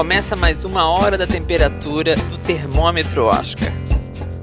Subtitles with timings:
[0.00, 3.68] Começa mais uma hora da temperatura do termômetro Oscar.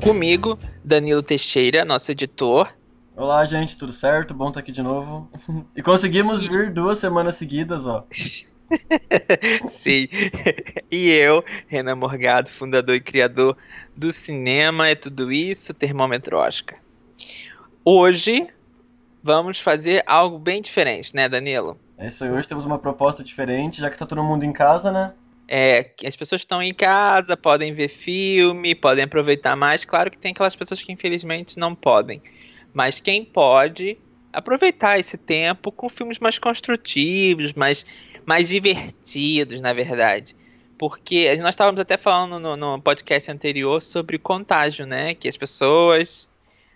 [0.04, 0.56] Comigo,
[0.86, 2.72] Danilo Teixeira, nosso editor.
[3.16, 4.36] Olá, gente, tudo certo?
[4.36, 5.28] Bom estar aqui de novo.
[5.76, 8.06] E conseguimos vir duas semanas seguidas, ó.
[9.82, 10.08] Sim.
[10.92, 13.58] E eu, Renan Morgado, fundador e criador
[13.96, 16.78] do cinema É Tudo Isso, Termômetro Oscar.
[17.84, 18.48] Hoje
[19.24, 21.80] vamos fazer algo bem diferente, né, Danilo?
[21.98, 24.92] É isso aí, hoje temos uma proposta diferente, já que tá todo mundo em casa,
[24.92, 25.14] né?
[25.48, 29.86] É, as pessoas estão em casa, podem ver filme, podem aproveitar mais.
[29.86, 32.22] Claro que tem aquelas pessoas que infelizmente não podem.
[32.74, 33.98] Mas quem pode
[34.34, 37.86] aproveitar esse tempo com filmes mais construtivos, mais,
[38.26, 40.36] mais divertidos, na verdade.
[40.78, 45.16] Porque nós estávamos até falando no, no podcast anterior sobre contágio, né?
[45.16, 46.30] Que as pessoas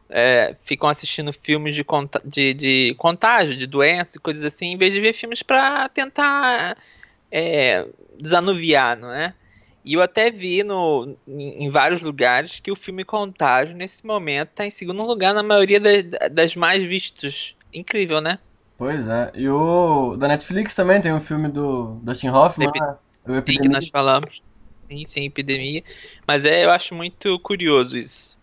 [0.09, 1.85] é, ficam assistindo filmes de,
[2.25, 6.77] de, de, contágio, de doenças e coisas assim, em vez de ver filmes para tentar
[7.31, 7.87] é,
[8.19, 9.33] desanuviar, não é?
[9.83, 14.65] E eu até vi no, em, vários lugares que o filme Contágio, nesse momento, está
[14.65, 17.55] em segundo lugar na maioria das, das mais vistos.
[17.73, 18.37] Incrível, né?
[18.77, 19.31] Pois é.
[19.33, 22.95] E o da Netflix também tem um filme do Dustin Hoffman, Epi né?
[23.27, 23.61] o Epidemia.
[23.61, 24.41] que nós falamos.
[24.89, 25.83] Sim, sim, Epidemia.
[26.27, 28.37] Mas é, eu acho muito curioso isso.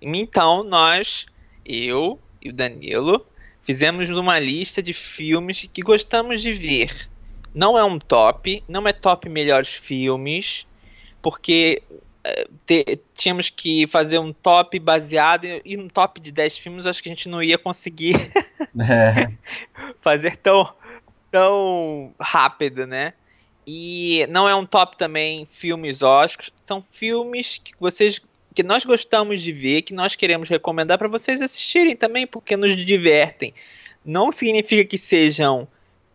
[0.00, 1.26] Então, nós,
[1.64, 3.26] eu e o Danilo,
[3.64, 7.08] fizemos uma lista de filmes que gostamos de ver.
[7.56, 10.66] Não é um top, não é top melhores filmes,
[11.22, 11.82] porque
[12.22, 17.02] é, te, tínhamos que fazer um top baseado em um top de 10 filmes, acho
[17.02, 18.30] que a gente não ia conseguir
[18.78, 19.32] é.
[20.02, 20.70] fazer tão,
[21.30, 23.14] tão rápido, né?
[23.66, 28.20] E não é um top também filmes Oscars, são filmes que vocês
[28.54, 32.76] que nós gostamos de ver, que nós queremos recomendar para vocês assistirem também, porque nos
[32.76, 33.54] divertem.
[34.04, 35.66] Não significa que sejam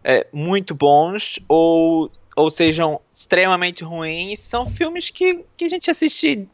[0.04, 4.40] é, muito bons ou, ou sejam extremamente ruins.
[4.40, 6.48] São filmes que, que a gente assiste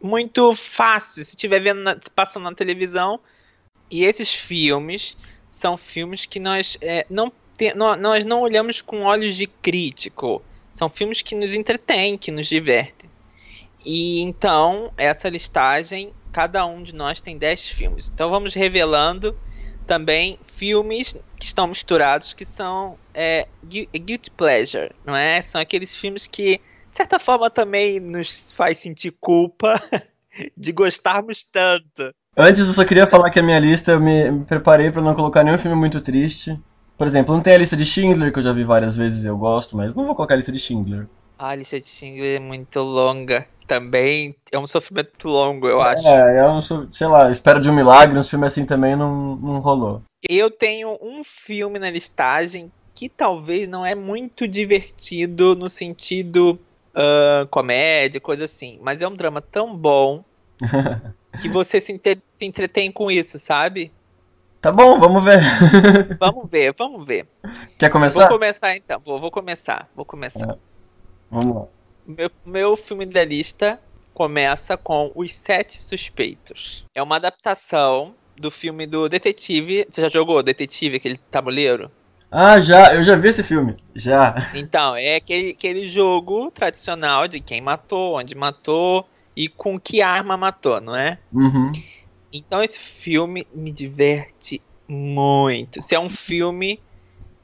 [0.00, 3.20] muito fácil, se estiver vendo na, passando na televisão.
[3.90, 5.16] E esses filmes
[5.50, 10.42] são filmes que nós é, não, te, nós não olhamos com olhos de crítico.
[10.72, 13.08] São filmes que nos entretêm, que nos divertem.
[13.84, 18.10] E então, essa listagem, cada um de nós tem 10 filmes.
[18.12, 19.38] Então vamos revelando
[19.86, 25.42] também filmes que estão misturados, que são é, guilty pleasure, não é?
[25.42, 26.58] São aqueles filmes que,
[26.90, 29.82] de certa forma, também nos faz sentir culpa
[30.56, 32.14] de gostarmos tanto.
[32.36, 35.14] Antes eu só queria falar que a minha lista eu me, me preparei para não
[35.14, 36.58] colocar nenhum filme muito triste.
[36.96, 39.26] Por exemplo, não tem a lista de Schindler, que eu já vi várias vezes e
[39.26, 41.06] eu gosto, mas não vou colocar a lista de Schindler.
[41.38, 46.06] A lista de Schindler é muito longa também é um sofrimento longo, eu acho.
[46.06, 49.60] É, é um, sei lá, espero de um milagre, um filme assim também não, não
[49.60, 50.02] rolou.
[50.28, 56.58] Eu tenho um filme na listagem que talvez não é muito divertido no sentido
[56.94, 60.24] uh, comédia, coisa assim, mas é um drama tão bom
[61.42, 62.00] que você se,
[62.32, 63.92] se entretém com isso, sabe?
[64.60, 65.40] Tá bom, vamos ver.
[66.18, 67.26] vamos ver, vamos ver.
[67.78, 68.20] Quer começar?
[68.20, 70.52] Vou começar então, vou, vou começar, vou começar.
[70.52, 70.58] É.
[71.30, 71.66] Vamos lá.
[72.06, 73.78] Meu, meu filme da lista
[74.14, 76.84] começa com Os Sete Suspeitos.
[76.94, 79.86] É uma adaptação do filme do Detetive.
[79.90, 81.90] Você já jogou Detetive, aquele tabuleiro?
[82.30, 83.76] Ah, já, eu já vi esse filme.
[83.94, 84.34] Já.
[84.54, 89.06] Então, é aquele, aquele jogo tradicional de quem matou, onde matou
[89.36, 91.18] e com que arma matou, não é?
[91.32, 91.72] Uhum.
[92.32, 95.80] Então esse filme me diverte muito.
[95.80, 96.80] Se é um filme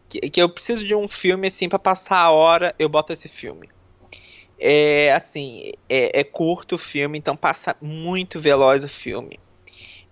[0.09, 3.29] que, que eu preciso de um filme assim para passar a hora, eu boto esse
[3.29, 3.69] filme.
[4.59, 9.39] É assim, é, é, curto o filme, então passa muito veloz o filme.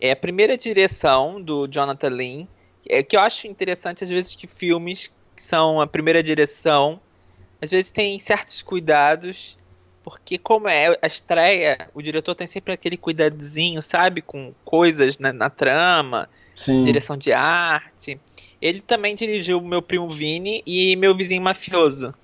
[0.00, 2.46] É a primeira direção do Jonathan Lynn,
[2.88, 7.00] é que eu acho interessante às vezes que filmes que são a primeira direção,
[7.60, 9.58] às vezes tem certos cuidados,
[10.02, 15.32] porque como é a estreia, o diretor tem sempre aquele cuidadozinho, sabe, com coisas na,
[15.32, 16.82] na trama, Sim.
[16.82, 18.18] direção de arte.
[18.60, 22.14] Ele também dirigiu Meu Primo Vini e Meu Vizinho Mafioso.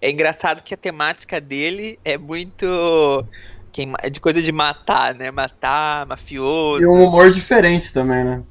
[0.00, 3.24] É engraçado que a temática dele é muito
[4.00, 5.30] é de coisa de matar, né?
[5.30, 6.82] Matar, mafioso.
[6.82, 8.42] E um humor diferente também, né?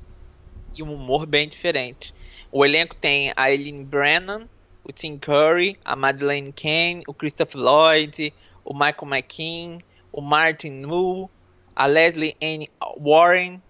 [0.75, 2.13] E um humor bem diferente.
[2.51, 4.47] O elenco tem a Eileen Brennan,
[4.83, 8.33] o Tim Curry, a Madeleine Kane, o Christopher Lloyd,
[8.63, 9.77] o Michael McKean,
[10.11, 11.29] o Martin Wu,
[11.75, 12.65] a Leslie Ann
[12.99, 13.61] Warren.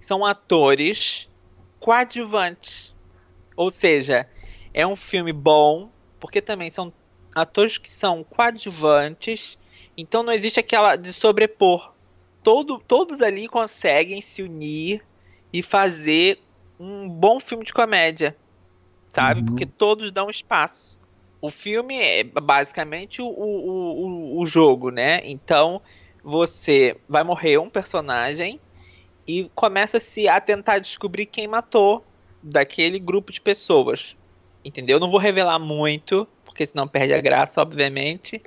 [0.00, 1.28] São atores
[1.80, 2.92] coadjuvantes.
[3.56, 4.28] Ou seja,
[4.74, 5.90] é um filme bom,
[6.20, 6.92] porque também são
[7.34, 9.58] atores que são coadjuvantes,
[9.96, 11.92] então não existe aquela de sobrepor.
[12.42, 15.02] Todo, todos ali conseguem se unir
[15.52, 16.40] e fazer
[16.78, 18.36] um bom filme de comédia,
[19.10, 19.40] sabe?
[19.40, 19.46] Uhum.
[19.46, 20.98] Porque todos dão espaço.
[21.40, 25.20] o filme é basicamente o, o, o, o jogo, né?
[25.24, 25.80] Então
[26.22, 28.60] você vai morrer um personagem
[29.26, 32.04] e começa-se a tentar descobrir quem matou
[32.42, 34.16] daquele grupo de pessoas.
[34.64, 34.98] Entendeu?
[34.98, 38.42] Não vou revelar muito, porque senão perde a graça, obviamente.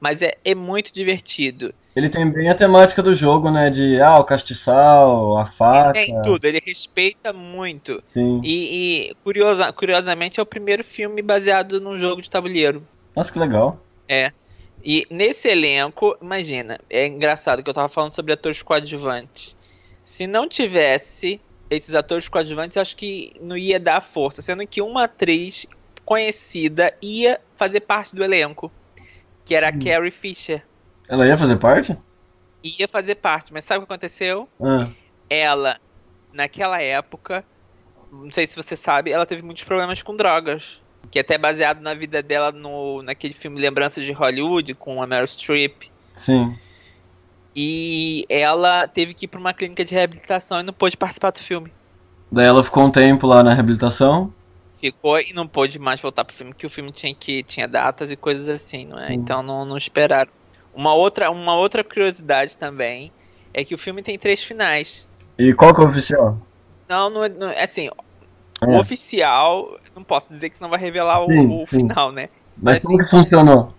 [0.00, 1.74] Mas é, é muito divertido.
[1.94, 3.68] Ele tem bem a temática do jogo, né?
[3.68, 5.92] De ah, o castiçal, a faca.
[5.92, 7.98] Tem tudo, ele respeita muito.
[8.02, 8.40] Sim.
[8.42, 12.86] E, e curiosa, curiosamente é o primeiro filme baseado num jogo de tabuleiro.
[13.14, 13.78] Nossa, que legal.
[14.08, 14.32] É.
[14.84, 19.54] E nesse elenco, imagina, é engraçado que eu tava falando sobre atores coadjuvantes.
[20.02, 24.80] Se não tivesse esses atores coadjuvantes, eu acho que não ia dar força, sendo que
[24.80, 25.66] uma atriz
[26.04, 28.72] conhecida ia fazer parte do elenco,
[29.50, 29.80] que era a hum.
[29.80, 30.62] Carrie Fisher.
[31.08, 31.98] Ela ia fazer parte?
[32.62, 34.48] Ia fazer parte, mas sabe o que aconteceu?
[34.62, 34.86] Ah.
[35.28, 35.78] Ela,
[36.32, 37.44] naquela época,
[38.12, 40.80] não sei se você sabe, ela teve muitos problemas com drogas.
[41.10, 45.06] Que é até baseado na vida dela no, naquele filme Lembranças de Hollywood, com a
[45.06, 45.90] Meryl Streep.
[46.12, 46.56] Sim.
[47.56, 51.40] E ela teve que ir para uma clínica de reabilitação e não pôde participar do
[51.40, 51.72] filme.
[52.30, 54.32] Daí ela ficou um tempo lá na reabilitação.
[54.80, 58.10] Ficou e não pôde mais voltar pro filme, que o filme tinha que tinha datas
[58.10, 59.08] e coisas assim, não é?
[59.08, 59.14] Sim.
[59.14, 60.30] Então não, não esperaram.
[60.74, 63.12] Uma outra, uma outra curiosidade também
[63.52, 65.06] é que o filme tem três finais.
[65.38, 66.38] E qual que é o oficial?
[66.88, 67.88] Não, não, não assim,
[68.62, 68.66] é.
[68.66, 72.28] o oficial, não posso dizer que senão vai revelar sim, o, o final, né?
[72.56, 73.74] Mas, Mas como assim, que funcionou?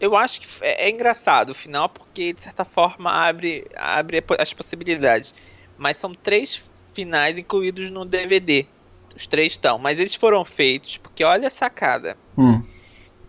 [0.00, 4.52] eu acho que é, é, engraçado o final, porque de certa forma abre, abre as
[4.52, 5.34] possibilidades.
[5.76, 6.62] Mas são três
[6.94, 8.66] finais incluídos no DVD.
[9.14, 9.78] Os três estão.
[9.78, 12.16] Mas eles foram feitos porque olha a sacada.
[12.36, 12.62] Hum.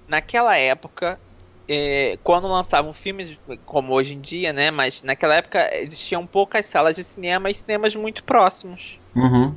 [0.07, 1.19] Naquela época,
[1.67, 4.71] é, quando lançavam filmes, como hoje em dia, né?
[4.71, 8.99] Mas naquela época existiam poucas salas de cinema e cinemas muito próximos.
[9.15, 9.55] Uhum.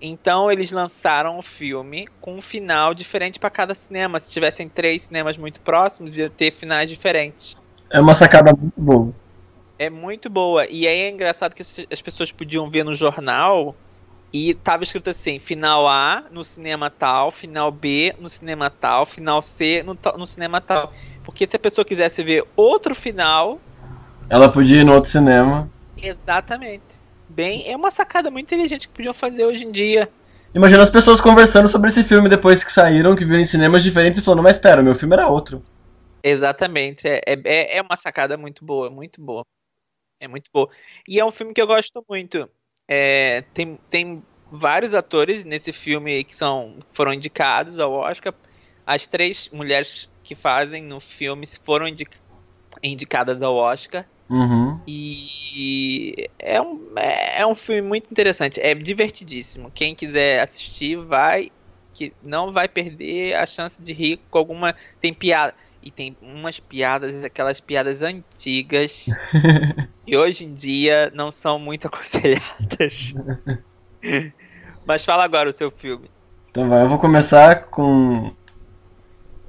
[0.00, 4.20] Então eles lançaram o filme com um final diferente para cada cinema.
[4.20, 7.56] Se tivessem três cinemas muito próximos, ia ter finais diferentes.
[7.90, 9.12] É uma sacada muito boa.
[9.78, 10.66] É muito boa.
[10.66, 13.74] E aí é engraçado que as pessoas podiam ver no jornal
[14.32, 19.40] e tava escrito assim: final A no cinema tal, final B no cinema tal, final
[19.42, 20.92] C no, no cinema tal.
[21.24, 23.60] Porque se a pessoa quisesse ver outro final.
[24.30, 25.70] Ela podia ir no outro cinema.
[25.96, 26.98] Exatamente
[27.28, 27.70] bem.
[27.70, 30.10] É uma sacada muito inteligente que podiam fazer hoje em dia.
[30.54, 34.18] Imagina as pessoas conversando sobre esse filme depois que saíram, que viram em cinemas diferentes
[34.18, 35.62] e falando, mas espera, meu filme era outro.
[36.22, 37.06] Exatamente.
[37.06, 39.44] É, é, é uma sacada muito boa, muito boa.
[40.18, 40.68] É muito boa.
[41.06, 42.48] E é um filme que eu gosto muito.
[42.88, 48.34] É, tem, tem vários atores nesse filme que são foram indicados ao Oscar.
[48.86, 51.86] As três mulheres que fazem no filme foram
[52.82, 54.06] indicadas ao Oscar.
[54.30, 54.80] Uhum.
[54.86, 59.70] E é um, é, é um filme muito interessante, é divertidíssimo.
[59.70, 61.50] Quem quiser assistir, vai
[61.98, 64.74] que não vai perder a chance de rir com alguma.
[65.00, 65.52] Tem piada.
[65.82, 69.06] E tem umas piadas, aquelas piadas antigas,
[70.06, 73.14] e hoje em dia não são muito aconselhadas.
[74.84, 76.10] Mas fala agora o seu filme.
[76.50, 78.32] Então vai, eu vou começar com.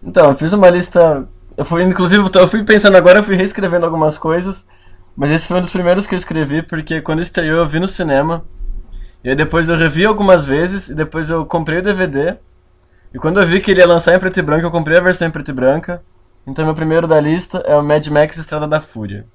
[0.02, 1.28] Então, eu fiz uma lista
[1.60, 4.66] eu fui, inclusive, eu fui pensando agora, eu fui reescrevendo algumas coisas.
[5.14, 7.88] Mas esse foi um dos primeiros que eu escrevi, porque quando estreou eu vi no
[7.88, 8.46] cinema.
[9.22, 12.38] E aí depois eu revi algumas vezes, e depois eu comprei o DVD.
[13.14, 15.02] E quando eu vi que ele ia lançar em preto e branco, eu comprei a
[15.02, 16.02] versão em preto e branca.
[16.46, 19.26] Então meu primeiro da lista é o Mad Max Estrada da Fúria.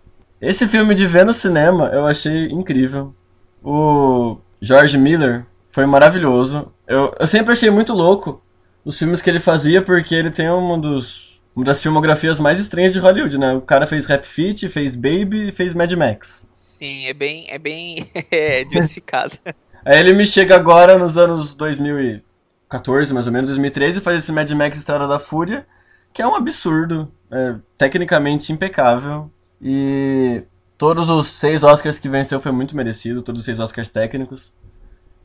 [0.41, 3.15] Esse filme de ver no cinema eu achei incrível.
[3.63, 6.73] O George Miller foi maravilhoso.
[6.87, 8.43] Eu, eu sempre achei muito louco
[8.85, 12.93] os filmes que ele fazia, porque ele tem um dos uma das filmografias mais estranhas
[12.93, 13.55] de Hollywood, né?
[13.55, 16.45] O cara fez Rap Fit, fez Baby e fez Mad Max.
[16.59, 19.39] Sim, é bem, é bem é, diversificado.
[19.85, 24.33] Aí ele me chega agora nos anos 2014, mais ou menos, 2013, e faz esse
[24.33, 25.67] Mad Max Estrada da Fúria,
[26.15, 29.31] que é um absurdo, é tecnicamente impecável,
[29.61, 30.43] e
[30.79, 34.51] todos os seis Oscars que venceu foi muito merecido, todos os seis Oscars técnicos.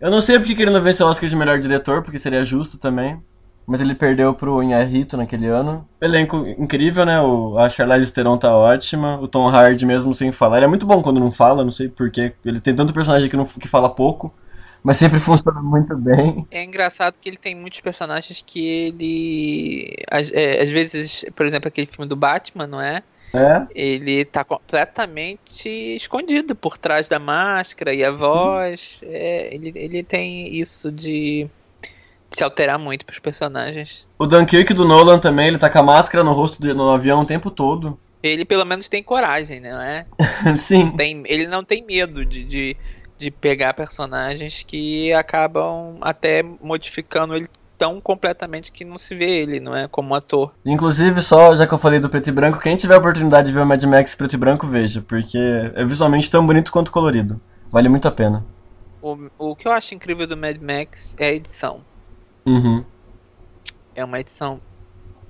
[0.01, 2.43] Eu não sei porque que ele não venceu o Oscar de melhor diretor, porque seria
[2.43, 3.21] justo também
[3.69, 5.87] mas ele perdeu pro Inharito naquele ano.
[6.01, 7.21] Elenco incrível, né?
[7.21, 10.57] O, a Charlize Theron tá ótima, o Tom Hardy mesmo sem falar.
[10.57, 12.33] Ele é muito bom quando não fala, não sei porquê.
[12.43, 14.33] Ele tem tanto personagem que, não, que fala pouco,
[14.83, 16.47] mas sempre funciona muito bem.
[16.51, 19.95] É engraçado que ele tem muitos personagens que ele...
[20.09, 23.03] Às, é, às vezes, por exemplo, aquele filme do Batman, não é?
[23.33, 23.67] É?
[23.75, 28.99] Ele tá completamente escondido por trás da máscara e a voz.
[29.03, 31.47] É, ele, ele tem isso de
[32.31, 34.05] se alterar muito pros personagens.
[34.17, 37.21] O Dunkirk do Nolan também, ele tá com a máscara no rosto do, no avião
[37.21, 37.99] o tempo todo.
[38.21, 40.05] Ele pelo menos tem coragem, né, não é?
[40.57, 40.91] Sim.
[40.91, 42.77] Tem, ele não tem medo de, de,
[43.19, 49.59] de, pegar personagens que acabam até modificando ele tão completamente que não se vê ele,
[49.59, 49.87] não é?
[49.87, 50.53] Como ator.
[50.65, 53.53] Inclusive, só já que eu falei do preto e branco, quem tiver a oportunidade de
[53.53, 55.37] ver o Mad Max preto e branco, veja, porque
[55.73, 57.39] é visualmente tão bonito quanto colorido.
[57.71, 58.45] Vale muito a pena.
[59.01, 61.81] O, o que eu acho incrível do Mad Max é a edição.
[62.45, 62.83] Uhum.
[63.95, 64.59] É uma edição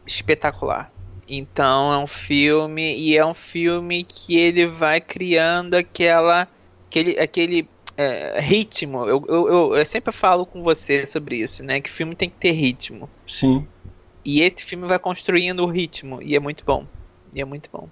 [0.07, 0.91] espetacular.
[1.27, 6.47] Então é um filme e é um filme que ele vai criando aquela
[6.87, 7.69] aquele, aquele
[7.99, 9.05] é, ritmo.
[9.05, 11.81] Eu, eu, eu, eu, sempre falo com você sobre isso, né?
[11.81, 13.09] Que filme tem que ter ritmo.
[13.27, 13.67] Sim.
[14.23, 16.85] E esse filme vai construindo o ritmo e é muito bom.
[17.33, 17.89] E é muito bom.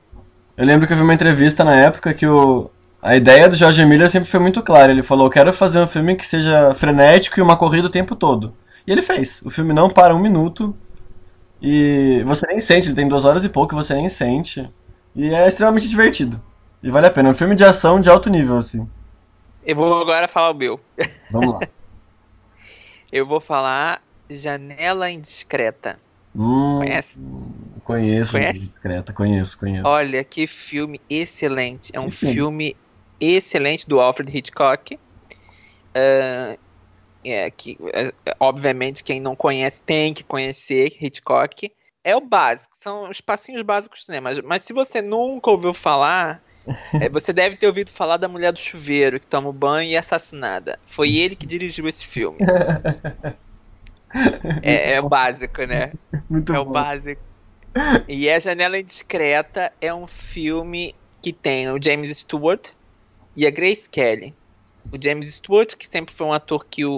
[0.55, 2.71] Eu lembro que eu vi uma entrevista na época que o,
[3.01, 4.93] a ideia do Jorge Miller sempre foi muito clara.
[4.93, 8.53] Ele falou: quero fazer um filme que seja frenético e uma corrida o tempo todo.
[8.87, 9.41] E ele fez.
[9.43, 10.73] O filme não para um minuto.
[11.61, 14.69] E você nem sente, ele tem duas horas e pouco, você nem sente.
[15.13, 16.41] E é extremamente divertido.
[16.81, 17.27] E vale a pena.
[17.27, 18.87] É um filme de ação de alto nível, assim.
[19.67, 20.79] Eu vou agora falar o meu.
[21.29, 21.67] Vamos lá.
[23.11, 25.99] Eu vou falar Janela Indiscreta.
[26.33, 27.19] Hum, Conhece?
[27.83, 28.59] Conheço, Conhece?
[28.59, 29.87] Discreta, conheço, conheço.
[29.87, 31.91] Olha que filme excelente.
[31.93, 32.77] É um Que filme?
[33.19, 34.97] excelente do Alfred Hitchcock.
[35.95, 36.57] Ah,
[37.25, 41.71] é, que, é, obviamente, quem não conhece tem que conhecer Hitchcock.
[42.03, 44.29] É o básico, são os passinhos básicos do cinema.
[44.45, 46.41] Mas se você nunca ouviu falar,
[46.99, 49.95] é, você deve ter ouvido falar da mulher do chuveiro que toma o banho e
[49.95, 50.79] é assassinada.
[50.87, 52.37] Foi ele que dirigiu esse filme.
[54.61, 55.93] É, é o básico, né?
[56.29, 56.71] Muito É o bom.
[56.71, 57.21] básico.
[58.07, 62.69] E A Janela Indiscreta é um filme que tem o James Stewart
[63.35, 64.33] e a Grace Kelly.
[64.91, 66.93] O James Stewart, que sempre foi um ator que o,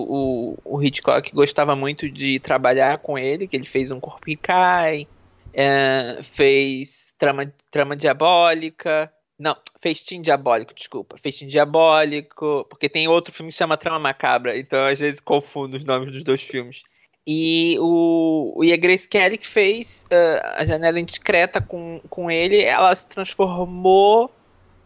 [0.63, 4.35] o, o Hitchcock gostava muito de trabalhar com ele, que ele fez Um Corpo que
[4.35, 5.07] Cai,
[5.53, 9.11] é, fez Trama, Trama Diabólica.
[9.39, 11.17] Não, Festim Diabólico, desculpa.
[11.17, 15.85] Festim Diabólico, porque tem outro filme que chama Trama Macabra, então às vezes confundo os
[15.85, 16.83] nomes dos dois filmes.
[17.25, 22.61] E o, e a Grace Kelly que fez ah, a Janela Indiscreta com, com ele,
[22.61, 24.29] ela se transformou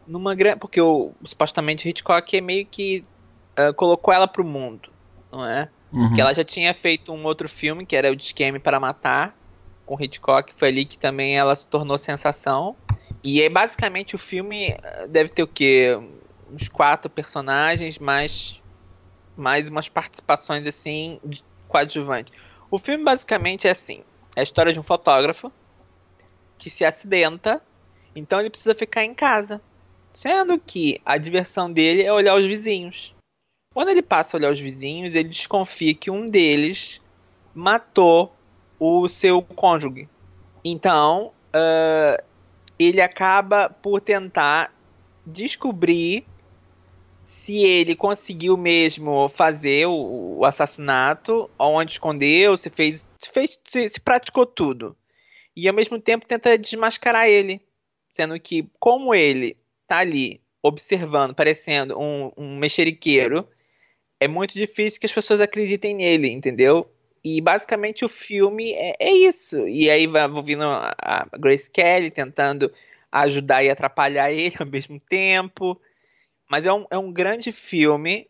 [0.06, 0.60] numa grande.
[0.60, 3.04] Porque o, supostamente Hitchcock é meio que
[3.56, 4.90] ah, colocou ela pro mundo,
[5.32, 5.70] não é?
[5.92, 6.08] Uhum.
[6.08, 9.36] Porque ela já tinha feito um outro filme, que era o Esquema para Matar,
[9.86, 12.76] com Hitchcock, foi ali que também ela se tornou sensação.
[13.24, 15.98] E aí, basicamente, o filme ah, deve ter o quê?
[16.52, 18.62] Uns quatro personagens, mais,
[19.38, 21.20] mais umas participações, assim,
[21.68, 22.34] coadjuvantes.
[22.70, 24.04] O filme, basicamente, é assim.
[24.36, 25.52] É a história de um fotógrafo
[26.58, 27.62] que se acidenta,
[28.16, 29.62] então ele precisa ficar em casa.
[30.12, 33.16] Sendo que a diversão dele é olhar os vizinhos.
[33.74, 37.02] Quando ele passa a olhar os vizinhos, ele desconfia que um deles
[37.54, 38.36] matou
[38.80, 40.08] o seu cônjuge.
[40.64, 42.24] Então, ah,
[42.78, 44.74] ele acaba por tentar
[45.26, 46.26] descobrir
[47.26, 53.90] se ele conseguiu mesmo fazer o, o assassinato, onde escondeu, se fez, se fez, se,
[53.90, 54.96] se praticou tudo.
[55.56, 57.62] E ao mesmo tempo tenta desmascarar ele,
[58.10, 63.48] sendo que como ele tá ali observando, parecendo um, um mexeriqueiro,
[64.20, 66.90] é muito difícil que as pessoas acreditem nele, entendeu?
[67.24, 69.68] E basicamente o filme é, é isso.
[69.68, 72.72] E aí vai ouvindo a, a Grace Kelly tentando
[73.12, 75.80] ajudar e atrapalhar ele ao mesmo tempo.
[76.50, 78.28] Mas é um, é um grande filme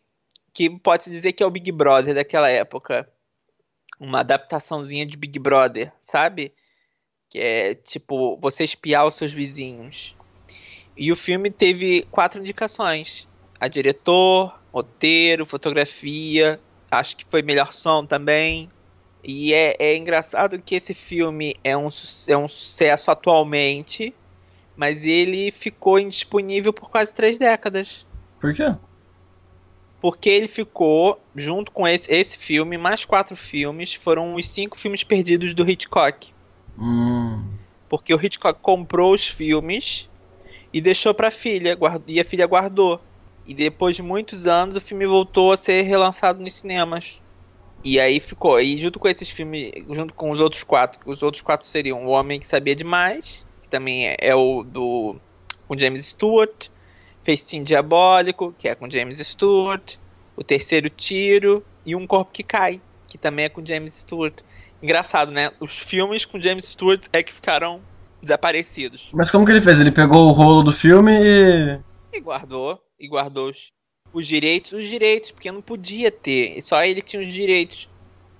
[0.52, 3.08] que pode-se dizer que é o Big Brother daquela época.
[3.98, 6.52] Uma adaptaçãozinha de Big Brother, sabe?
[7.28, 10.14] Que é tipo você espiar os seus vizinhos.
[10.96, 13.26] E o filme teve quatro indicações:
[13.58, 16.60] a diretor, roteiro, fotografia.
[16.90, 18.70] Acho que foi melhor som também.
[19.24, 21.88] E é, é engraçado que esse filme é um,
[22.28, 24.14] é um sucesso atualmente,
[24.76, 28.06] mas ele ficou indisponível por quase três décadas.
[28.38, 28.74] Por quê?
[30.00, 35.02] Porque ele ficou, junto com esse, esse filme, mais quatro filmes, foram os cinco filmes
[35.02, 36.30] perdidos do Hitchcock.
[36.78, 37.42] Hum.
[37.88, 40.06] Porque o Hitchcock comprou os filmes
[40.70, 43.00] e deixou pra filha, guard- e a filha guardou.
[43.46, 47.18] E depois de muitos anos o filme voltou a ser relançado nos cinemas.
[47.84, 48.58] E aí ficou.
[48.58, 52.08] E junto com esses filmes, junto com os outros quatro, os outros quatro seriam O
[52.08, 55.16] Homem que Sabia Demais, que também é, é o do
[55.68, 56.68] com James Stewart,
[57.22, 59.96] Festim Diabólico, que é com James Stewart,
[60.34, 64.40] O Terceiro Tiro e Um Corpo que Cai, que também é com James Stewart.
[64.82, 65.50] Engraçado, né?
[65.60, 67.80] Os filmes com James Stewart é que ficaram
[68.22, 69.10] desaparecidos.
[69.12, 69.78] Mas como que ele fez?
[69.78, 71.80] Ele pegou o rolo do filme e.
[72.12, 73.72] E guardou, e guardou os,
[74.14, 77.88] os direitos, os direitos, porque não podia ter, só ele tinha os direitos.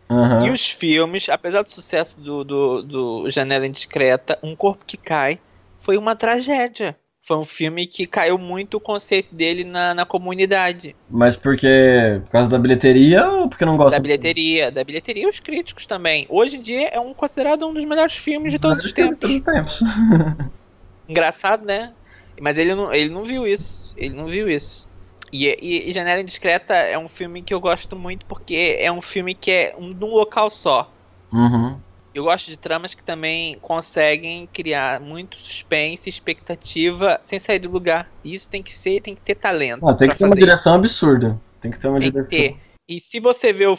[0.08, 0.46] Aham.
[0.46, 5.38] E os filmes, apesar do sucesso do, do, do Janela Indiscreta, Um Corpo que Cai
[5.80, 6.96] foi uma tragédia.
[7.22, 10.94] foi um filme que caiu muito o conceito dele na, na comunidade.
[11.10, 12.20] Mas porque.
[12.26, 13.92] Por causa da bilheteria ou porque não gosta?
[13.92, 16.26] Da bilheteria, da bilheteria e os críticos também.
[16.28, 19.18] Hoje em dia é um, considerado um dos melhores filmes de todos os tempos.
[19.18, 19.80] Todos os tempos.
[21.08, 21.92] Engraçado, né?
[22.40, 23.94] Mas ele não, ele não viu isso.
[23.96, 24.86] Ele não viu isso.
[25.34, 29.02] E, e, e, Janela Indiscreta é um filme que eu gosto muito porque é um
[29.02, 30.88] filme que é um, de um local só.
[31.32, 31.76] Uhum.
[32.14, 38.08] Eu gosto de tramas que também conseguem criar muito suspense, expectativa, sem sair do lugar.
[38.24, 39.84] Isso tem que ser, tem que ter talento.
[39.96, 41.36] Tem que ter uma direção absurda.
[41.60, 42.38] Tem que ter uma tem direção.
[42.38, 42.56] Ter.
[42.88, 43.76] E se você vê o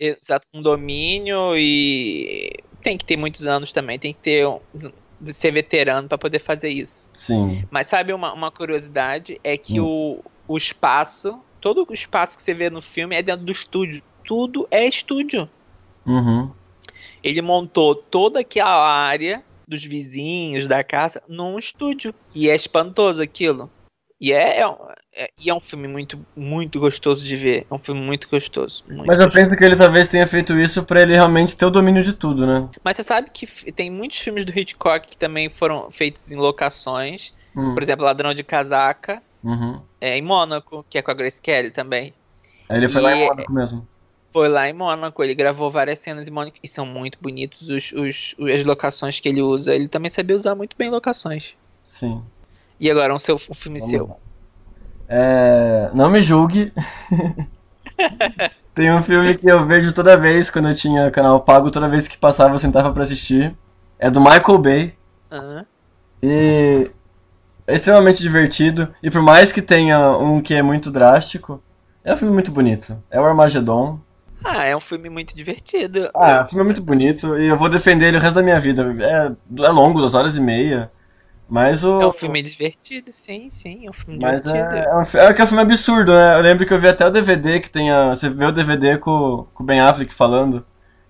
[0.00, 2.50] exato um domínio e
[2.82, 4.44] tem que ter muitos anos também, tem que ter
[5.32, 7.12] ser veterano para poder fazer isso.
[7.14, 7.64] Sim.
[7.70, 9.84] Mas sabe uma, uma curiosidade é que hum.
[9.84, 14.02] o, o espaço, todo o espaço que você vê no filme é dentro do estúdio.
[14.24, 15.48] Tudo é estúdio.
[16.04, 16.50] Uhum
[17.26, 22.14] ele montou toda aquela área dos vizinhos da casa num estúdio.
[22.32, 23.68] E é espantoso aquilo.
[24.20, 24.76] E é, é,
[25.14, 27.66] é, e é um filme muito, muito gostoso de ver.
[27.68, 28.84] É um filme muito gostoso.
[28.86, 29.42] Muito Mas eu gostoso.
[29.42, 32.46] penso que ele talvez tenha feito isso para ele realmente ter o domínio de tudo,
[32.46, 32.68] né?
[32.84, 37.34] Mas você sabe que tem muitos filmes do Hitchcock que também foram feitos em locações.
[37.56, 37.74] Hum.
[37.74, 39.20] Por exemplo, Ladrão de Casaca.
[39.42, 39.80] Uhum.
[40.06, 42.14] É, em Mônaco, que é com a Grace Kelly também.
[42.68, 43.88] Ele foi e lá em Mônaco mesmo
[44.36, 47.90] foi lá em Mônaco, ele gravou várias cenas em Mônaco e são muito bonitos os,
[47.92, 49.74] os, as locações que ele usa.
[49.74, 51.54] Ele também sabia usar muito bem locações.
[51.86, 52.22] Sim.
[52.78, 54.16] E agora um, seu, um filme Vamos seu.
[55.08, 56.70] É, não me julgue.
[58.74, 62.06] Tem um filme que eu vejo toda vez quando eu tinha canal pago, toda vez
[62.06, 63.56] que passava eu sentava para assistir.
[63.98, 64.94] É do Michael Bay.
[65.32, 65.64] Uhum.
[66.22, 66.90] E
[67.66, 68.88] é extremamente divertido.
[69.02, 71.62] E por mais que tenha um que é muito drástico,
[72.04, 73.02] é um filme muito bonito.
[73.10, 74.00] É o Armageddon.
[74.44, 76.08] Ah, é um filme muito divertido.
[76.14, 78.60] Ah, o filme é muito bonito e eu vou defender ele o resto da minha
[78.60, 78.94] vida.
[79.00, 80.90] É, é longo, duas horas e meia.
[81.48, 82.00] Mas o.
[82.00, 84.76] É um filme divertido, sim, sim, é um filme mas divertido.
[84.76, 86.36] É, é, um, é que é um filme absurdo, né?
[86.36, 88.08] Eu lembro que eu vi até o DVD que tem a.
[88.08, 90.64] Você vê o DVD com, com o Ben Affleck falando.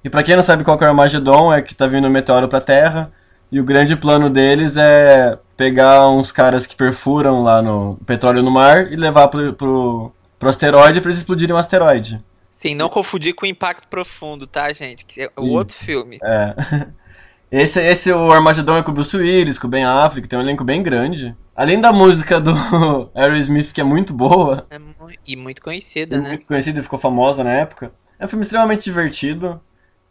[0.05, 2.11] E pra quem não sabe qual que é o Armagedon, é que tá vindo um
[2.11, 3.11] meteoro pra Terra.
[3.51, 8.51] E o grande plano deles é pegar uns caras que perfuram lá no petróleo no
[8.51, 12.23] mar e levar pro, pro, pro asteroide pra eles explodirem o um asteroide.
[12.57, 15.05] Sim, não confundir com Impacto Profundo, tá, gente?
[15.05, 15.53] Que é o Isso.
[15.53, 16.19] outro filme.
[16.23, 16.55] É.
[17.49, 20.43] Esse, esse o Armagedon é com o Bruce Willis, com o Ben Affleck, tem um
[20.43, 21.35] elenco bem grande.
[21.55, 22.53] Além da música do
[23.15, 24.67] Aerosmith, que é muito boa.
[24.69, 24.79] É
[25.25, 26.31] e muito conhecida, né?
[26.31, 27.93] Muito conhecida e ficou famosa na época.
[28.19, 29.61] É um filme extremamente divertido.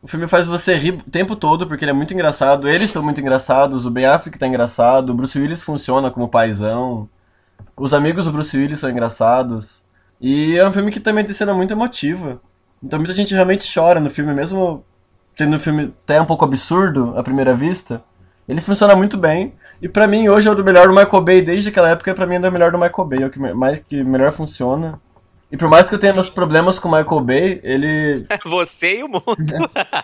[0.06, 2.70] O filme faz você rir o tempo todo, porque ele é muito engraçado.
[2.70, 7.10] Eles estão muito engraçados, o Ben Affleck tá engraçado, o Bruce Willis funciona como paizão.
[7.76, 9.84] Os amigos do Bruce Willis são engraçados.
[10.22, 12.40] E é um filme que também tem cena muito emotiva.
[12.84, 14.86] Então muita gente realmente chora no filme, mesmo
[15.34, 18.04] sendo um filme até um pouco absurdo à primeira vista.
[18.48, 19.56] Ele funciona muito bem.
[19.82, 21.42] E pra mim, hoje é o do melhor do Michael Bay.
[21.42, 23.24] Desde aquela época, pra mim, é o melhor do Michael Bay.
[23.24, 25.02] É o que, mais, que melhor funciona.
[25.52, 28.26] E por mais que eu tenha meus problemas com o Michael Bay, ele.
[28.46, 29.36] Você e o mundo.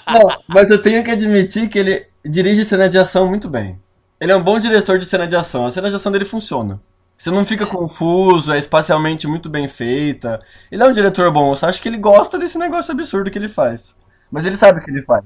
[0.07, 3.79] Não, mas eu tenho que admitir que ele dirige cena de ação muito bem.
[4.19, 5.65] Ele é um bom diretor de cena de ação.
[5.65, 6.79] A cena de ação dele funciona.
[7.17, 10.43] Você não fica confuso, é espacialmente muito bem feita.
[10.71, 13.37] Ele é um diretor bom, eu só acho que ele gosta desse negócio absurdo que
[13.37, 13.95] ele faz.
[14.31, 15.23] Mas ele sabe o que ele faz.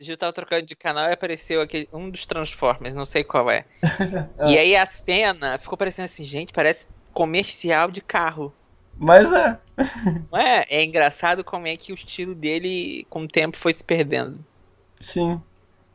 [0.00, 3.66] Eu tava trocando de canal e apareceu aquele, um dos Transformers, não sei qual é.
[4.38, 4.52] é.
[4.52, 8.50] E aí a cena ficou parecendo assim, gente, parece comercial de carro.
[8.98, 9.58] Mas é.
[10.32, 10.78] É?
[10.78, 14.38] É engraçado como é que o estilo dele, com o tempo, foi se perdendo.
[15.00, 15.40] Sim.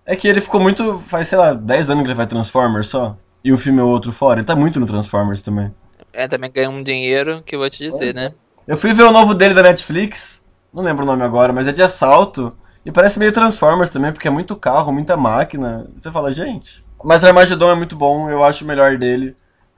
[0.05, 0.99] É que ele ficou muito.
[1.07, 3.15] Faz, sei lá, 10 anos que ele vai Transformers só.
[3.43, 4.39] E o filme é outro fora.
[4.39, 5.73] Ele tá muito no Transformers também.
[6.11, 8.13] É, também ganha um dinheiro que eu vou te dizer, é.
[8.13, 8.33] né?
[8.67, 10.45] Eu fui ver o novo dele da Netflix.
[10.73, 12.55] Não lembro o nome agora, mas é de assalto.
[12.85, 15.87] E parece meio Transformers também, porque é muito carro, muita máquina.
[15.99, 16.83] Você fala, gente.
[17.03, 19.35] Mas Armageddon é muito bom, eu acho o melhor dele.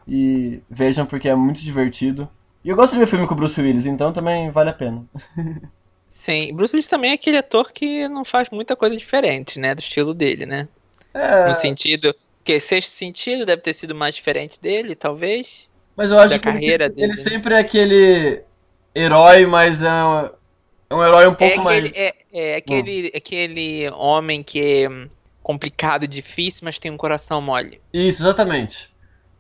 [0.08, 2.28] E vejam porque é muito divertido.
[2.63, 5.04] E eu gosto de ver filme com o Bruce Willis, então também vale a pena.
[6.12, 9.74] Sim, Bruce Willis também é aquele ator que não faz muita coisa diferente, né?
[9.74, 10.67] Do estilo dele, né?
[11.13, 11.47] É...
[11.47, 15.67] No sentido, que sexto sentido deve ter sido mais diferente dele, talvez.
[15.95, 17.12] Mas eu acho que carreira ele, dele.
[17.13, 18.43] ele sempre é aquele
[18.93, 20.30] herói, mas é um,
[20.89, 21.95] é um herói um pouco é aquele, mais.
[21.95, 23.17] É, é aquele, hum.
[23.17, 25.08] aquele homem que é
[25.41, 27.82] complicado, difícil, mas tem um coração mole.
[27.91, 28.90] Isso, exatamente.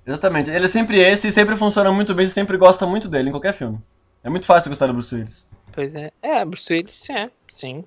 [0.05, 0.49] Exatamente.
[0.49, 3.31] Ele é sempre esse e sempre funciona muito bem, você sempre gosta muito dele em
[3.31, 3.79] qualquer filme.
[4.23, 5.47] É muito fácil gostar do Bruce Willis.
[5.71, 6.11] Pois é.
[6.21, 7.83] É, Bruce Willis, é, sim.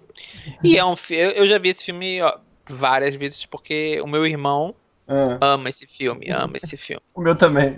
[0.62, 4.74] E é um eu já vi esse filme ó, várias vezes porque o meu irmão
[5.06, 5.38] ah.
[5.40, 7.02] Ama esse filme, ama esse filme.
[7.14, 7.76] o meu também.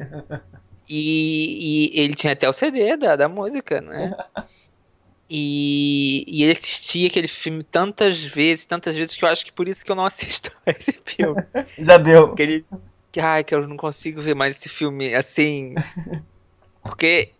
[0.89, 4.17] E, e, ele tinha até o CD da, da música, né?
[5.29, 9.67] E, e ele assistia aquele filme tantas vezes, tantas vezes que eu acho que por
[9.67, 11.45] isso que eu não assisto esse filme.
[11.79, 12.29] Já deu.
[12.29, 12.67] Porque ele,
[13.13, 15.75] que, ai, que eu não consigo ver mais esse filme assim.
[16.83, 17.33] Porque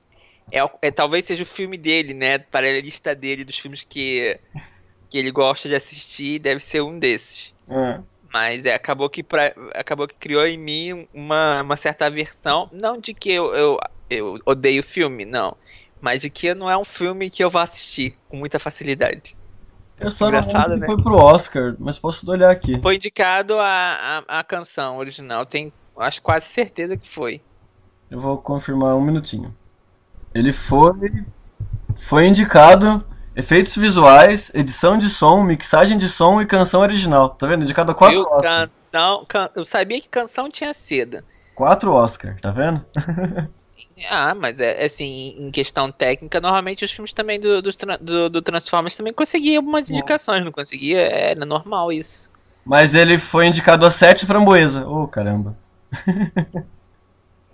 [0.51, 2.39] é, é, talvez seja o filme dele, né?
[2.39, 4.37] Para a lista dele dos filmes que,
[5.09, 7.55] que ele gosta de assistir, deve ser um desses.
[7.69, 8.01] É.
[8.33, 12.99] Mas é, acabou que pra, acabou que criou em mim uma, uma certa aversão, não
[12.99, 13.79] de que eu, eu,
[14.11, 15.57] eu odeio o filme, não,
[16.01, 19.37] mas de que não é um filme que eu vou assistir com muita facilidade.
[19.99, 20.87] Eu só não lembro que né?
[20.87, 22.81] foi pro Oscar, mas posso olhar aqui.
[22.81, 27.41] Foi indicado a, a, a canção original, tenho acho quase certeza que foi.
[28.11, 29.55] Eu vou confirmar um minutinho.
[30.35, 31.25] Ele foi
[31.97, 33.05] foi indicado
[33.35, 37.31] efeitos visuais, edição de som, mixagem de som e canção original.
[37.31, 37.63] Tá vendo?
[37.63, 38.69] Indicado a quatro eu, Oscar.
[38.69, 41.25] Canção, can, eu sabia que canção tinha seda.
[41.55, 42.85] Quatro Oscar, tá vendo?
[44.09, 48.43] Ah, mas é assim, em questão técnica, normalmente os filmes também do, do, do, do
[48.43, 49.95] Transformers também conseguiam algumas Sim.
[49.95, 51.01] indicações, não conseguia?
[51.01, 52.31] É, era normal isso.
[52.65, 54.87] Mas ele foi indicado a sete framboesa.
[54.87, 55.57] Ô, oh, caramba.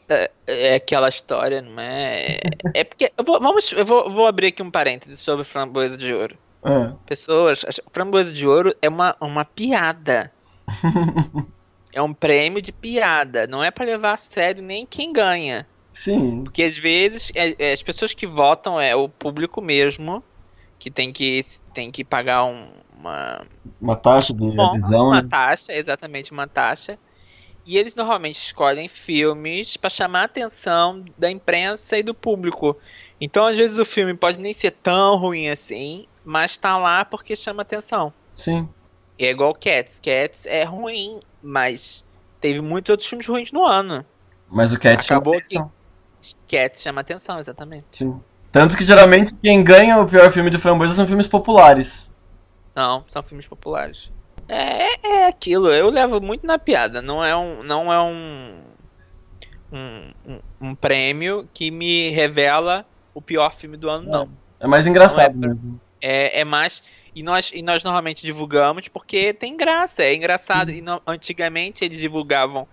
[0.09, 2.39] É, é, aquela história, não é?
[2.75, 3.11] É porque.
[3.17, 6.37] Eu vou, vamos, eu vou, vou abrir aqui um parênteses sobre Framboesa de Ouro.
[6.63, 6.93] Ah.
[7.07, 10.31] Pessoas, Framboesa de Ouro é uma, uma piada.
[11.93, 13.47] é um prêmio de piada.
[13.47, 15.67] Não é para levar a sério nem quem ganha.
[15.93, 16.45] Sim.
[16.45, 20.23] Porque às vezes é, é, as pessoas que votam é o público mesmo
[20.83, 22.67] que tem que, tem que pagar um,
[22.99, 23.47] uma.
[23.81, 25.07] Uma taxa de bom, adesão.
[25.07, 25.29] Uma né?
[25.31, 26.99] taxa, exatamente, uma taxa.
[27.65, 32.77] E eles normalmente escolhem filmes para chamar a atenção da imprensa e do público.
[33.21, 37.37] Então, às vezes, o filme pode nem ser tão ruim assim, mas tá lá porque
[37.37, 38.13] chama atenção.
[38.35, 38.69] Sim.
[39.17, 40.01] É igual Cats.
[40.01, 42.05] Cats é ruim, mas
[42.41, 44.05] teve muitos outros filmes ruins no ano.
[44.51, 45.41] Mas o Cats Acabou.
[45.41, 45.61] Que
[46.49, 47.87] Cats chama atenção, exatamente.
[47.93, 48.21] Sim.
[48.51, 52.11] Tanto que geralmente quem ganha o pior filme de framboesa são filmes populares.
[52.67, 54.11] São, são filmes populares.
[54.49, 57.01] É, é aquilo, eu levo muito na piada.
[57.01, 58.61] Não é um, não é um,
[59.73, 64.29] um, um, um prêmio que me revela o pior filme do ano, não.
[64.61, 65.81] É mais engraçado é, mesmo.
[66.01, 66.83] É, é mais.
[67.15, 70.71] E nós, e nós normalmente divulgamos porque tem graça, é engraçado.
[70.71, 72.67] E no, antigamente eles divulgavam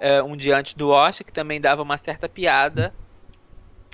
[0.00, 2.92] é, um dia antes do Oscar, que também dava uma certa piada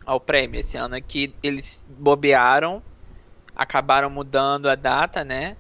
[0.07, 0.61] ao prêmio.
[0.61, 2.83] Esse ano que eles bobearam,
[3.55, 5.57] acabaram mudando a data, né?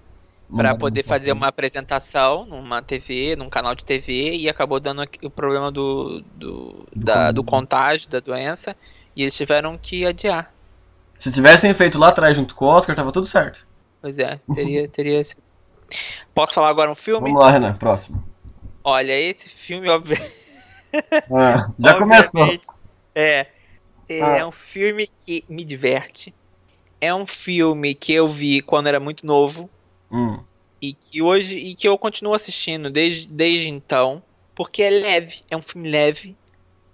[0.54, 5.30] para poder fazer uma apresentação numa TV, num canal de TV e acabou dando o
[5.30, 8.76] problema do, do, da, do contágio da doença
[9.14, 10.52] e eles tiveram que adiar.
[11.18, 13.66] Se tivessem feito lá atrás junto com o Oscar, tava tudo certo.
[14.00, 15.22] Pois é, teria, teria.
[16.34, 17.28] Posso falar agora um filme?
[17.30, 18.22] Vamos lá, Renan, próximo.
[18.88, 20.16] Olha, esse filme, óbvio...
[21.34, 22.46] ah, já começou.
[23.14, 23.46] É,
[24.08, 24.46] é ah.
[24.46, 26.32] um filme que me diverte.
[27.00, 29.68] É um filme que eu vi quando era muito novo
[30.10, 30.40] Hum.
[30.80, 34.22] E que hoje e que eu continuo assistindo desde, desde então,
[34.54, 36.36] porque é leve, é um filme leve.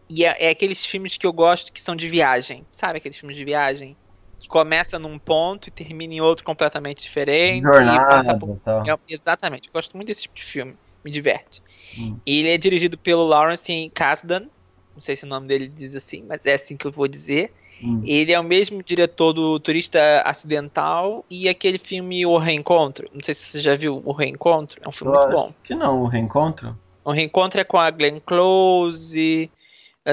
[0.09, 2.67] E é, é aqueles filmes que eu gosto que são de viagem.
[2.71, 3.97] Sabe aqueles filmes de viagem?
[4.39, 7.63] Que começa num ponto e termina em outro completamente diferente.
[7.63, 8.61] Jornada, por...
[8.67, 10.77] é, exatamente, eu gosto muito desse tipo de filme.
[11.05, 11.63] Me diverte.
[11.99, 12.17] Hum.
[12.27, 14.47] Ele é dirigido pelo Lawrence Kasdan.
[14.95, 17.53] Não sei se o nome dele diz assim, mas é assim que eu vou dizer.
[17.83, 18.03] Hum.
[18.05, 23.09] Ele é o mesmo diretor do Turista Acidental e aquele filme O Reencontro.
[23.13, 24.81] Não sei se você já viu O Reencontro.
[24.85, 25.53] É um filme muito bom.
[25.65, 26.79] Que não, O Reencontro?
[27.05, 29.51] O Reencontro é com a Glenn Close.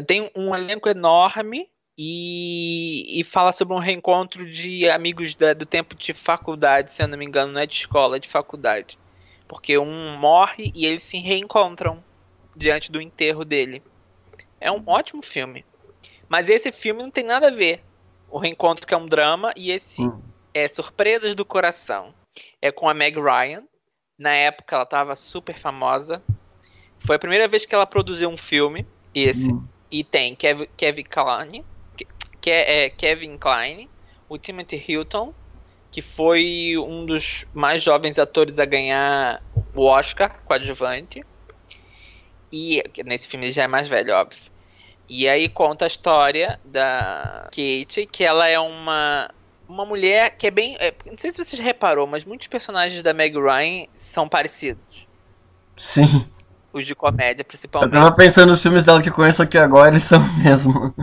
[0.08, 1.68] Tem um elenco enorme
[2.02, 7.10] e, e fala sobre um reencontro de amigos da, do tempo de faculdade, se eu
[7.10, 8.98] não me engano, não é de escola, é de faculdade.
[9.50, 12.04] Porque um morre e eles se reencontram
[12.56, 13.82] diante do enterro dele.
[14.62, 15.66] É um ótimo filme.
[16.30, 17.84] Mas esse filme não tem nada a ver.
[18.30, 20.22] O Reencontro que é um drama e esse hum.
[20.54, 22.14] é Surpresas do Coração.
[22.62, 23.64] É com a Meg Ryan.
[24.16, 26.22] Na época ela estava super famosa.
[27.00, 28.86] Foi a primeira vez que ela produziu um filme,
[29.16, 29.52] esse.
[29.52, 29.66] Hum.
[29.90, 31.66] E tem Kevin, Kevin Klein,
[32.40, 33.90] que é, Kevin Klein,
[34.28, 35.34] o Timothy Hilton,
[35.92, 39.42] que foi um dos mais jovens atores a ganhar
[39.74, 41.24] o Oscar coadjuvante.
[42.52, 44.42] E nesse filme ele já é mais velho, óbvio.
[45.08, 49.30] E aí conta a história da Kate, que ela é uma
[49.68, 53.04] uma mulher que é bem, é, não sei se você já reparou, mas muitos personagens
[53.04, 55.08] da Meg Ryan são parecidos.
[55.78, 56.28] Sim.
[56.74, 57.96] Os de comédia, principalmente.
[57.96, 60.94] Eu tava pensando nos filmes dela que conheço aqui agora, eles são mesmo.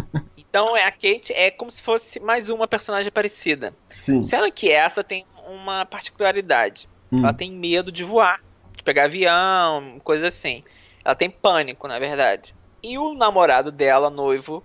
[0.57, 3.75] Então é, a Kate é como se fosse mais uma personagem parecida.
[3.91, 4.23] Sim.
[4.23, 6.89] Sendo que essa tem uma particularidade.
[7.13, 7.19] Hum.
[7.19, 8.43] Ela tem medo de voar,
[8.75, 10.65] de pegar avião, coisa assim.
[11.05, 12.55] Ela tem pânico, na verdade.
[12.83, 14.65] E o namorado dela, noivo,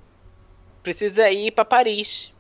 [0.82, 2.34] precisa ir para Paris.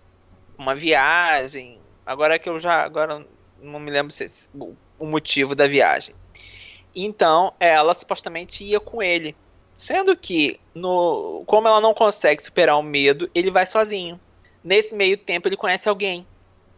[0.57, 1.77] Uma viagem.
[2.05, 2.81] Agora que eu já.
[2.81, 3.27] Agora
[3.61, 4.27] não me lembro se,
[4.97, 6.15] o motivo da viagem.
[6.95, 9.35] Então, ela supostamente ia com ele.
[9.81, 14.19] Sendo que, no, como ela não consegue superar o medo, ele vai sozinho.
[14.63, 16.23] Nesse meio tempo, ele conhece alguém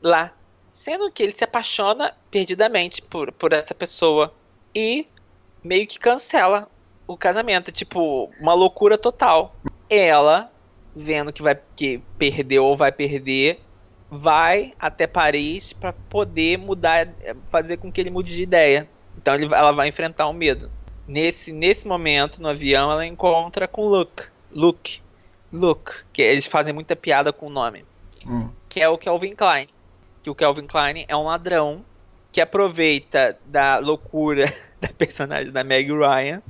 [0.02, 0.32] lá.
[0.72, 4.34] Sendo que ele se apaixona perdidamente por, por essa pessoa.
[4.74, 5.06] E
[5.62, 6.70] meio que cancela
[7.06, 7.74] o casamento.
[7.74, 9.54] Tipo, uma loucura total.
[9.89, 10.50] Ela,
[10.96, 13.60] vendo que vai que perdeu ou vai perder,
[14.10, 17.10] vai até Paris para poder mudar,
[17.52, 18.88] fazer com que ele mude de ideia.
[19.18, 20.72] Então ele, ela vai enfrentar o medo.
[21.08, 24.24] Nesse, nesse momento, no avião, ela encontra com Luke.
[24.52, 25.02] Luke.
[25.52, 25.92] Luke.
[26.13, 27.84] Que eles fazem muita piada com o nome.
[28.26, 28.50] Hum.
[28.70, 29.68] Que é o Kelvin Klein.
[30.22, 31.84] Que o Kelvin Klein é um ladrão
[32.32, 36.42] que aproveita da loucura da personagem da Meg Ryan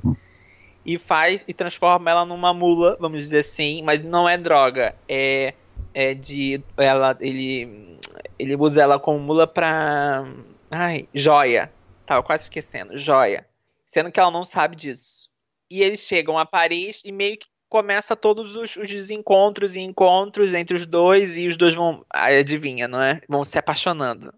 [0.86, 5.54] e faz e transforma ela numa mula, vamos dizer assim, mas não é droga, é,
[5.94, 7.98] é de ela ele
[8.38, 10.26] ele usa ela como mula pra
[10.70, 11.70] ai, joia.
[12.06, 13.46] Tava quase esquecendo, joia
[13.94, 15.30] sendo que ela não sabe disso.
[15.70, 20.52] E eles chegam a Paris e meio que começa todos os, os desencontros e encontros
[20.52, 23.20] entre os dois e os dois vão, adivinha, não é?
[23.28, 24.34] Vão se apaixonando.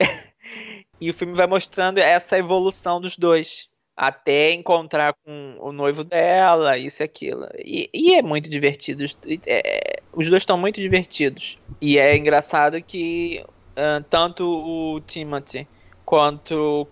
[1.00, 6.76] e o filme vai mostrando essa evolução dos dois até encontrar com o noivo dela,
[6.76, 7.46] isso e aquilo.
[7.58, 9.04] E, e é muito divertido.
[9.46, 11.60] É, os dois estão muito divertidos.
[11.80, 15.68] E é engraçado que uh, tanto o Timothy
[16.04, 16.86] quanto o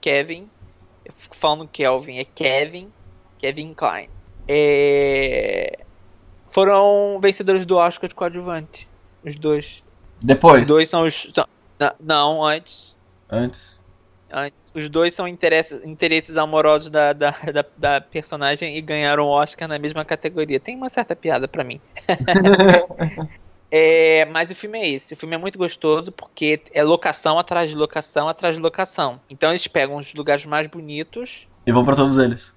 [0.00, 0.50] Kevin
[1.04, 2.92] eu fico falando Kelvin, é Kevin,
[3.38, 4.08] Kevin Klein.
[4.48, 5.78] É...
[6.50, 8.88] Foram vencedores do Oscar de coadjuvante.
[9.24, 9.82] Os dois.
[10.20, 10.62] Depois?
[10.62, 11.32] Os dois são os.
[12.00, 12.94] Não, antes.
[13.30, 13.80] Antes.
[14.30, 14.70] Antes.
[14.74, 19.68] Os dois são interesses, interesses amorosos da, da, da, da personagem e ganharam o Oscar
[19.68, 20.60] na mesma categoria.
[20.60, 21.80] Tem uma certa piada para mim.
[23.74, 25.14] É, mas o filme é esse.
[25.14, 29.18] O filme é muito gostoso porque é locação atrás de locação atrás de locação.
[29.30, 31.48] Então eles pegam os lugares mais bonitos.
[31.66, 32.54] E vão para todos eles.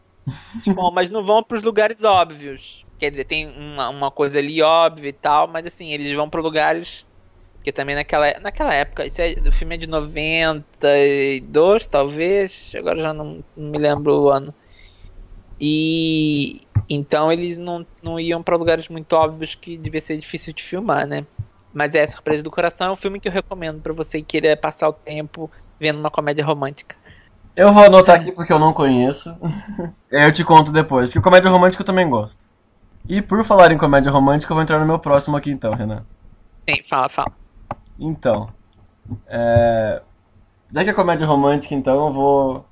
[0.67, 2.85] Bom, mas não vão para os lugares óbvios.
[2.99, 6.41] Quer dizer, tem uma, uma coisa ali óbvia e tal, mas assim, eles vão para
[6.41, 7.05] lugares.
[7.53, 12.73] Porque também naquela, naquela época, isso é, o filme é de 92, talvez.
[12.75, 14.53] Agora já não, não me lembro o ano.
[15.61, 20.63] E então eles não, não iam para lugares muito óbvios que devia ser difícil de
[20.63, 21.25] filmar, né?
[21.73, 24.55] Mas é Surpresa do Coração, é um filme que eu recomendo para você que queira
[24.55, 26.95] passar o tempo vendo uma comédia romântica.
[27.55, 29.35] Eu vou anotar aqui porque eu não conheço.
[30.11, 32.45] eu te conto depois, porque comédia romântica eu também gosto.
[33.07, 36.05] E por falar em comédia romântica, eu vou entrar no meu próximo aqui então, Renan.
[36.67, 37.31] Sim, fala, fala.
[37.99, 38.49] Então,
[39.27, 40.01] é...
[40.71, 42.65] já que é comédia romântica, então eu vou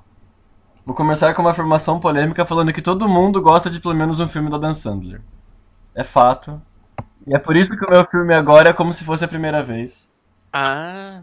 [0.86, 4.28] Vou começar com uma afirmação polêmica falando que todo mundo gosta de pelo menos um
[4.28, 5.22] filme do Dan Sandler.
[5.96, 6.62] É fato.
[7.26, 9.64] E é por isso que o meu filme agora é como se fosse a primeira
[9.64, 10.12] vez.
[10.52, 11.22] Ah.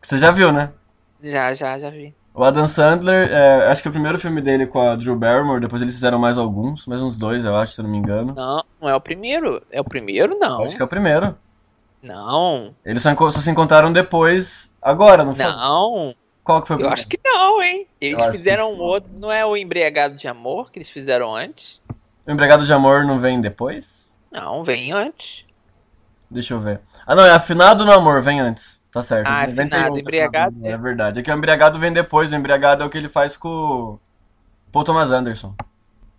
[0.00, 0.70] Você já viu, né?
[1.20, 2.14] Já, já, já vi.
[2.32, 5.60] O Adam Sandler, é, acho que é o primeiro filme dele com a Drew Barrymore,
[5.60, 8.34] depois eles fizeram mais alguns, mais uns dois, eu acho, se eu não me engano.
[8.34, 9.62] Não, não é o primeiro.
[9.70, 10.62] É o primeiro, não.
[10.62, 11.34] Acho que é o primeiro.
[12.02, 12.74] Não.
[12.84, 15.44] Eles só, só se encontraram depois, agora, não foi?
[15.44, 16.14] Não.
[16.46, 17.88] Qual que foi o Eu acho que não, hein?
[18.00, 19.10] Eles fizeram um outro.
[19.18, 21.80] Não é o Embriagado de Amor que eles fizeram antes?
[22.24, 24.08] O Embriagado de Amor não vem depois?
[24.30, 25.44] Não, vem antes.
[26.30, 26.80] Deixa eu ver.
[27.04, 28.80] Ah, não, é Afinado no Amor, vem antes.
[28.92, 29.26] Tá certo.
[29.26, 30.56] Ah, afinado, embriagado.
[30.64, 31.18] É verdade.
[31.18, 32.30] É que o embriagado vem depois.
[32.30, 34.00] O embriagado é o que ele faz com o
[34.70, 35.52] Paul Thomas Anderson.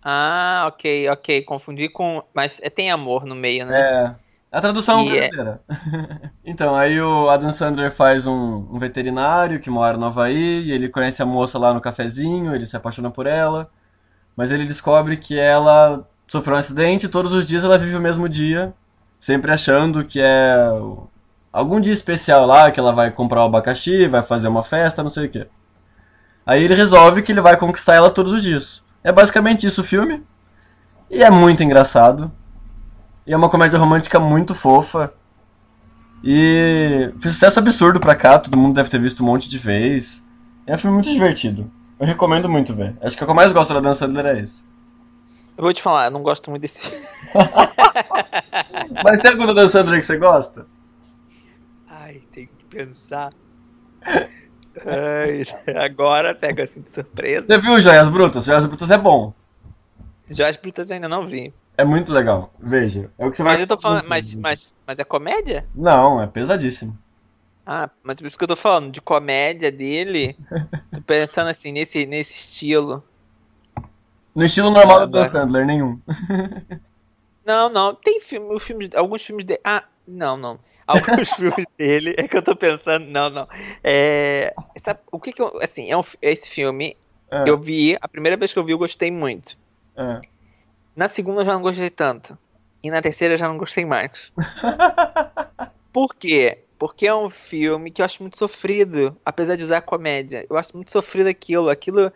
[0.02, 1.42] Ah, ok, ok.
[1.42, 2.22] Confundi com.
[2.34, 3.80] Mas é, tem amor no meio, né?
[3.80, 4.14] É.
[4.50, 5.60] A tradução e brasileira.
[5.68, 6.30] É...
[6.44, 10.88] então, aí o Adam Sandler faz um, um, veterinário que mora no Havaí, e ele
[10.88, 13.70] conhece a moça lá no cafezinho, ele se apaixona por ela,
[14.34, 18.00] mas ele descobre que ela sofreu um acidente e todos os dias ela vive o
[18.00, 18.72] mesmo dia,
[19.20, 20.68] sempre achando que é
[21.52, 25.02] algum dia especial lá, que ela vai comprar o um abacaxi, vai fazer uma festa,
[25.02, 25.46] não sei o que.
[26.46, 28.82] Aí ele resolve que ele vai conquistar ela todos os dias.
[29.04, 30.22] É basicamente isso o filme,
[31.10, 32.30] e é muito engraçado.
[33.28, 35.12] E é uma comédia romântica muito fofa.
[36.24, 40.24] E fez sucesso absurdo pra cá, todo mundo deve ter visto um monte de vez.
[40.66, 41.70] É um filme muito divertido.
[42.00, 42.96] Eu recomendo muito ver.
[43.02, 44.64] Acho que o que eu mais gosto da Dan Sandler é esse.
[45.58, 46.90] Eu vou te falar, eu não gosto muito desse
[49.04, 50.66] Mas tem algum da Dan Sandler que você gosta?
[51.86, 53.30] Ai, tem que pensar.
[54.86, 55.44] Ai,
[55.76, 57.44] agora pega assim de surpresa.
[57.44, 58.46] Você viu Joias Brutas?
[58.46, 59.34] Joias Brutas é bom.
[60.30, 61.52] Joias Brutas ainda não vi.
[61.78, 62.52] É muito legal.
[62.58, 63.08] Veja.
[63.16, 63.62] É o que você mas vai.
[63.62, 65.64] eu tô falando, mas, mas, mas é comédia?
[65.72, 66.98] Não, é pesadíssimo.
[67.64, 70.36] Ah, mas por isso que eu tô falando, de comédia dele.
[70.92, 73.04] tô pensando assim, nesse, nesse estilo.
[74.34, 76.00] No estilo normal do Dan Sandler, nenhum.
[77.46, 77.94] não, não.
[77.94, 79.60] Tem filme, filme, alguns filmes dele.
[79.62, 80.58] Ah, não, não.
[80.84, 82.12] Alguns filmes dele.
[82.18, 83.06] É que eu tô pensando.
[83.06, 83.46] Não, não.
[83.84, 84.52] É.
[84.82, 85.60] Sabe, o que que eu.
[85.62, 86.96] Assim, é um, esse filme.
[87.30, 87.48] É.
[87.48, 87.96] Eu vi.
[88.00, 89.56] A primeira vez que eu vi, eu gostei muito.
[89.96, 90.20] É.
[90.98, 92.36] Na segunda eu já não gostei tanto.
[92.82, 94.10] E na terceira eu já não gostei mais.
[95.92, 96.64] Por quê?
[96.76, 100.44] Porque é um filme que eu acho muito sofrido, apesar de usar comédia.
[100.50, 101.70] Eu acho muito sofrido aquilo.
[101.70, 102.12] Aquilo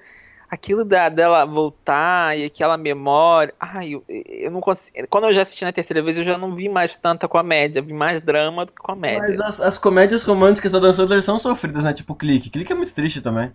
[0.51, 3.55] aquilo da, dela voltar e aquela memória.
[3.61, 5.07] Ai, eu, eu não consigo.
[5.09, 7.93] Quando eu já assisti na terceira vez, eu já não vi mais tanta comédia, vi
[7.93, 9.21] mais drama do que comédia.
[9.21, 11.93] Mas as, as comédias românticas da Dan Sandler são sofridas, né?
[11.93, 12.51] Tipo Clique.
[12.51, 13.53] Clique é muito triste também.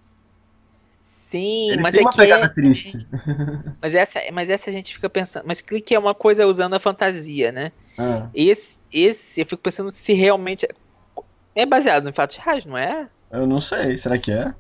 [1.30, 3.08] Sim, Ele mas tem é uma que pegada é- triste.
[3.82, 6.80] mas essa, mas essa a gente fica pensando, mas clique é uma coisa usando a
[6.80, 7.72] fantasia, né?
[7.98, 10.68] Ah, Esse, esse eu fico pensando se realmente
[11.56, 13.08] é baseado em fatos reais, não é?
[13.30, 14.54] eu não sei, será que é?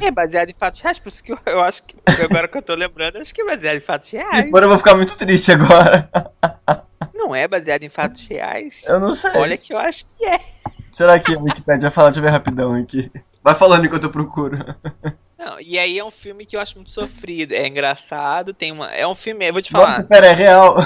[0.00, 2.62] É baseado em fatos reais, por isso que eu, eu acho que agora que eu
[2.62, 4.48] tô lembrando, eu acho que é baseado em fatos reais.
[4.50, 6.08] For, eu vou ficar muito triste agora.
[7.12, 8.80] Não é baseado em fatos reais.
[8.86, 9.30] Eu não sei.
[9.36, 10.40] Olha que eu acho que é.
[10.90, 12.08] Será que a Wikipedia vai falar?
[12.08, 13.12] Deixa eu ver rapidão aqui.
[13.42, 14.56] Vai falando enquanto eu procuro.
[15.40, 17.52] Não, e aí é um filme que eu acho muito sofrido.
[17.52, 18.92] É engraçado, tem uma.
[18.92, 20.76] É um filme, eu vou te falar, Nossa, pera, é real.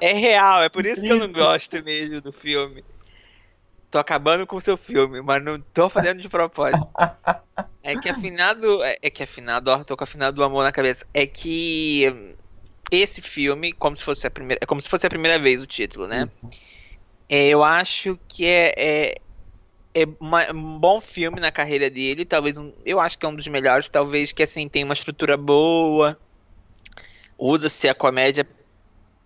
[0.00, 2.82] é real, é por isso que eu não gosto mesmo do filme.
[3.90, 6.88] Tô acabando com o seu filme, mas não tô fazendo de propósito.
[7.82, 8.82] É que afinado.
[8.82, 11.06] É, é que afinado, ó, tô com afinado do amor na cabeça.
[11.12, 12.34] É que
[12.90, 14.60] esse filme, como se fosse a primeira.
[14.62, 16.26] É como se fosse a primeira vez o título, né?
[17.28, 19.14] É, eu acho que é, é,
[19.94, 22.24] é uma- um bom filme na carreira dele.
[22.24, 23.88] Talvez um, eu acho que é um dos melhores.
[23.88, 26.18] Talvez que assim tem uma estrutura boa.
[27.38, 28.46] Usa-se a comédia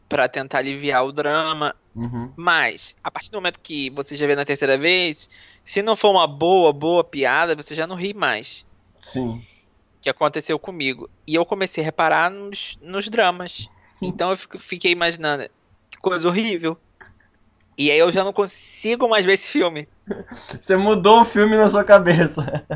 [0.09, 1.75] pra tentar aliviar o drama.
[1.95, 2.33] Uhum.
[2.37, 5.29] Mas a partir do momento que você já vê na terceira vez,
[5.65, 8.65] se não for uma boa, boa piada, você já não ri mais.
[9.01, 9.45] Sim.
[10.01, 11.11] Que aconteceu comigo.
[11.27, 13.69] E eu comecei a reparar nos, nos dramas.
[14.01, 15.49] Então eu fico- fiquei imaginando
[15.91, 16.79] que coisa horrível.
[17.79, 19.89] E aí eu já não consigo mais ver esse filme.
[20.61, 22.67] Você mudou o filme na sua cabeça.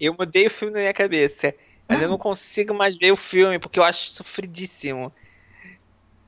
[0.00, 1.54] Eu mudei o filme na minha cabeça.
[1.88, 5.12] Mas eu não consigo mais ver o filme porque eu acho sofridíssimo.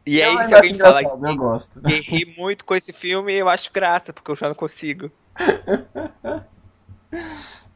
[0.06, 1.80] E Eu aí, se alguém falar engraçado, eu gosto.
[1.80, 5.10] que ri muito com esse filme, eu acho graça, porque eu já não consigo.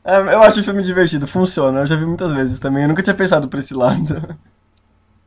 [0.08, 1.80] É, eu acho o filme divertido, funciona.
[1.80, 2.84] Eu já vi muitas vezes também.
[2.84, 4.38] Eu nunca tinha pensado por esse lado.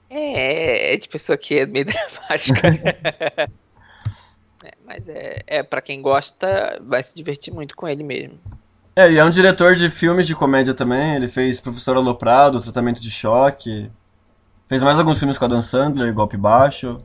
[0.10, 2.62] É, é de pessoa que é meio dramática.
[5.06, 8.40] É, mas é, é para quem gosta, vai se divertir muito com ele mesmo.
[8.96, 11.16] É, e é um diretor de filmes de comédia também.
[11.16, 13.90] Ele fez Professor Aloprado, Tratamento de Choque.
[14.68, 17.02] Fez mais alguns filmes com a Dan Sandler, Golpe Baixo.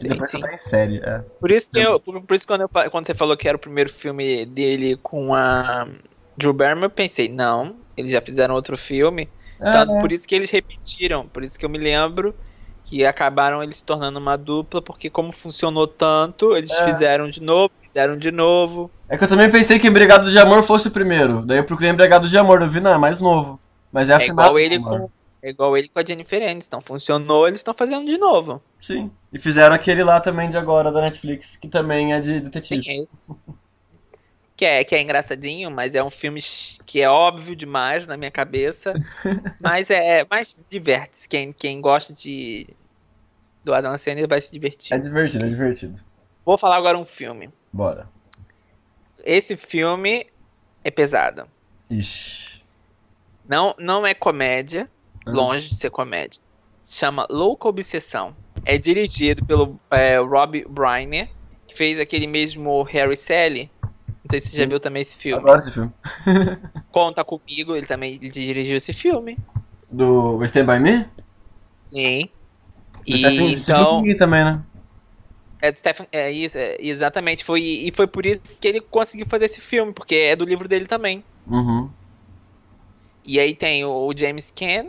[0.00, 0.40] E Sim, depois sim.
[0.40, 1.24] tá em série, é.
[1.38, 3.60] Por isso que eu, por, por isso quando, eu, quando você falou que era o
[3.60, 5.86] primeiro filme dele com a
[6.36, 9.28] Drew Barrymore, eu pensei, não, eles já fizeram outro filme.
[9.60, 12.34] Tanto É, por isso que eles repetiram, por isso que eu me lembro
[12.92, 16.84] que acabaram eles se tornando uma dupla, porque como funcionou tanto, eles É.
[16.92, 18.90] fizeram de novo, fizeram de novo.
[19.08, 21.40] É que eu também pensei que Embriagado de Amor fosse o primeiro.
[21.40, 23.58] Daí eu procurei Embriagado de Amor, eu vi, não, é mais novo.
[23.90, 25.00] Mas é É final igual ele amor.
[25.00, 25.10] com
[25.42, 26.82] é igual ele com a Jennifer Aniston.
[26.82, 28.62] Funcionou, eles estão fazendo de novo.
[28.78, 29.10] Sim.
[29.32, 32.82] E fizeram aquele lá também de agora, da Netflix, que também é de detetive.
[32.84, 33.52] Sim, é.
[34.54, 36.40] Que é, que é engraçadinho, mas é um filme
[36.84, 38.92] que é óbvio demais na minha cabeça.
[39.62, 40.26] mas é.
[40.30, 41.26] Mas diverte-se.
[41.26, 42.66] Quem, quem gosta de.
[43.64, 44.94] Do Adam Sandler vai se divertir.
[44.94, 46.00] É divertido, é divertido.
[46.44, 47.50] Vou falar agora um filme.
[47.72, 48.08] Bora.
[49.24, 50.26] Esse filme
[50.82, 51.46] é pesado.
[51.88, 52.62] Ixi.
[53.48, 54.88] Não, não é comédia,
[55.26, 55.30] Ah.
[55.30, 56.40] longe de ser comédia.
[56.88, 58.34] Chama Louca Obsessão.
[58.64, 61.28] É dirigido pelo é, Rob Reiner,
[61.66, 63.70] que fez aquele mesmo Harry Sally.
[63.82, 65.40] Não sei se você já viu também esse filme.
[65.42, 65.92] Adoro esse filme.
[66.90, 69.38] Conta comigo, ele também dirigiu esse filme.
[69.90, 71.06] Do Stand By Me?
[71.86, 72.28] Sim.
[73.06, 74.62] E Stephen, então, também, né?
[75.60, 79.26] é do Stephen, é isso, é, exatamente, foi e foi por isso que ele conseguiu
[79.26, 81.24] fazer esse filme, porque é do livro dele também.
[81.46, 81.90] Uhum.
[83.24, 84.86] E aí tem o, o James Caan,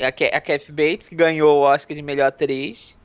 [0.00, 2.96] a, Ke- a Kathy Bates, que ganhou o Oscar de melhor atriz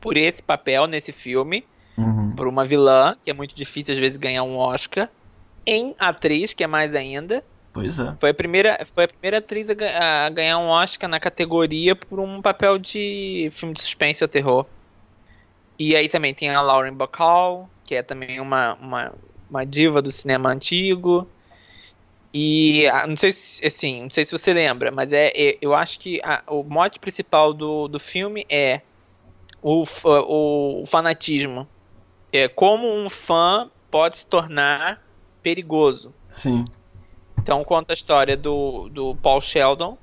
[0.00, 1.64] por esse papel nesse filme,
[1.98, 2.34] Uhum.
[2.36, 5.10] por uma vilã, que é muito difícil às vezes ganhar um Oscar.
[5.66, 7.44] Em atriz, que é mais ainda.
[7.82, 8.16] Pois é.
[8.20, 12.18] Foi a primeira, foi a primeira atriz a, a ganhar um Oscar na categoria por
[12.20, 14.66] um papel de filme de suspense ou terror.
[15.78, 19.12] E aí também tem a Lauren Bacall, que é também uma, uma,
[19.48, 21.28] uma diva do cinema antigo.
[22.34, 25.74] E ah, não sei se assim, não sei se você lembra, mas é, é- eu
[25.74, 28.82] acho que a- o mote principal do, do filme é
[29.62, 31.66] o, o, o fanatismo.
[32.32, 35.00] É como um fã pode se tornar
[35.42, 36.12] perigoso.
[36.28, 36.64] Sim.
[37.42, 39.96] Então conta a história do, do Paul Sheldon,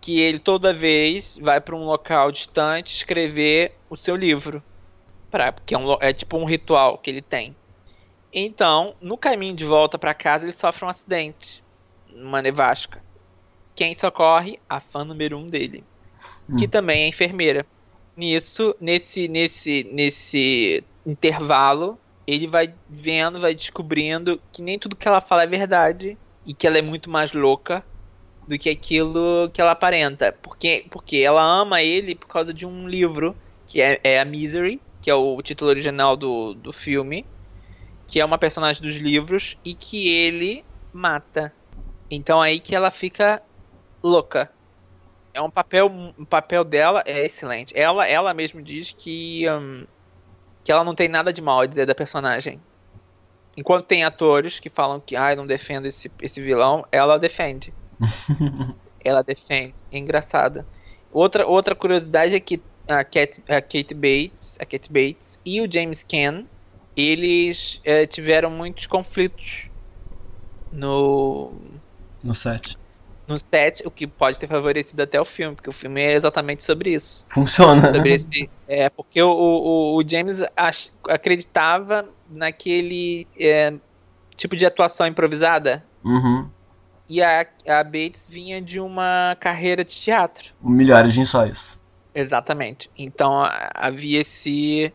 [0.00, 4.62] que ele toda vez vai para um local distante escrever o seu livro,
[5.30, 7.54] pra, que é, um, é tipo um ritual que ele tem.
[8.32, 11.62] Então, no caminho de volta para casa, ele sofre um acidente,
[12.12, 13.02] numa nevasca.
[13.74, 14.58] Quem socorre?
[14.68, 15.82] A fã número um dele.
[16.56, 16.68] que Hum.
[16.68, 17.66] também é enfermeira.
[18.16, 25.20] Nisso, nesse, nesse, nesse intervalo, ele vai vendo, vai descobrindo que nem tudo que ela
[25.20, 26.18] fala é verdade
[26.48, 27.84] e que ela é muito mais louca
[28.48, 30.32] do que aquilo que ela aparenta.
[30.32, 33.36] Porque, porque ela ama ele por causa de um livro
[33.66, 37.26] que é, é a Misery, que é o título original do, do filme,
[38.06, 41.52] que é uma personagem dos livros e que ele mata.
[42.10, 43.42] Então aí que ela fica
[44.02, 44.50] louca.
[45.34, 45.86] É um papel,
[46.18, 47.78] um papel dela é excelente.
[47.78, 49.86] Ela, ela mesmo diz que hum,
[50.64, 52.58] que ela não tem nada de mal a dizer da personagem.
[53.56, 57.72] Enquanto tem atores que falam que ai, não defendo esse, esse vilão, ela defende.
[59.04, 59.74] ela defende.
[59.90, 60.66] É engraçada.
[61.10, 65.70] Outra, outra curiosidade é que a Kate, a Kate Bates, a Kate Bates e o
[65.70, 66.46] James Caan,
[66.96, 69.70] eles eh, tiveram muitos conflitos
[70.70, 71.80] no
[72.22, 72.76] No set.
[73.26, 76.64] no set, o que pode ter favorecido até o filme, porque o filme é exatamente
[76.64, 77.26] sobre isso.
[77.30, 77.92] Funciona.
[77.92, 83.72] Sobre esse, é, porque o, o, o James ach- acreditava naquele é,
[84.36, 85.84] tipo de atuação improvisada.
[86.04, 86.48] Uhum.
[87.08, 90.52] E a, a Bates vinha de uma carreira de teatro.
[90.60, 91.78] Milhares de ensaios.
[92.14, 92.90] Exatamente.
[92.96, 94.92] Então a- havia esse,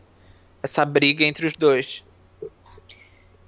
[0.62, 2.04] essa briga entre os dois.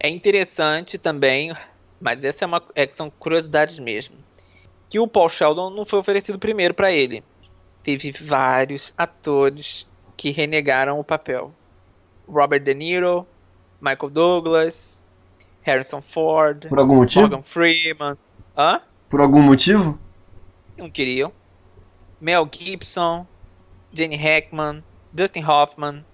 [0.00, 1.54] É interessante também,
[2.00, 4.16] mas essa é uma, é, são curiosidades mesmo.
[4.88, 7.24] Que o Paul Sheldon não foi oferecido primeiro para ele.
[7.82, 11.52] Teve vários atores que renegaram o papel.
[12.28, 13.26] Robert De Niro,
[13.80, 14.98] Michael Douglas,
[15.62, 17.22] Harrison Ford, Por algum motivo?
[17.22, 18.16] Morgan Freeman.
[18.56, 18.80] Hã?
[19.08, 19.98] Por algum motivo?
[20.76, 21.32] não queriam.
[22.20, 23.26] Mel Gibson,
[23.92, 26.04] Jenny Hackman, Dustin Hoffman,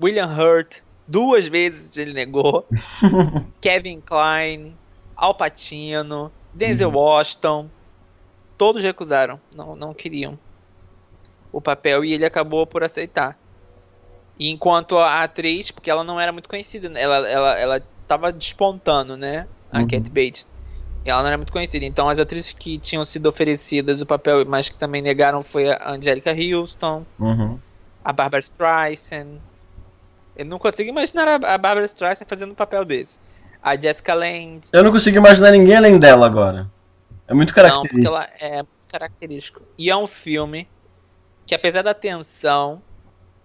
[0.00, 2.66] William Hurt, duas vezes ele negou.
[3.60, 4.76] Kevin Kline,
[5.16, 7.70] Al Pacino, Denzel Washington,
[8.56, 10.38] todos recusaram, não, não queriam
[11.50, 13.38] o papel e ele acabou por aceitar.
[14.38, 17.00] E enquanto a atriz, porque ela não era muito conhecida, né?
[17.02, 19.46] ela ela ela tava despontando, né?
[19.72, 19.88] A Uhum.
[19.88, 20.48] Kate Bates.
[21.04, 21.84] E ela não era muito conhecida.
[21.84, 25.90] Então as atrizes que tinham sido oferecidas o papel, mas que também negaram foi a
[25.92, 27.58] Angelica Houston, Uhum.
[28.04, 29.38] a Barbara Streisand.
[30.36, 33.14] Eu não consigo imaginar a a Barbara Streisand fazendo um papel desse.
[33.60, 34.62] A Jessica Lange.
[34.72, 36.70] Eu não consigo imaginar ninguém além dela agora.
[37.26, 38.14] É muito Não, porque característico.
[38.14, 39.62] ela é muito característico.
[39.76, 40.68] E é um filme
[41.44, 42.80] que, apesar da tensão,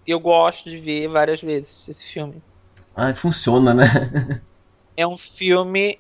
[0.06, 2.42] eu gosto de ver várias vezes esse filme.
[2.96, 3.84] Ai, funciona, né?
[4.96, 5.98] É um filme,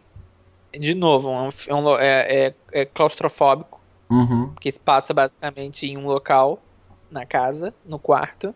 [0.71, 1.27] de novo,
[1.67, 4.49] é, um é é- é- é claustrofóbico, Uhum.
[4.53, 6.59] porque se passa basicamente em um local,
[7.09, 8.53] na casa, no quarto.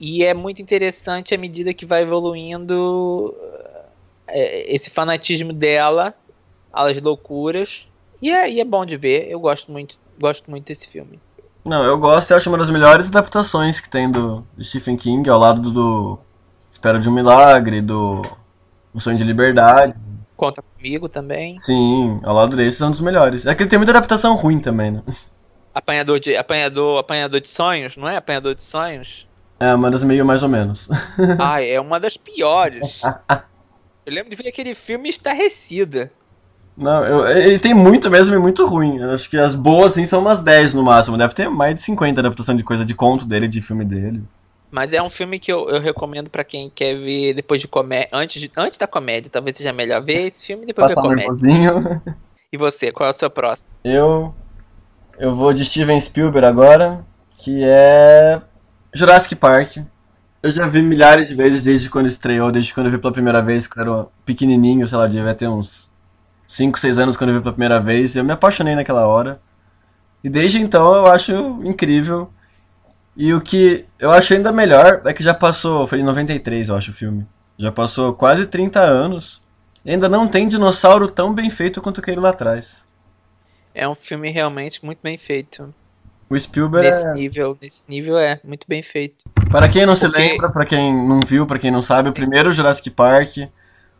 [0.00, 3.34] E é muito interessante à medida que vai evoluindo
[4.26, 6.14] é, esse fanatismo dela,
[6.72, 7.86] as loucuras.
[8.22, 11.20] E é, e é bom de ver, eu gosto muito, gosto muito desse filme.
[11.68, 15.38] Não, eu gosto e acho uma das melhores adaptações que tem do Stephen King, ao
[15.38, 16.18] lado do,
[16.70, 18.22] Espera de um Milagre, do
[18.94, 19.94] O Sonho de Liberdade.
[20.36, 21.56] Conta comigo também.
[21.56, 23.44] Sim, ao lado desses é um dos melhores.
[23.44, 25.02] É que ele tem muita adaptação ruim também, né?
[25.74, 28.16] Apanhador de, apanhador, apanhador de sonhos, não é?
[28.16, 29.26] Apanhador de sonhos.
[29.60, 30.88] É, mas meio mais ou menos.
[31.38, 33.02] Ai, é uma das piores.
[34.06, 36.10] Eu lembro de ver aquele filme estarrecida.
[36.78, 38.98] Não, eu- ele tem muito mesmo e muito ruim.
[38.98, 41.18] Eu acho que as boas, assim, são umas 10 no máximo.
[41.18, 44.22] Deve ter mais de 50 adaptação de coisa de conto dele, de filme dele.
[44.70, 48.08] Mas é um filme que eu, eu recomendo pra quem quer ver depois de comédia.
[48.12, 51.08] Antes, de- antes da comédia, talvez seja melhor ver esse filme e depois ver Passar
[51.08, 51.32] um comédia.
[51.32, 52.02] nervosinho.
[52.52, 53.68] E você, qual é o seu próximo?
[53.82, 54.32] Eu.
[55.18, 57.04] Eu vou de Steven Spielberg agora,
[57.38, 58.40] que é.
[58.94, 59.78] Jurassic Park.
[60.42, 63.42] Eu já vi milhares de vezes desde quando estreou, desde quando eu vi pela primeira
[63.42, 65.87] vez, que eu era pequenininho, sei lá, devia ter uns
[66.48, 69.38] 5, 6 anos quando eu vi pela primeira vez, e eu me apaixonei naquela hora.
[70.24, 71.32] E desde então eu acho
[71.62, 72.30] incrível.
[73.14, 76.76] E o que eu acho ainda melhor é que já passou, foi em 93, eu
[76.76, 77.26] acho o filme.
[77.58, 79.40] Já passou quase 30 anos.
[79.84, 82.78] E ainda não tem dinossauro tão bem feito quanto aquele lá atrás.
[83.74, 85.72] É um filme realmente muito bem feito.
[86.30, 87.12] O Spielberg Nesse é...
[87.12, 89.24] nível, nesse nível é muito bem feito.
[89.50, 92.12] Para quem não se Porque- lembra, para quem não viu, para quem não sabe, o
[92.12, 93.36] primeiro Jurassic Park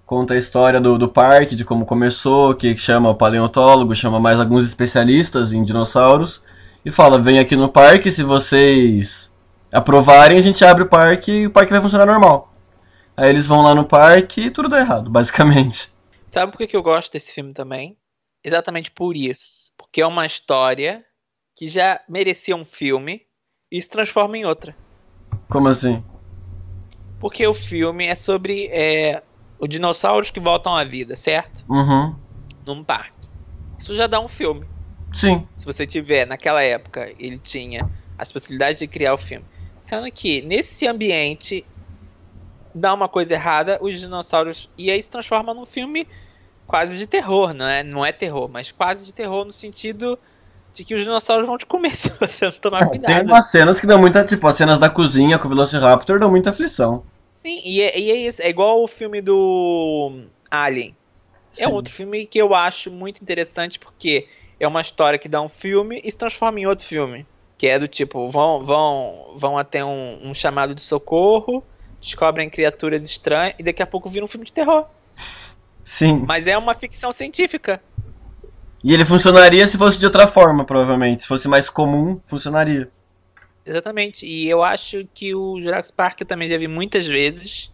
[0.09, 4.41] conta a história do, do parque, de como começou, que chama o paleontólogo, chama mais
[4.41, 6.43] alguns especialistas em dinossauros
[6.83, 9.31] e fala: vem aqui no parque, se vocês
[9.71, 12.55] aprovarem, a gente abre o parque e o parque vai funcionar normal.
[13.15, 15.93] Aí eles vão lá no parque e tudo dá errado, basicamente.
[16.27, 17.95] Sabe por que que eu gosto desse filme também?
[18.43, 19.71] Exatamente por isso.
[19.77, 21.05] Porque é uma história
[21.55, 23.27] que já merecia um filme
[23.71, 24.75] e se transforma em outra.
[25.51, 26.03] Como assim?
[27.21, 29.23] Porque o filme é sobre é,
[29.59, 31.65] os dinossauros que voltam à vida, certo?
[31.69, 32.15] Uhum.
[32.67, 33.13] Num parque.
[33.79, 34.67] Isso já dá um filme.
[35.15, 35.47] Sim.
[35.57, 37.89] Se você tiver, naquela época, ele tinha
[38.19, 39.45] as possibilidades de criar o filme.
[39.81, 41.65] Sendo que nesse ambiente
[42.75, 46.07] dá uma coisa errada, os dinossauros e aí se transforma num filme
[46.67, 47.83] quase de terror, não é?
[47.83, 50.19] Não é terror, mas quase de terror no sentido
[50.75, 53.07] de que os dinossauros vão te comer se você não tomar É, cuidado.
[53.17, 56.29] tem umas cenas que dão muita, tipo, as cenas da cozinha com o Velociraptor dão
[56.31, 57.03] muita aflição.
[57.43, 58.43] Sim, e é, e é isso.
[58.43, 60.95] É igual o filme do Alien.
[61.59, 61.73] É Sim.
[61.73, 64.27] outro filme que eu acho muito interessante porque
[64.61, 67.27] é uma história que dá um filme e se transforma em outro filme.
[67.57, 71.65] Que é do tipo, vão, vão, vão até um, um chamado de socorro,
[72.01, 74.87] descobrem criaturas estranhas e daqui a pouco vira um filme de terror.
[75.85, 76.25] Sim.
[76.27, 77.83] Mas é uma ficção científica.
[78.83, 81.23] E ele funcionaria se fosse de outra forma, provavelmente.
[81.23, 82.89] Se fosse mais comum, funcionaria.
[83.69, 84.27] Exatamente.
[84.27, 87.71] E eu acho que o Jurassic Park eu também já vi muitas vezes.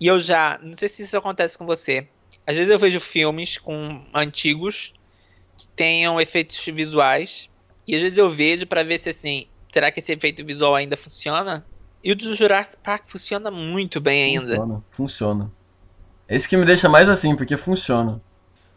[0.00, 0.58] E eu já.
[0.60, 2.08] Não sei se isso acontece com você.
[2.44, 4.92] Às vezes eu vejo filmes com antigos
[5.56, 7.48] que tenham efeitos visuais.
[7.86, 9.46] E às vezes eu vejo pra ver se assim.
[9.72, 11.64] Será que esse efeito visual ainda funciona?
[12.02, 14.56] E o do Jurassic Park funciona muito bem ainda.
[14.56, 14.84] Funciona.
[14.90, 15.52] Funciona.
[16.28, 18.20] Esse que me deixa mais assim, porque funciona.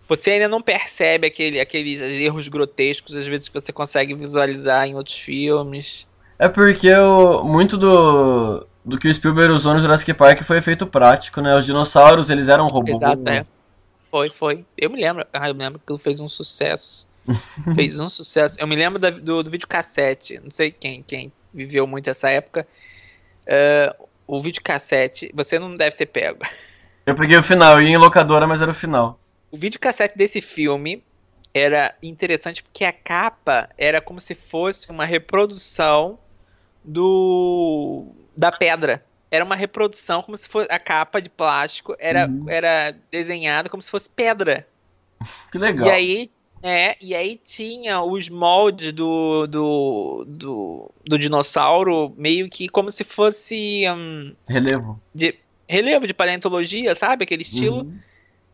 [0.07, 4.95] Você ainda não percebe aquele, aqueles erros grotescos, às vezes, que você consegue visualizar em
[4.95, 6.07] outros filmes.
[6.39, 10.85] É porque o, muito do, do que o Spielberg usou no Jurassic Park foi efeito
[10.85, 11.55] prático, né?
[11.55, 12.97] Os dinossauros, eles eram robôs.
[12.97, 13.37] Exato, né?
[13.37, 13.45] é.
[14.11, 14.65] Foi, foi.
[14.77, 15.25] Eu me lembro.
[15.33, 17.07] Ah, eu me lembro que ele fez um sucesso.
[17.75, 18.55] fez um sucesso.
[18.59, 20.39] Eu me lembro da- do, do videocassete.
[20.39, 22.67] Não sei quem, quem viveu muito essa época.
[23.47, 23.95] Ah,
[24.27, 26.39] o videocassete, você não deve ter pego.
[27.05, 29.17] Eu peguei o final, eu ia em locadora, mas era o final.
[29.49, 31.01] O videocassete desse filme
[31.53, 36.19] era interessante porque a capa era como se fosse uma reprodução
[36.87, 39.03] do da pedra.
[39.29, 42.49] Era uma reprodução como se fosse a capa de plástico era, Uhum.
[42.49, 44.65] era desenhada como se fosse pedra.
[45.51, 45.87] Que legal.
[45.87, 46.31] E aí,
[46.63, 53.03] é, e aí tinha os moldes do, do, do, do dinossauro meio que como se
[53.03, 55.01] fosse hum, Relevo.
[55.13, 55.35] de
[55.67, 57.23] relevo de paleontologia, sabe?
[57.25, 57.99] Aquele estilo Uhum.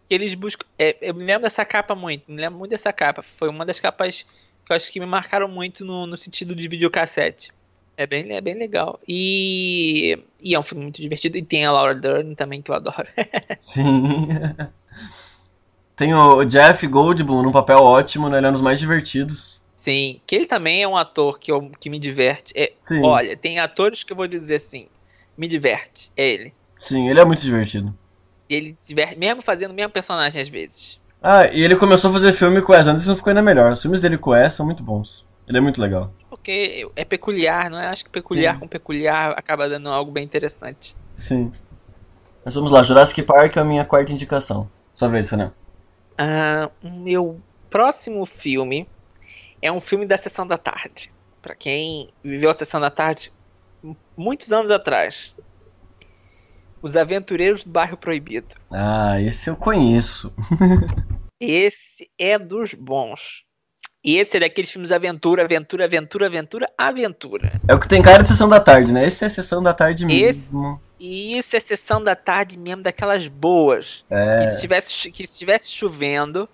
[0.09, 0.65] que eles buscam.
[0.79, 3.21] é, eu me lembro dessa capa muito, me lembro muito dessa capa.
[3.21, 4.23] Foi uma das capas
[4.65, 7.51] que eu acho que me marcaram muito no, no sentido de videocassete.
[7.95, 8.99] É bem, é bem legal.
[9.07, 11.37] E, e é um filme muito divertido.
[11.37, 13.07] E tem a Laura Dern também, que eu adoro.
[13.59, 14.27] Sim.
[15.95, 18.37] Tem o Jeff Goldblum num papel ótimo, né?
[18.37, 19.61] Ele é um dos mais divertidos.
[19.75, 22.53] Sim, que ele também é um ator que, eu, que me diverte.
[22.55, 23.03] É, Sim.
[23.03, 24.87] Olha, tem atores que eu vou dizer assim,
[25.37, 26.09] me diverte.
[26.15, 26.53] É ele.
[26.79, 27.93] Sim, ele é muito divertido.
[28.49, 30.99] Ele se diverte, mesmo fazendo o mesmo personagem às vezes.
[31.21, 33.73] Ah, e ele começou a fazer filme com o Wes Anderson ficou ainda melhor.
[33.73, 35.25] Os filmes dele com o Wes são muito bons.
[35.47, 36.13] Ele é muito legal.
[36.43, 37.87] Porque é peculiar, não é?
[37.87, 38.59] Acho que peculiar Sim.
[38.59, 40.93] com peculiar acaba dando algo bem interessante.
[41.15, 41.53] Sim.
[42.43, 44.69] Mas vamos lá, Jurassic Park é a minha quarta indicação.
[44.93, 45.53] Sua vez, né?
[46.17, 47.39] Ah, o meu
[47.69, 48.89] próximo filme
[49.61, 51.09] é um filme da Sessão da Tarde.
[51.41, 53.31] Pra quem viveu a Sessão da Tarde
[54.17, 55.33] muitos anos atrás.
[56.81, 58.53] Os Aventureiros do Bairro Proibido.
[58.69, 60.33] Ah, esse eu conheço.
[61.39, 63.42] Esse é dos bons.
[64.03, 67.61] Esse é daqueles filmes aventura, aventura, aventura, aventura, aventura.
[67.67, 69.05] É o que tem cara de sessão da tarde, né?
[69.05, 70.81] Esse é sessão da tarde mesmo.
[70.99, 74.03] E isso é sessão da tarde mesmo, daquelas boas.
[74.09, 74.51] Que É.
[74.51, 76.49] se tivesse, que se tivesse chovendo,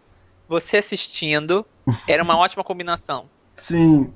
[0.48, 1.66] você assistindo,
[2.08, 3.26] era uma ótima combinação.
[3.52, 4.14] Sim.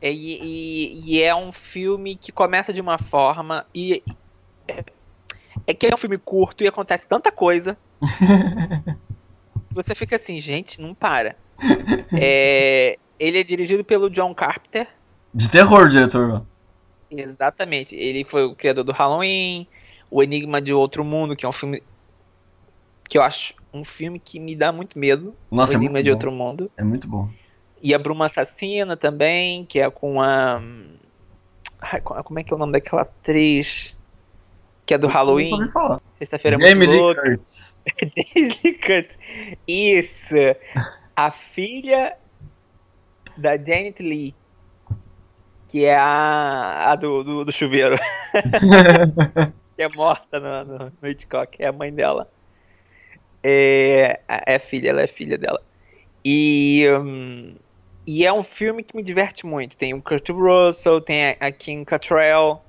[0.00, 4.02] É, E, e- e é um filme que começa de uma forma e
[4.66, 4.84] é,
[5.68, 7.76] é que é um filme curto e acontece tanta coisa.
[9.70, 11.36] Você fica assim, gente, não para.
[12.14, 14.86] É, ele é dirigido pelo John Carpenter.
[15.32, 16.44] De terror, diretor.
[17.10, 17.94] Exatamente.
[17.94, 19.66] Ele foi o criador do Halloween,
[20.10, 21.82] O Enigma de Outro Mundo, que é um filme
[23.08, 25.34] que eu acho um filme que me dá muito medo.
[25.50, 26.14] Nossa, o é Enigma muito de bom.
[26.16, 26.70] Outro Mundo.
[26.76, 27.28] É muito bom.
[27.82, 30.62] E a Bruma Assassina também, que é com a.
[31.80, 33.96] Ai, co- como é que é o nome daquela atriz?
[34.86, 35.50] Que é do Nunca Halloween.
[36.18, 37.22] Sexta-feira é Jamie muito Lee louca.
[37.22, 37.76] Curtis.
[38.34, 39.18] Daisy Curtis.
[39.66, 40.34] Isso.
[41.16, 42.16] A filha
[43.36, 44.34] da Janet Lee.
[45.68, 47.98] Que é a, a do, do, do chuveiro.
[49.74, 51.62] que é morta no, no, no Hitchcock.
[51.62, 52.30] É a mãe dela.
[53.42, 55.60] É, é filha, ela é filha dela.
[56.24, 57.56] E, hum,
[58.06, 59.76] e é um filme que me diverte muito.
[59.76, 62.64] Tem o Kurt Russell, tem a, a Kim Cattrall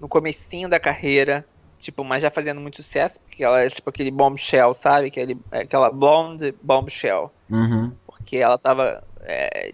[0.00, 1.46] no comecinho da carreira,
[1.78, 5.08] tipo, mas já fazendo muito sucesso, porque ela é tipo aquele bombshell, sabe?
[5.08, 7.30] Aquele, aquela blonde bombshell.
[7.50, 7.92] Uhum.
[8.06, 9.02] Porque ela tava.
[9.20, 9.72] É,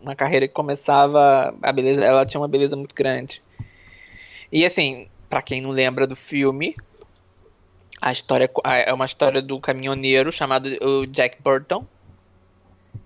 [0.00, 1.54] uma carreira que começava.
[1.62, 3.42] A beleza, ela tinha uma beleza muito grande.
[4.52, 6.76] E assim, pra quem não lembra do filme,
[8.00, 11.86] a história é uma história do caminhoneiro chamado o Jack Burton.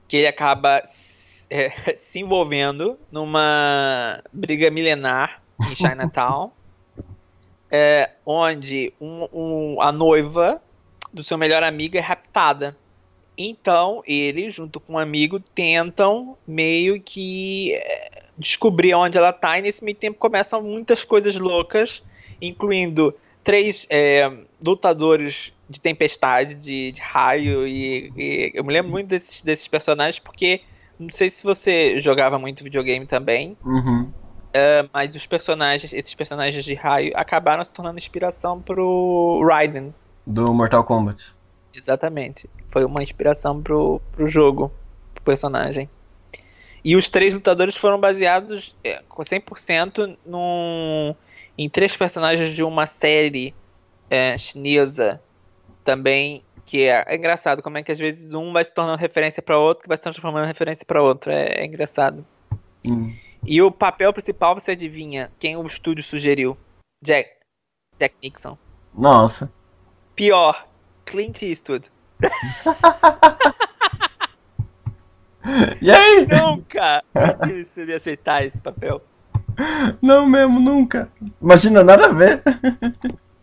[0.08, 1.70] Que ele acaba s- é,
[2.00, 6.52] se envolvendo numa briga milenar em Chinatown,
[7.70, 10.60] é, onde um, um, a noiva
[11.12, 12.76] do seu melhor amigo é raptada.
[13.36, 19.62] Então, ele, junto com um amigo, tentam meio que é, descobrir onde ela tá, e
[19.62, 22.02] nesse meio tempo começam muitas coisas loucas,
[22.40, 24.30] incluindo três é,
[24.62, 30.18] lutadores de tempestade, de, de raio, e, e, eu me lembro muito desses, desses personagens
[30.18, 30.60] porque
[30.98, 34.10] não sei se você jogava muito videogame também, Uhum.
[34.52, 39.94] É, mas os personagens, esses personagens de raio, acabaram se tornando inspiração pro Raiden.
[40.26, 41.32] Do Mortal Kombat.
[41.74, 42.48] Exatamente.
[42.70, 44.72] Foi uma inspiração pro, pro jogo,
[45.14, 45.88] pro personagem.
[46.84, 51.14] E os três lutadores foram baseados é, com 100% num,
[51.56, 53.54] em três personagens de uma série
[54.08, 55.20] é, chinesa
[55.84, 59.42] também, que é, é engraçado como é que às vezes um vai se tornando referência
[59.42, 61.30] para outro, que vai se transformando em referência para outro.
[61.30, 62.24] É, é engraçado.
[62.84, 63.14] Hum.
[63.44, 66.56] E o papel principal, você adivinha quem o estúdio sugeriu?
[67.02, 67.30] Jack,
[67.98, 68.56] Jack Nixon.
[68.94, 69.52] Nossa.
[70.14, 70.66] Pior,
[71.04, 71.90] Clint Eastwood.
[75.80, 76.26] E aí?
[76.26, 77.02] Nunca
[77.48, 79.02] ele ia aceitar esse papel.
[80.00, 81.10] Não mesmo, nunca.
[81.40, 82.42] Imagina, nada a ver.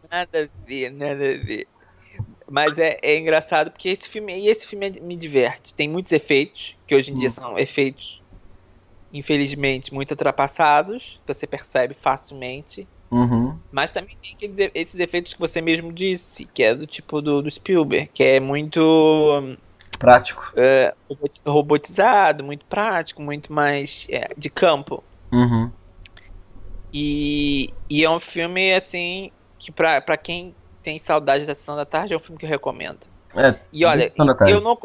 [0.09, 1.67] Nada a ver, nada a ver.
[2.49, 5.73] Mas é, é engraçado porque esse filme, e esse filme me diverte.
[5.73, 7.31] Tem muitos efeitos, que hoje em dia Hum.
[7.31, 8.23] são efeitos,
[9.17, 11.19] infelizmente, muito ultrapassados.
[11.27, 12.87] Você percebe facilmente.
[13.11, 13.57] Uhum.
[13.71, 17.41] Mas também tem aqueles, esses efeitos que você mesmo disse, que é do tipo do,
[17.41, 19.57] do Spielberg, que é muito
[19.97, 20.51] Prático.
[20.55, 25.03] é, roboti- robotizado, muito prático, muito mais é, de campo.
[25.31, 25.71] Uhum.
[26.93, 31.85] E, e é um filme, assim, que pra, pra quem tem saudade da Sessão da
[31.85, 32.99] Tarde, é um filme que eu recomendo.
[33.35, 34.77] É, E olha, eu não, eu não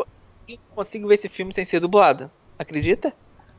[0.75, 2.31] consigo ver esse filme sem ser dublado.
[2.59, 3.13] Acredita?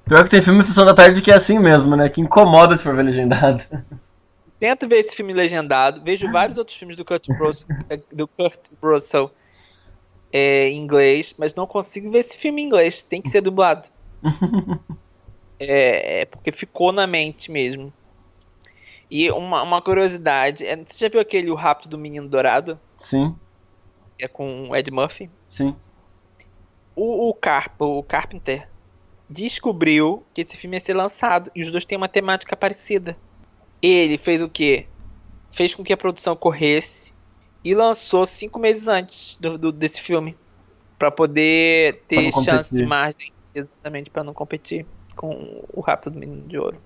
[0.05, 2.09] Pior que tem filme Sessão da Tarde que é assim mesmo, né?
[2.09, 3.63] Que incomoda se for ver legendado.
[4.59, 6.01] Tento ver esse filme legendado.
[6.01, 7.67] Vejo vários outros filmes do Kurt Russell,
[8.11, 9.31] do Kurt Russell
[10.31, 13.03] é, em inglês, mas não consigo ver esse filme em inglês.
[13.03, 13.89] Tem que ser dublado.
[15.59, 17.93] É, é porque ficou na mente mesmo.
[19.09, 22.77] E uma, uma curiosidade, é, você já viu aquele O Rapto do Menino Dourado?
[22.97, 23.33] Sim,
[24.19, 25.29] é com o Ed Murphy?
[25.47, 25.75] sim.
[26.95, 28.69] O, o, Carp, o Carpenter
[29.30, 33.17] descobriu que esse filme ia ser lançado e os dois têm uma temática parecida.
[33.82, 34.86] Ele fez o quê?
[35.51, 37.13] Fez com que a produção corresse
[37.63, 40.36] e lançou cinco meses antes do, do- desse filme
[40.97, 42.43] Pra poder ter competir.
[42.53, 44.86] chance de margem, exatamente para não competir
[45.17, 46.78] com o Rapto do Menino de Ouro.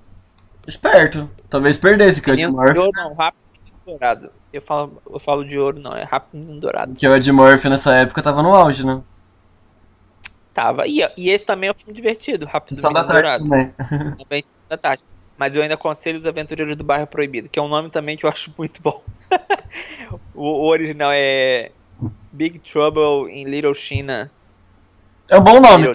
[0.67, 1.29] Esperto.
[1.49, 2.79] Talvez perdesse, que o Ed Menino de Murphy.
[2.79, 4.31] Ouro não, Rapto do Menino Dourado.
[4.51, 6.95] Eu falo, eu falo de ouro não, é Rapto do Menino Dourado.
[6.95, 9.01] Que o Ed Murphy nessa época tava no auge, né?
[10.57, 10.87] Tava.
[10.87, 13.71] E, e esse também é um filme divertido, Rápido do Sessão da tarde também.
[14.17, 15.03] Também da tarde.
[15.37, 18.25] Mas eu ainda aconselho Os Aventureiros do Bairro Proibido, que é um nome também que
[18.25, 19.03] eu acho muito bom.
[20.33, 21.69] o, o original é
[22.31, 24.31] Big Trouble in Little China.
[25.29, 25.89] É um bom nome.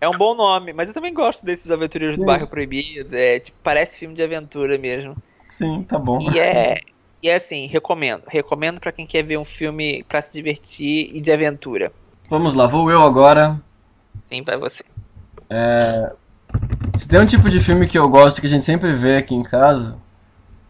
[0.00, 2.22] É um bom nome, mas eu também gosto desses Aventureiros Sim.
[2.22, 3.16] do Bairro Proibido.
[3.16, 5.16] É, tipo, parece filme de aventura mesmo.
[5.48, 6.20] Sim, tá bom.
[6.32, 6.78] E é,
[7.20, 8.22] e é assim, recomendo.
[8.28, 11.92] Recomendo pra quem quer ver um filme pra se divertir e de aventura.
[12.32, 13.60] Vamos lá, vou eu agora.
[14.32, 14.82] Sim, pra você.
[16.98, 19.34] Se tem um tipo de filme que eu gosto que a gente sempre vê aqui
[19.34, 19.98] em casa,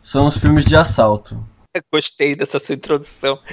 [0.01, 1.39] são os filmes de assalto.
[1.93, 3.39] Gostei dessa sua introdução.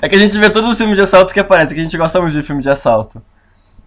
[0.00, 1.98] É que a gente vê todos os filmes de assalto que aparecem, que a gente
[1.98, 3.20] gosta muito de filme de assalto.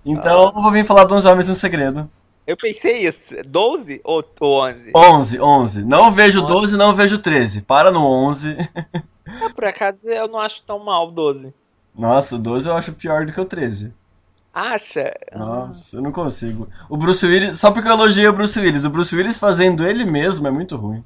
[0.06, 2.08] Então eu vou vir falar de uns Homens no Segredo.
[2.46, 3.34] Eu pensei isso.
[3.48, 4.91] 12 ou, ou 11?
[4.93, 5.86] 11, 11.
[5.86, 6.54] Não vejo Onze.
[6.54, 7.62] 12, não vejo 13.
[7.62, 8.58] Para no 11.
[9.28, 11.52] Ah, por acaso eu não acho tão mal 12.
[11.98, 13.93] Nossa, o 12 eu acho pior do que o 13.
[14.54, 15.14] Acha?
[15.36, 16.70] Nossa, eu não consigo.
[16.89, 20.06] O Bruce Willis, só porque eu elogiei o Bruce Willis, o Bruce Willis fazendo ele
[20.06, 21.04] mesmo é muito ruim.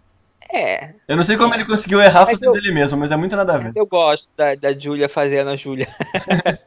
[0.52, 3.16] É, Eu não sei como ele conseguiu errar Mas fazendo eu- ele mesmo, mas é
[3.16, 3.72] muito nada a ver.
[3.76, 5.88] eu gosto da, da Julia fazendo a Julia.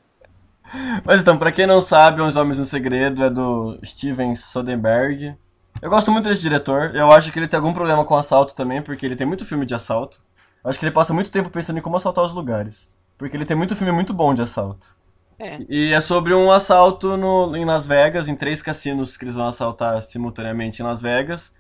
[1.04, 5.36] Mas então, pra quem não sabe, Os Homens no Segredo é do Steven Soderbergh.
[5.82, 6.94] Eu gosto muito desse diretor.
[6.94, 9.66] Eu acho que ele tem algum problema com assalto também, porque ele tem muito filme
[9.66, 10.18] de assalto.
[10.64, 12.88] Eu acho que ele passa muito tempo pensando em como assaltar os lugares.
[13.16, 14.94] Porque ele tem muito filme muito bom de assalto.
[15.38, 15.58] É.
[15.68, 19.46] E é sobre um assalto no, em Las Vegas, em três cassinos que eles vão
[19.46, 21.52] assaltar simultaneamente em Las Vegas.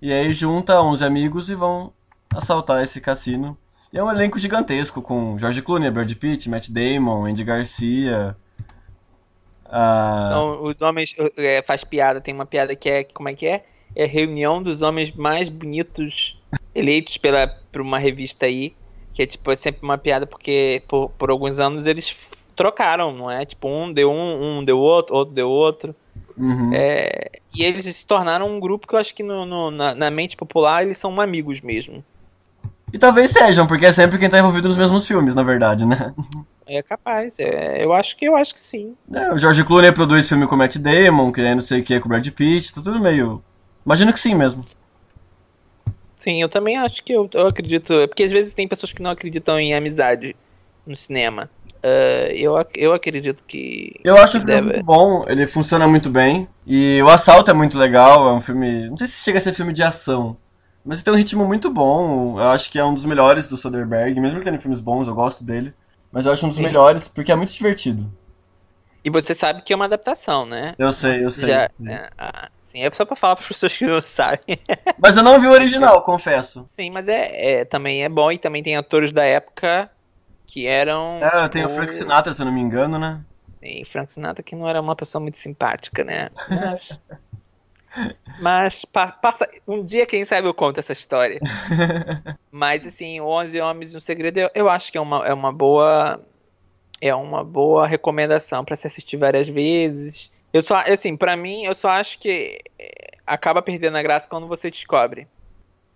[0.00, 1.92] E aí junta 11 amigos e vão
[2.34, 3.56] assaltar esse cassino.
[3.92, 8.36] E é um elenco gigantesco, com George Clooney, Brad Pitt, Matt Damon, Andy Garcia.
[9.64, 13.46] ah, Então, os homens é, faz piada, tem uma piada que é, como é que
[13.46, 13.64] é?
[13.94, 16.38] É a reunião dos homens mais bonitos
[16.74, 18.74] eleitos pela, por uma revista aí,
[19.16, 22.14] que é tipo, é sempre uma piada porque por, por alguns anos eles
[22.54, 23.46] trocaram, não é?
[23.46, 25.96] Tipo, um deu um, um deu outro, outro deu outro.
[26.36, 26.70] Uhum.
[26.74, 30.10] É, e eles se tornaram um grupo que eu acho que no, no, na, na,
[30.10, 32.04] mente popular eles são amigos mesmo.
[32.92, 36.14] E talvez sejam, porque é sempre quem tá envolvido nos mesmos filmes, na verdade, né?
[36.68, 38.96] É capaz, é, eu acho que eu acho que sim.
[39.14, 41.84] É, o George Clooney produz filme com o Matt Damon, que é não sei o
[41.84, 43.40] que é com o Brad Pitt, tá tudo meio.
[43.84, 44.66] Imagino que sim mesmo.
[46.26, 47.92] Sim, eu também acho que eu, eu acredito.
[48.08, 50.34] Porque às vezes tem pessoas que não acreditam em amizade
[50.84, 51.48] no cinema.
[51.76, 54.00] Uh, eu, eu acredito que.
[54.02, 54.66] Eu acho que o filme deve...
[54.66, 56.48] muito bom, ele funciona muito bem.
[56.66, 58.90] E o assalto é muito legal, é um filme.
[58.90, 60.36] Não sei se chega a ser filme de ação.
[60.84, 62.40] Mas tem um ritmo muito bom.
[62.40, 64.20] Eu acho que é um dos melhores do Soderbergh.
[64.20, 65.72] Mesmo ele tendo filmes bons, eu gosto dele.
[66.10, 66.64] Mas eu acho um dos Sim.
[66.64, 68.10] melhores porque é muito divertido.
[69.04, 70.74] E você sabe que é uma adaptação, né?
[70.76, 71.48] Eu sei, eu sei.
[71.48, 72.10] Já, É,
[72.76, 74.58] assim, é só pra falar pras pessoas que não sabem.
[74.98, 76.64] Mas eu não vi o original, confesso.
[76.66, 79.90] Sim, mas é, é, também é bom e também tem atores da época
[80.46, 81.18] que eram.
[81.22, 81.48] É, tipo...
[81.50, 83.20] tem o Frank Sinatra, se eu não me engano, né?
[83.48, 86.28] Sim, Frank Sinatra que não era uma pessoa muito simpática, né?
[86.48, 86.98] Mas.
[88.38, 91.40] Mas passa, um dia, quem sabe, eu conto essa história.
[92.52, 95.50] Mas assim, 11 Homens e um Segredo, eu, eu acho que é uma, é uma
[95.50, 96.20] boa
[97.00, 100.30] é uma boa recomendação para se assistir várias vezes.
[100.56, 104.46] Eu só, assim, para mim, eu só acho que é, acaba perdendo a graça quando
[104.46, 105.28] você descobre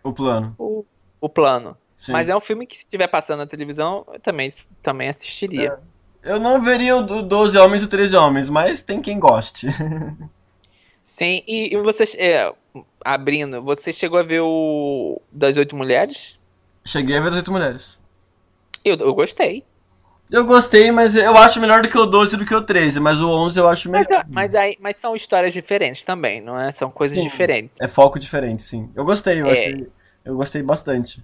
[0.03, 0.55] o plano.
[0.59, 0.85] O,
[1.19, 1.79] o plano.
[1.97, 2.13] Sim.
[2.13, 4.53] Mas é um filme que se estiver passando na televisão, eu também,
[4.83, 5.79] também assistiria.
[6.23, 6.33] É.
[6.35, 9.67] Eu não veria o 12 Homens e o 13 Homens, mas tem quem goste.
[11.07, 12.53] Sim, e, e você, é,
[13.03, 16.39] abrindo, você chegou a ver o Das Oito Mulheres?
[16.85, 17.99] Cheguei a ver Das Oito Mulheres.
[18.85, 19.65] Eu, eu gostei.
[20.31, 23.21] Eu gostei, mas eu acho melhor do que o 12 do que o 13, mas
[23.21, 24.07] o 11 eu acho melhor.
[24.09, 26.71] Mas, mas, aí, mas são histórias diferentes também, não é?
[26.71, 27.81] São coisas sim, diferentes.
[27.81, 28.89] É foco diferente, sim.
[28.95, 29.53] Eu gostei, eu, é.
[29.53, 29.89] achei,
[30.25, 31.23] eu gostei bastante.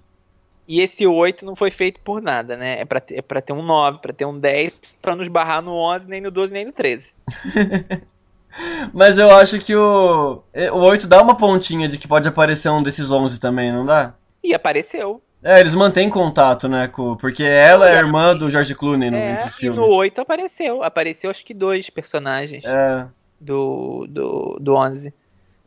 [0.67, 2.81] E esse 8 não foi feito por nada, né?
[2.81, 5.61] É pra ter, é pra ter um 9, pra ter um 10, pra nos barrar
[5.61, 7.13] no 11, nem no 12, nem no 13.
[8.93, 10.43] Mas eu acho que o,
[10.73, 14.15] o 8 dá uma pontinha de que pode aparecer um desses 11 também, não dá?
[14.43, 15.21] E apareceu.
[15.47, 16.89] É, eles mantêm contato, né?
[16.89, 19.79] Com, porque ela é a irmã do George Clooney no, é, entre os filmes.
[19.79, 20.83] E no 8 apareceu.
[20.83, 23.05] Apareceu acho que dois personagens é.
[23.39, 25.13] do, do, do 11.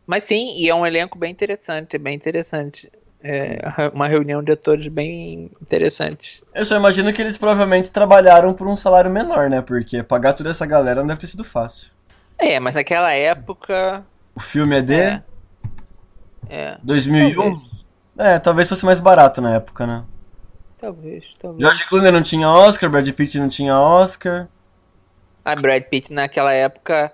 [0.07, 2.93] Mas sim, e é um elenco bem interessante, bem interessante.
[3.25, 3.59] É
[3.95, 6.43] uma reunião de atores bem interessante.
[6.55, 9.63] Eu só imagino que eles provavelmente trabalharam por um salário menor, né?
[9.63, 11.89] Porque pagar toda essa galera não deve ter sido fácil.
[12.39, 14.05] É, mas naquela época.
[14.35, 14.95] O filme é de.
[14.95, 15.23] É.
[16.51, 16.77] é.
[16.83, 17.35] 2001?
[17.35, 17.70] Talvez.
[18.21, 20.05] É, talvez fosse mais barato na época, né?
[20.79, 21.63] Talvez, talvez.
[21.63, 24.47] George Clooney não tinha Oscar, Brad Pitt não tinha Oscar.
[25.43, 27.11] Ah, Brad Pitt naquela época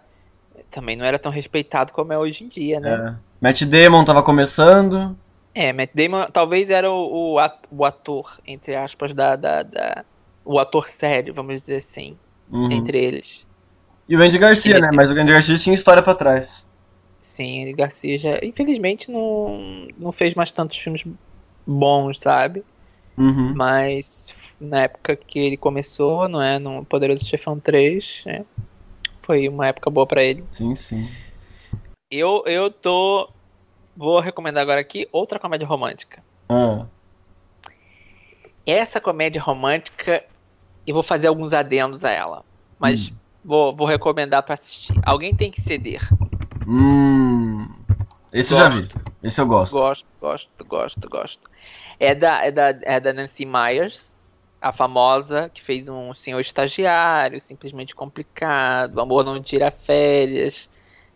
[0.69, 2.93] também não era tão respeitado como é hoje em dia, né?
[2.93, 3.15] É.
[3.41, 5.17] Matt Damon tava começando.
[5.55, 7.39] É, Matt Damon talvez era o,
[7.71, 10.05] o ator, entre aspas, da, da, da,
[10.45, 12.19] O ator sério, vamos dizer assim.
[12.51, 12.73] Uhum.
[12.73, 13.47] Entre eles.
[14.09, 14.91] E o Andy Garcia, né?
[14.93, 16.66] Mas o Andy Garcia tinha história para trás.
[17.37, 21.05] Sim, Andy Garcia já, infelizmente, não, não fez mais tantos filmes
[21.67, 22.65] bons, sabe?
[23.15, 23.53] Uhum.
[23.55, 26.59] Mas na época que ele começou, não é?
[26.59, 28.43] No Poderoso Chefão 3, é,
[29.21, 30.45] foi uma época boa para ele.
[30.51, 31.11] Sim, sim.
[32.11, 33.29] Eu, eu tô.
[33.95, 36.23] Vou recomendar agora aqui outra comédia romântica.
[36.49, 36.87] Ah.
[38.65, 40.25] Essa comédia romântica,
[40.87, 42.43] eu vou fazer alguns adendos a ela.
[42.81, 43.11] Mas.
[43.11, 44.93] Hum Vou, vou recomendar para assistir.
[45.05, 46.03] Alguém tem que ceder.
[46.67, 47.69] Hum.
[48.33, 48.53] Esse gosto.
[48.53, 48.89] eu já vi.
[49.23, 49.73] Esse eu gosto.
[49.73, 51.51] Gosto, gosto, gosto, gosto.
[51.99, 54.13] É da, é da, é da Nancy Myers,
[54.61, 60.69] a famosa que fez um senhor estagiário, simplesmente complicado, amor não tira férias.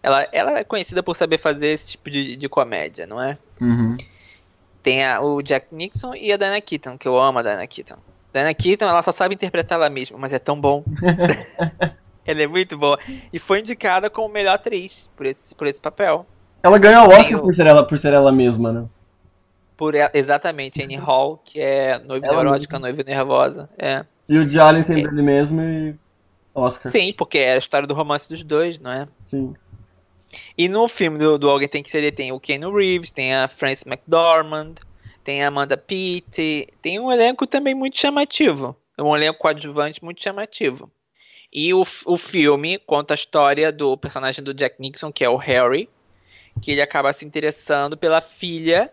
[0.03, 3.37] Ela, ela é conhecida por saber fazer esse tipo de, de comédia, não é?
[3.61, 3.99] Uhum.
[4.83, 7.99] Tem a, o Jack Nixon e a Diana Keaton, que eu amo a Diana Keaton.
[8.33, 10.83] Diana Keaton, ela só sabe interpretar ela mesma, mas é tão bom.
[12.25, 12.99] Ela é muito boa.
[13.33, 16.27] E foi indicada como melhor atriz por esse, por esse papel.
[16.63, 18.87] Ela ganhou o Oscar por ser ela, por ser ela mesma, né?
[19.77, 22.89] Por ela, exatamente, Annie Hall, que é noiva ela neurótica, mesma.
[22.89, 23.71] noiva nervosa.
[23.79, 24.05] É.
[24.29, 25.13] E o de Allen sempre é.
[25.13, 25.95] ele mesmo e
[26.55, 26.93] Oscar.
[26.93, 29.09] Sim, porque é a história do romance dos dois, não é?
[29.25, 29.55] Sim.
[30.57, 33.49] E no filme do, do Alguém Tem Que Ser tem o Keanu Reeves, tem a
[33.49, 34.75] Frances McDormand,
[35.25, 38.77] tem a Amanda Pitt, tem um elenco também muito chamativo.
[38.99, 40.91] Um elenco coadjuvante muito chamativo.
[41.53, 45.37] E o, o filme conta a história do personagem do Jack Nixon, que é o
[45.37, 45.89] Harry,
[46.63, 48.93] que ele acaba se interessando pela filha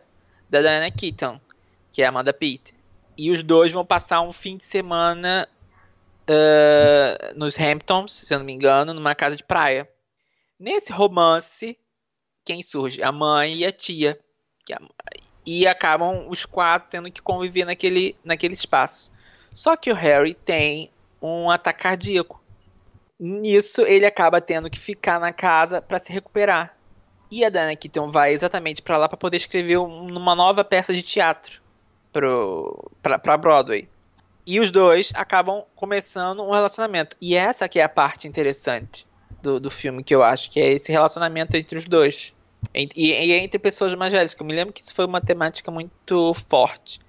[0.49, 1.39] da Diana Keaton,
[1.91, 2.73] que é a Amanda Pitt.
[3.17, 5.47] E os dois vão passar um fim de semana
[6.29, 9.89] uh, nos Hamptons, se eu não me engano, numa casa de praia.
[10.59, 11.77] Nesse romance,
[12.43, 13.03] quem surge?
[13.03, 14.19] A mãe e a tia.
[15.45, 19.11] E acabam os quatro tendo que conviver naquele, naquele espaço.
[19.53, 20.91] Só que o Harry tem
[21.21, 22.41] um ataque cardíaco.
[23.19, 26.77] Nisso, ele acaba tendo que ficar na casa para se recuperar.
[27.31, 31.01] E a Diane Keaton vai exatamente para lá para poder escrever uma nova peça de
[31.01, 31.61] teatro
[32.13, 33.89] pro, pra Broadway.
[34.45, 37.17] E os dois acabam começando um relacionamento.
[37.19, 39.05] E essa que é a parte interessante
[39.41, 42.33] do, do filme, que eu acho, que é esse relacionamento entre os dois.
[42.73, 45.69] E, e entre pessoas mais velhas, que eu me lembro que isso foi uma temática
[45.69, 46.99] muito forte.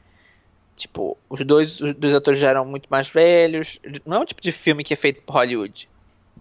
[0.75, 3.79] Tipo, os dois, os dois atores já eram muito mais velhos.
[4.05, 5.89] Não é um tipo de filme que é feito por Hollywood.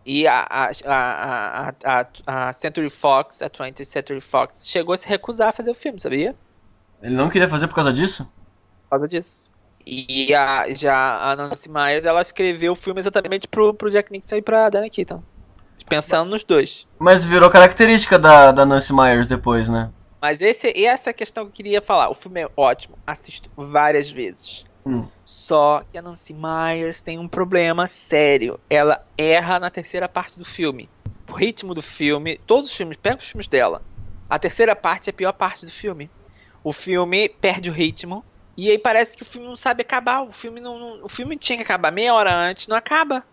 [0.10, 5.50] E a, a, a, a, Century Fox, a 20th Century Fox, chegou a se recusar
[5.50, 6.34] a fazer o filme, sabia?
[7.02, 8.24] Ele não queria fazer por causa disso?
[8.84, 9.52] Por causa disso.
[9.86, 14.38] E a, já a Nancy Myers, ela escreveu o filme exatamente pro, pro Jack Nixon
[14.38, 15.22] e pra Diane Keaton.
[15.90, 16.88] Pensando nos dois.
[16.98, 19.92] Mas virou característica da, da Nancy Myers depois, né?
[20.22, 22.10] Mas esse, essa é a questão que eu queria falar.
[22.10, 24.66] O filme é ótimo, assisto várias vezes.
[24.88, 25.08] Hum.
[25.26, 28.60] Só que a Nancy Myers tem um problema sério.
[28.70, 30.90] Ela erra na terceira parte do filme.
[31.30, 33.82] O ritmo do filme, todos os filmes, pega os filmes dela.
[34.30, 36.10] A terceira parte é a pior parte do filme.
[36.64, 38.24] O filme perde o ritmo.
[38.58, 40.22] E aí parece que o filme não sabe acabar.
[40.22, 43.24] O filme não, não o filme tinha que acabar meia hora antes, não acaba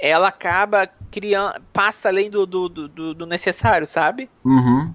[0.00, 1.60] ela acaba criando.
[1.72, 4.30] passa além do, do, do, do necessário, sabe?
[4.44, 4.92] Uhum.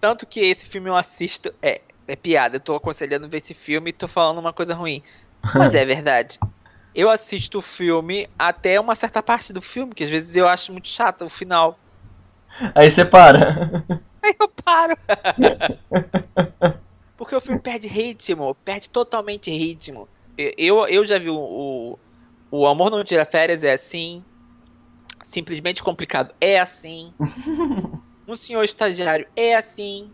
[0.00, 1.52] Tanto que esse filme eu assisto.
[1.60, 1.80] É,
[2.12, 5.02] é piada, eu tô aconselhando ver esse filme e tô falando uma coisa ruim.
[5.54, 6.38] Mas é verdade.
[6.94, 10.72] Eu assisto o filme até uma certa parte do filme, que às vezes eu acho
[10.72, 11.78] muito chato o final.
[12.74, 13.82] Aí você para.
[14.22, 14.94] Aí eu paro.
[17.16, 20.06] Porque o filme perde ritmo, perde totalmente ritmo.
[20.36, 21.98] Eu, eu já vi o, o
[22.50, 24.22] o amor não tira férias é assim.
[25.24, 27.14] Simplesmente complicado é assim.
[28.28, 30.10] um senhor estagiário é assim.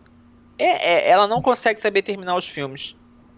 [0.59, 2.95] É, é, ela não consegue saber terminar os filmes.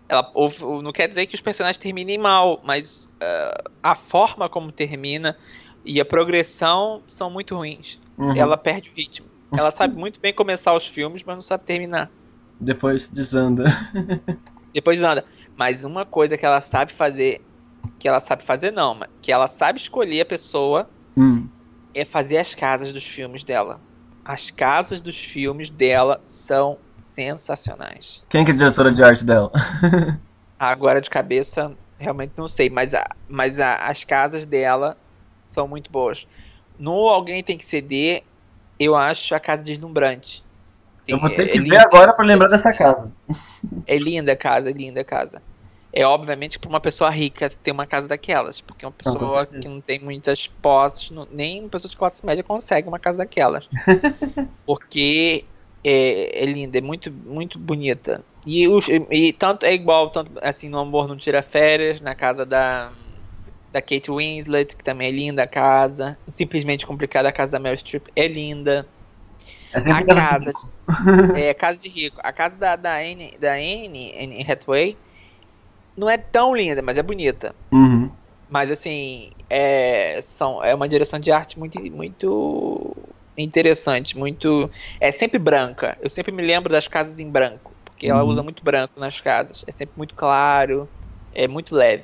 [0.09, 4.49] Ela, ou, ou, não quer dizer que os personagens terminem mal, mas uh, a forma
[4.49, 5.37] como termina
[5.85, 7.99] e a progressão são muito ruins.
[8.17, 8.35] Uhum.
[8.35, 9.27] Ela perde o ritmo.
[9.55, 12.09] Ela sabe muito bem começar os filmes, mas não sabe terminar.
[12.59, 13.65] Depois desanda.
[14.73, 15.23] Depois desanda.
[15.55, 17.41] Mas uma coisa que ela sabe fazer
[17.97, 21.47] que ela sabe fazer, não, mas que ela sabe escolher a pessoa hum.
[21.93, 23.79] é fazer as casas dos filmes dela.
[24.25, 28.23] As casas dos filmes dela são sensacionais.
[28.29, 29.51] Quem que é a diretora de arte dela?
[30.59, 34.97] Agora de cabeça, realmente não sei, mas, a, mas a, as casas dela
[35.39, 36.27] são muito boas.
[36.77, 38.23] No Alguém Tem Que Ceder,
[38.79, 40.43] eu acho a casa deslumbrante.
[41.07, 43.11] Eu vou ter que é ver agora para lembrar dessa casa.
[43.85, 45.41] É linda a casa, é linda a casa
[45.93, 49.67] é obviamente para uma pessoa rica ter uma casa daquelas, porque uma pessoa não, que
[49.67, 53.67] não tem muitas posses, não, nem uma pessoa de classe média consegue uma casa daquelas.
[54.65, 55.43] porque
[55.83, 58.23] é, é, linda, é muito, muito bonita.
[58.45, 62.45] E, os, e tanto é igual, tanto assim, no Amor Não Tira Férias, na casa
[62.45, 62.91] da,
[63.71, 66.17] da Kate Winslet, que também é linda a casa.
[66.27, 68.87] Simplesmente complicada, a casa da Meryl Streep é linda.
[69.73, 72.19] É sempre a casa, casa é casa de rico.
[72.21, 74.97] A casa da, da Anne, da Anne, Anne Hathaway
[75.95, 77.55] não é tão linda, mas é bonita.
[77.71, 78.11] Uhum.
[78.49, 82.97] Mas assim, é, são, é uma direção de arte muito, muito
[83.37, 84.69] interessante, muito.
[84.99, 85.97] É sempre branca.
[86.01, 87.71] Eu sempre me lembro das casas em branco.
[87.85, 88.17] Porque uhum.
[88.17, 89.63] ela usa muito branco nas casas.
[89.67, 90.87] É sempre muito claro,
[91.33, 92.03] é muito leve.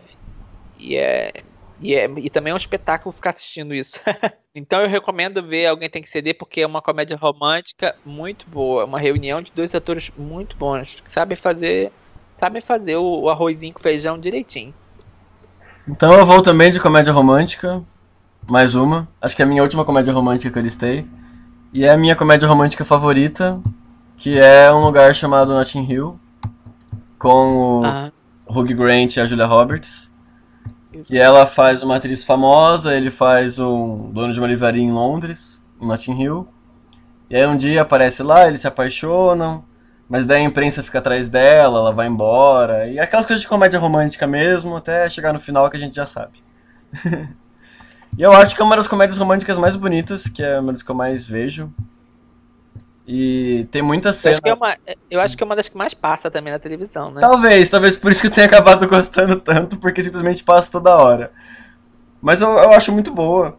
[0.78, 1.34] E é.
[1.80, 3.99] E, é, e também é um espetáculo ficar assistindo isso.
[4.55, 8.86] então eu recomendo ver Alguém Tem Que Ceder, porque é uma comédia romântica muito boa.
[8.86, 11.91] Uma reunião de dois atores muito bons, que sabem fazer
[12.34, 14.73] sabem fazer o, o arrozinho com feijão direitinho.
[15.88, 17.84] Então eu vou também de comédia romântica.
[18.45, 19.07] Mais uma.
[19.21, 21.07] Acho que é a minha última comédia romântica que eu listei.
[21.73, 23.59] E é a minha comédia romântica favorita,
[24.17, 26.19] que é um lugar chamado Notting Hill,
[27.19, 28.11] com o ah.
[28.47, 30.09] Hugh Grant e a Julia Roberts.
[31.05, 35.63] Que ela faz uma atriz famosa, ele faz um dono de uma livraria em Londres,
[35.79, 36.47] em Notting Hill.
[37.29, 39.63] E aí um dia aparece lá, eles se apaixonam,
[40.09, 42.88] mas daí a imprensa fica atrás dela, ela vai embora.
[42.88, 46.05] E aquelas coisas de comédia romântica mesmo, até chegar no final que a gente já
[46.05, 46.41] sabe.
[48.18, 50.84] e eu acho que é uma das comédias românticas mais bonitas, que é uma das
[50.84, 51.72] que eu mais vejo.
[53.07, 54.39] E tem muitas cenas.
[54.43, 54.78] Eu acho, é uma,
[55.09, 57.22] eu acho que é uma das que mais passa também na televisão, né?
[57.22, 61.32] Talvez, talvez por isso que eu tenha acabado gostando tanto, porque simplesmente passa toda hora.
[62.22, 63.57] Mas eu, eu acho muito boa.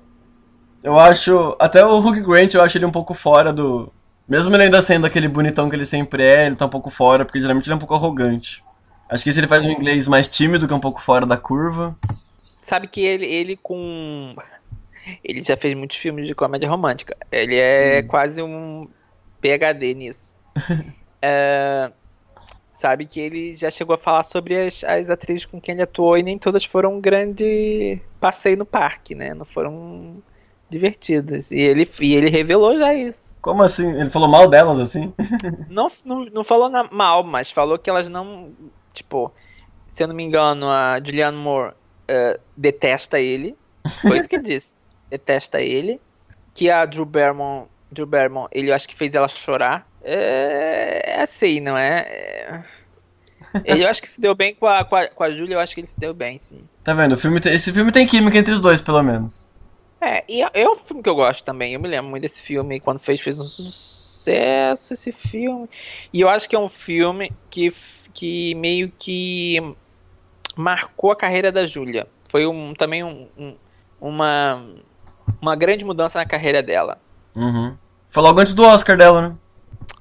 [0.82, 1.56] Eu acho.
[1.58, 3.90] Até o Hugh Grant eu acho ele um pouco fora do,
[4.28, 7.24] mesmo ele ainda sendo aquele bonitão que ele sempre é, ele tá um pouco fora,
[7.24, 8.62] porque geralmente ele é um pouco arrogante.
[9.08, 11.38] Acho que se ele faz um inglês mais tímido, que é um pouco fora da
[11.38, 11.96] curva.
[12.68, 14.36] Sabe que ele, ele com.
[15.24, 17.16] Ele já fez muitos filmes de comédia romântica.
[17.32, 18.06] Ele é hum.
[18.06, 18.86] quase um
[19.40, 20.36] PHD nisso.
[21.22, 21.90] é...
[22.70, 26.18] sabe que ele já chegou a falar sobre as, as atrizes com quem ele atuou
[26.18, 29.32] e nem todas foram um grande passeio no parque, né?
[29.32, 30.22] Não foram
[30.68, 31.50] divertidas.
[31.50, 33.38] E ele, e ele revelou já isso.
[33.40, 33.90] Como assim?
[33.92, 35.14] Ele falou mal delas assim?
[35.70, 38.50] não, não, não falou na, mal, mas falou que elas não.
[38.92, 39.32] Tipo,
[39.90, 41.72] se eu não me engano, a Julianne Moore
[42.08, 43.56] uh, detesta ele.
[44.00, 44.82] Foi isso que ele disse.
[45.10, 46.00] Detesta ele.
[46.54, 49.88] Que a Drew Barrymore, Drew Barrymore, ele eu acho que fez ela chorar.
[50.02, 52.00] É, é assim, não é?
[52.00, 52.64] é...
[53.64, 55.60] Ele eu acho que se deu bem com a, com, a, com a Julia, eu
[55.60, 56.60] acho que ele se deu bem, sim.
[56.84, 57.12] Tá vendo?
[57.12, 59.42] O filme tem, esse filme tem química entre os dois, pelo menos.
[60.00, 61.72] É, e é, é um filme que eu gosto também.
[61.74, 62.80] Eu me lembro muito desse filme.
[62.80, 65.68] Quando fez, fez um sucesso esse filme.
[66.12, 67.72] E eu acho que é um filme que,
[68.12, 69.74] que meio que
[70.58, 72.08] marcou a carreira da Julia.
[72.28, 73.54] Foi um, também um, um,
[74.00, 74.66] uma,
[75.40, 76.98] uma grande mudança na carreira dela.
[77.32, 77.76] Uhum.
[78.10, 79.36] Foi logo antes do Oscar dela, né?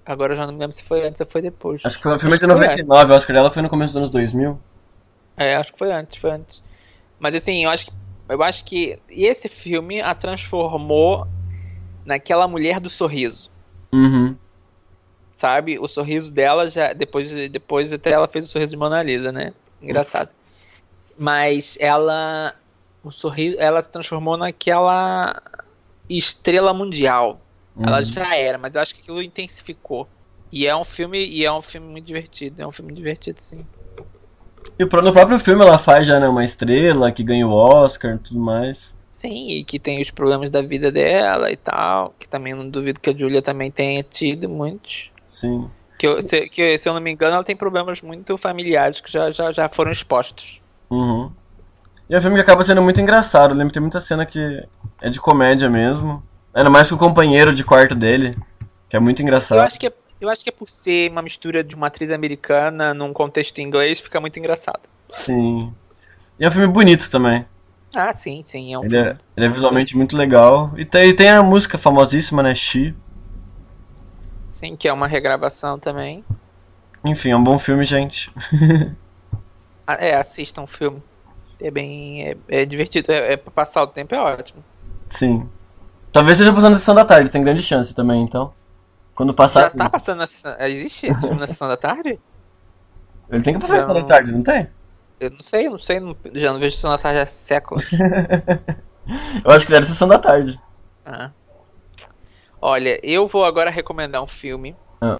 [0.04, 1.86] Agora eu já não me lembro se foi antes ou foi depois.
[1.86, 4.10] Acho que foi o filme de 99, o Oscar dela foi no começo dos anos
[4.10, 4.60] 2000.
[5.38, 6.64] É, acho que foi antes, foi antes.
[7.20, 7.94] Mas assim, eu acho que
[8.28, 11.28] eu acho que esse filme a transformou
[12.04, 13.52] naquela mulher do sorriso.
[13.94, 14.36] Uhum.
[15.38, 15.78] Sabe?
[15.78, 16.94] O sorriso dela já.
[16.94, 19.54] Depois, depois até ela fez o sorriso de Mona Lisa, né?
[19.82, 20.30] Engraçado.
[21.18, 22.54] Mas ela.
[23.04, 23.58] O sorriso.
[23.60, 25.42] Ela se transformou naquela
[26.10, 27.42] estrela mundial.
[27.76, 27.86] Uhum.
[27.88, 30.08] Ela já era, mas eu acho que aquilo intensificou.
[30.52, 31.26] E é um filme.
[31.26, 32.62] E é um filme muito divertido.
[32.62, 33.66] É um filme divertido, sim.
[34.78, 38.20] E no próprio filme ela faz já né, uma estrela que ganha o Oscar e
[38.20, 38.94] tudo mais.
[39.10, 42.14] Sim, e que tem os problemas da vida dela e tal.
[42.20, 45.12] Que também não duvido que a Julia também tenha tido muitos.
[45.28, 45.70] Sim.
[45.98, 49.12] Que, eu, se, que, se eu não me engano, ela tem problemas muito familiares que
[49.12, 50.62] já, já, já foram expostos.
[50.90, 51.32] Uhum.
[52.10, 53.52] E é um filme que acaba sendo muito engraçado.
[53.52, 54.64] Eu lembro que tem muita cena que
[55.02, 56.24] é de comédia mesmo.
[56.54, 58.36] Ainda mais com o companheiro de quarto dele,
[58.90, 59.60] que é muito engraçado.
[59.60, 62.10] Eu acho que é eu acho que é por ser uma mistura de uma atriz
[62.10, 64.82] americana num contexto inglês, fica muito engraçado.
[65.10, 65.72] Sim.
[66.40, 67.46] E é um filme bonito também.
[67.96, 68.74] Ah, sim, sim.
[68.74, 70.72] É um ele, é, ele é visualmente muito legal.
[70.76, 72.56] E tem, tem a música famosíssima, né?
[72.56, 72.96] She.
[74.50, 76.26] Sim, que é uma regravação também.
[77.06, 78.32] Enfim, é um bom filme, gente.
[79.88, 81.02] É, assistam o filme.
[81.60, 82.28] É bem.
[82.28, 83.12] É, é divertido.
[83.12, 84.64] É, é pra passar o tempo, é ótimo.
[85.10, 85.50] Sim.
[86.12, 88.54] Talvez seja passando na sessão da tarde, tem grande chance também, então.
[89.16, 89.64] Quando passar.
[89.64, 90.56] Já tá passando na sessão.
[90.60, 92.20] Existe esse filme na sessão da tarde?
[93.30, 94.70] Ele tem que passar na sessão da tarde, não tem?
[95.20, 96.00] Eu não sei, não sei,
[96.36, 97.84] já não vejo sessão da tarde há séculos.
[99.44, 100.60] eu acho que era sessão da tarde.
[101.04, 101.32] Ah.
[102.62, 105.20] Olha, eu vou agora recomendar um filme ah.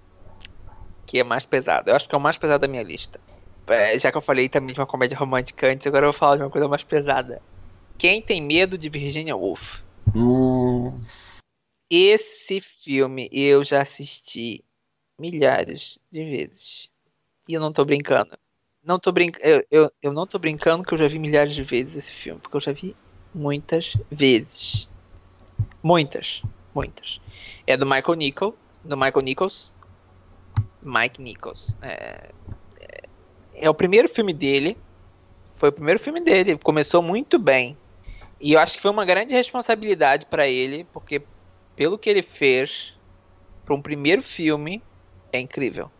[1.04, 1.90] que é mais pesado.
[1.90, 3.20] Eu acho que é o mais pesado da minha lista.
[3.68, 6.36] É, já que eu falei também de uma comédia romântica antes, agora eu vou falar
[6.36, 7.42] de uma coisa mais pesada.
[7.96, 9.80] Quem tem medo de Virginia Woolf?
[10.14, 11.00] Hum.
[11.90, 14.64] Esse filme eu já assisti
[15.18, 16.88] milhares de vezes.
[17.48, 18.38] E eu não tô brincando.
[18.84, 19.44] Não tô brincando.
[19.44, 22.40] Eu, eu, eu não tô brincando que eu já vi milhares de vezes esse filme.
[22.40, 22.94] Porque eu já vi
[23.34, 24.88] muitas vezes.
[25.82, 26.42] Muitas.
[26.74, 27.20] Muitas.
[27.66, 28.56] É do Michael Nichol.
[28.84, 29.74] Do Michael Nichols.
[30.82, 31.76] Mike Nichols.
[31.82, 32.30] É,
[33.60, 34.76] é o primeiro filme dele.
[35.56, 36.58] Foi o primeiro filme dele.
[36.62, 37.76] Começou muito bem.
[38.40, 41.22] E eu acho que foi uma grande responsabilidade para ele, porque
[41.74, 42.94] pelo que ele fez
[43.64, 44.82] para um primeiro filme,
[45.32, 45.90] é incrível.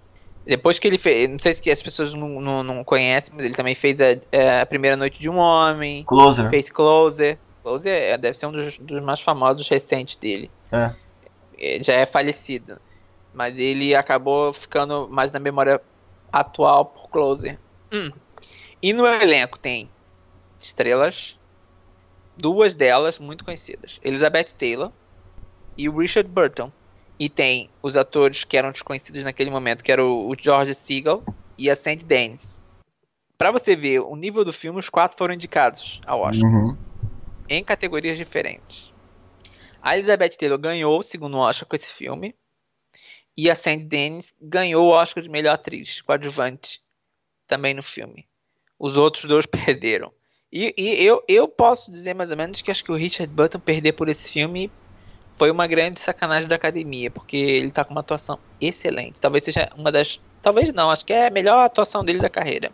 [0.46, 3.54] Depois que ele fez, não sei se as pessoas não, não, não conhecem, mas ele
[3.54, 6.04] também fez a, é, a, Primeira Noite de um Homem.
[6.04, 6.48] Closer.
[6.48, 7.38] Fez Closer.
[7.62, 10.50] Closer é, deve ser um dos, dos, mais famosos recentes dele.
[10.72, 11.82] É.
[11.82, 12.80] Já é falecido.
[13.34, 15.80] Mas ele acabou ficando mais na memória
[16.32, 17.58] atual Closer.
[17.92, 18.12] Hum.
[18.82, 19.90] E no elenco tem
[20.60, 21.36] estrelas,
[22.36, 23.98] duas delas muito conhecidas.
[24.02, 24.92] Elizabeth Taylor,
[25.78, 26.70] e o Richard Burton.
[27.18, 31.22] E tem os atores que eram desconhecidos naquele momento, que era o, George Seagal
[31.56, 32.60] e a Sandy Dennis.
[33.36, 36.48] Para você ver o nível do filme, os quatro foram indicados ao Oscar.
[36.48, 36.76] Uhum.
[37.48, 38.92] Em categorias diferentes.
[39.80, 42.34] A Elizabeth Taylor ganhou o segundo Oscar com esse filme.
[43.36, 46.82] E a Sandy Dennis ganhou o Oscar de melhor atriz, coadjuvante,
[47.48, 48.26] também no filme.
[48.78, 50.12] Os outros dois perderam.
[50.52, 53.58] E, e eu, eu posso dizer mais ou menos que acho que o Richard Burton
[53.58, 54.70] perder por esse filme
[55.36, 59.20] foi uma grande sacanagem da academia, porque ele tá com uma atuação excelente.
[59.20, 60.20] Talvez seja uma das.
[60.42, 62.72] Talvez não, acho que é a melhor atuação dele da carreira.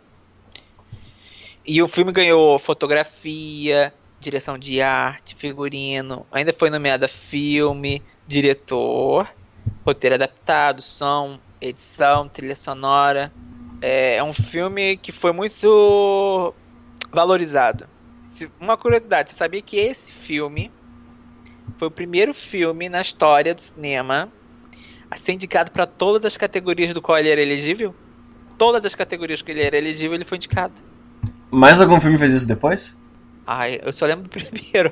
[1.65, 9.27] E o filme ganhou fotografia, direção de arte, figurino, ainda foi nomeada filme, diretor,
[9.85, 13.31] roteiro adaptado, som, edição, trilha sonora.
[13.81, 16.53] É, é um filme que foi muito
[17.11, 17.87] valorizado.
[18.59, 20.71] Uma curiosidade, você sabia que esse filme
[21.77, 24.29] foi o primeiro filme na história do cinema
[25.09, 27.95] a ser indicado para todas as categorias do qual ele era elegível?
[28.57, 30.73] todas as categorias que ele era elegível, ele foi indicado.
[31.51, 32.97] Mais algum filme fez isso depois?
[33.45, 34.91] Ai, eu só lembro do primeiro.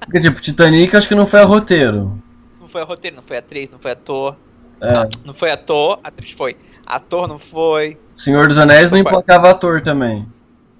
[0.00, 2.22] Porque, tipo, Titanic acho que não foi a roteiro.
[2.60, 4.36] Não foi a roteiro, não foi atriz, não foi ator.
[4.80, 4.92] É.
[4.92, 6.56] Não, não foi ator, atriz foi.
[6.86, 7.98] Ator não foi.
[8.16, 10.26] Senhor dos Anéis não emplacava ator também.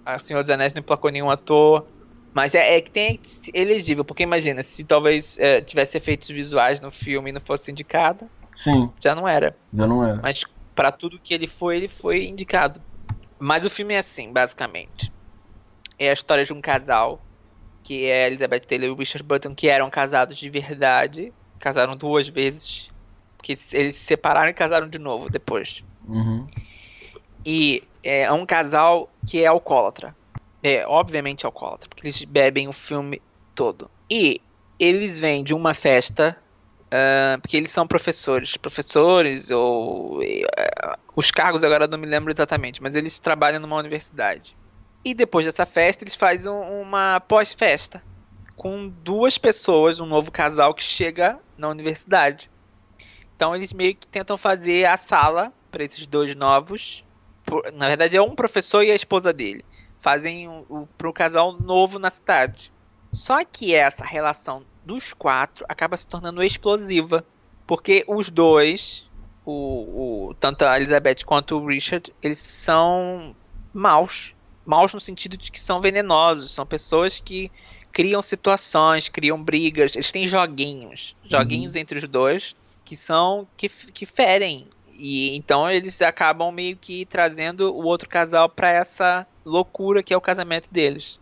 [0.04, 1.84] A Senhor dos Anéis não emplacou nenhum ator.
[2.32, 3.18] Mas é, é que tem
[3.54, 8.28] elegível, porque imagina, se talvez é, tivesse efeitos visuais no filme e não fosse indicado,
[8.54, 9.56] Sim, já não era.
[9.72, 10.20] já não era.
[10.22, 10.44] Mas
[10.74, 12.78] pra tudo que ele foi, ele foi indicado.
[13.38, 15.10] Mas o filme é assim, basicamente.
[15.98, 17.22] É a história de um casal,
[17.82, 21.32] que é a Elizabeth Taylor e o Richard Burton, que eram casados de verdade.
[21.58, 22.90] Casaram duas vezes.
[23.38, 25.82] Porque eles se separaram e casaram de novo depois.
[26.06, 26.46] Uhum.
[27.44, 30.16] E é um casal que é alcoólatra.
[30.62, 33.22] É, obviamente alcoólatra, porque eles bebem o filme
[33.54, 33.90] todo.
[34.10, 34.40] E
[34.78, 36.36] eles vêm de uma festa,
[36.90, 38.56] ah, porque eles são professores.
[38.56, 40.22] Professores, ou.
[40.22, 40.44] eh,
[41.16, 44.56] os cargos agora não me lembro exatamente, mas eles trabalham numa universidade.
[45.04, 48.02] E depois dessa festa, eles fazem um- uma pós-festa.
[48.56, 52.50] Com duas pessoas, um novo casal que chega na universidade.
[53.34, 57.04] Então eles meio que tentam fazer a sala para esses dois novos.
[57.74, 59.62] Na verdade é um professor e a esposa dele.
[60.00, 62.72] Fazem o, o, pro casal novo na cidade.
[63.12, 67.26] Só que essa relação dos quatro acaba se tornando explosiva.
[67.66, 69.04] Porque os dois,
[69.44, 73.36] o, o- tanto a Elizabeth quanto o Richard, eles são
[73.74, 74.34] maus.
[74.64, 76.52] Maus no sentido de que são venenosos.
[76.52, 77.52] São pessoas que
[77.92, 79.94] criam situações, criam brigas.
[79.94, 81.14] Eles têm joguinhos.
[81.24, 84.68] Joguinhos entre os dois que são que, que ferem
[84.98, 90.16] e então eles acabam meio que trazendo o outro casal pra essa loucura que é
[90.16, 91.18] o casamento deles.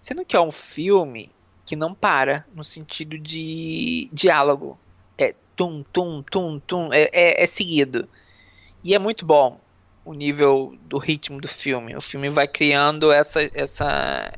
[0.00, 1.30] Sendo que é um filme
[1.64, 4.78] que não para no sentido de diálogo.
[5.18, 8.08] É tum, tum, tum, tum, é, é, é seguido.
[8.84, 9.60] E é muito bom
[10.04, 11.96] o nível do ritmo do filme.
[11.96, 14.32] O filme vai criando essa, essa,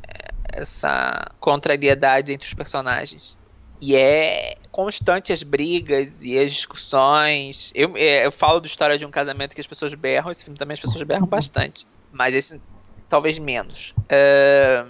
[0.50, 3.37] essa contrariedade entre os personagens.
[3.80, 7.70] E é constante as brigas e as discussões.
[7.74, 10.58] Eu, é, eu falo da história de um casamento que as pessoas berram, esse filme
[10.58, 11.86] também as pessoas berram bastante.
[12.10, 12.60] Mas esse
[13.08, 13.94] talvez menos.
[14.10, 14.84] É,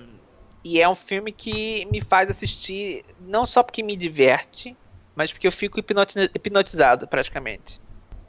[0.65, 4.77] e é um filme que me faz assistir, não só porque me diverte,
[5.15, 7.81] mas porque eu fico hipnoti- hipnotizado praticamente.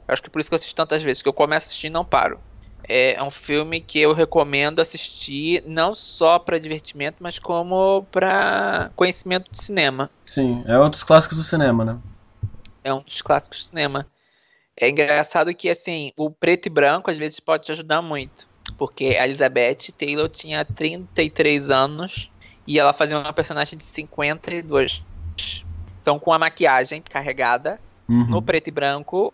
[0.08, 1.86] Eu acho que por isso que eu assisto tantas vezes, porque eu começo a assistir
[1.88, 2.40] e não paro.
[2.92, 8.90] É, é um filme que eu recomendo assistir não só para divertimento, mas como para
[8.96, 10.10] conhecimento de cinema.
[10.24, 11.98] Sim, é um dos clássicos do cinema, né?
[12.82, 14.06] É um dos clássicos do cinema.
[14.76, 19.16] É engraçado que assim, o preto e branco às vezes pode te ajudar muito, porque
[19.20, 22.28] a Elizabeth Taylor tinha 33 anos
[22.66, 25.02] e ela fazia uma personagem de 52.
[26.02, 27.78] Então com a maquiagem carregada
[28.08, 28.26] Uhum.
[28.26, 29.32] no preto e branco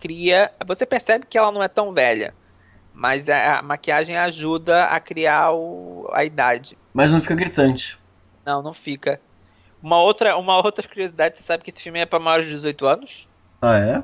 [0.00, 2.34] cria, você percebe que ela não é tão velha,
[2.96, 6.76] mas a, a maquiagem ajuda a criar o- a idade.
[6.94, 7.98] Mas não fica gritante.
[8.44, 9.20] Não, não fica.
[9.82, 12.86] Uma outra, uma outra curiosidade, você sabe que esse filme é para maiores de 18
[12.86, 13.28] anos?
[13.60, 14.02] Ah, é?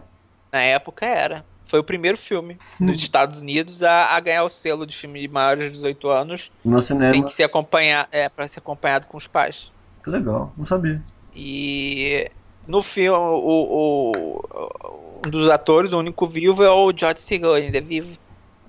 [0.53, 1.45] Na época era.
[1.67, 5.29] Foi o primeiro filme dos Estados Unidos a, a ganhar o selo de filme de
[5.29, 6.53] maiores de 18 anos.
[6.63, 7.13] No cinema.
[7.13, 9.73] Tem que ser acompanhado, é, para ser acompanhado com os pais.
[10.05, 11.01] Que legal, não sabia.
[11.35, 12.31] E
[12.67, 17.79] no filme, o, o- um dos atores, o único vivo é o George Segal, ainda
[17.79, 18.19] é vivo.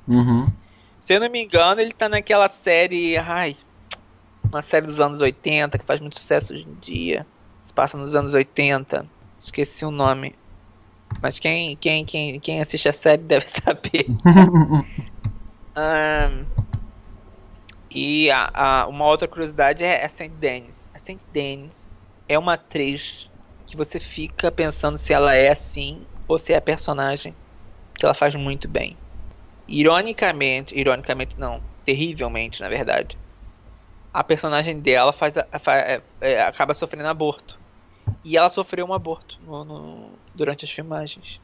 [0.08, 0.47] Uhum.
[0.99, 3.58] Se eu não me engano, ele tá naquela série, ai,
[4.45, 7.28] uma série dos anos 80 que faz muito sucesso hoje em dia.
[7.64, 9.10] Se passa nos anos 80.
[9.39, 10.36] Esqueci o nome.
[11.22, 14.07] Mas quem, quem, quem, quem assiste a série deve saber.
[15.76, 16.48] Ahn,
[17.90, 20.90] e a, a- uma outra curiosidade é a Saint Denis.
[20.94, 21.95] A Saint Denis
[22.27, 23.30] é uma atriz
[23.65, 27.38] que você fica pensando se ela é assim ou se é a personagem.
[27.95, 29.02] Que ela faz muito bem.
[29.68, 33.18] Ironicamente, ironicamente não, terrivelmente na verdade,
[34.14, 37.57] a personagem dela faz, a- fa- é- é, acaba sofrendo aborto.
[38.23, 41.40] E ela sofreu um aborto no- no- durante as filmagens.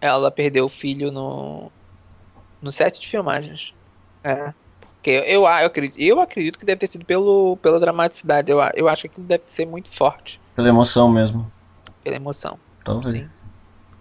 [0.00, 1.70] Ela perdeu o filho no,
[2.62, 3.74] no set de filmagens.
[4.22, 4.52] É.
[4.80, 8.50] Porque eu, eu, acredito, eu acredito que deve ter sido pelo, pela dramaticidade.
[8.50, 11.50] Eu, eu acho que aquilo deve ser muito forte Pela emoção mesmo.
[12.02, 12.58] pela emoção.
[12.82, 13.12] Talvez.
[13.16, 13.30] Sim.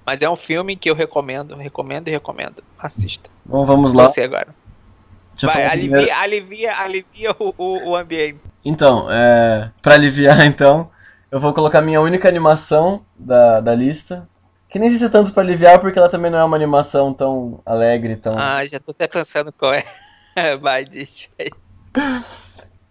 [0.06, 2.64] Mas é um filme que eu recomendo, recomendo e recomendo.
[2.78, 3.30] Assista.
[3.46, 4.08] Bom, vamos lá.
[4.08, 4.54] Você agora.
[5.42, 8.40] Vai, alivia, primeiro- alivia, alivia o, o, o ambiente.
[8.64, 9.72] Então, é...
[9.82, 10.90] pra aliviar então,
[11.32, 14.28] eu vou colocar minha única animação da, da lista.
[14.70, 17.14] Que nem sei se é tanto pra aliviar, porque ela também não é uma animação
[17.14, 18.38] tão alegre, tão...
[18.38, 19.86] Ah, já tô até pensando qual é.
[20.60, 21.30] Vai, diz.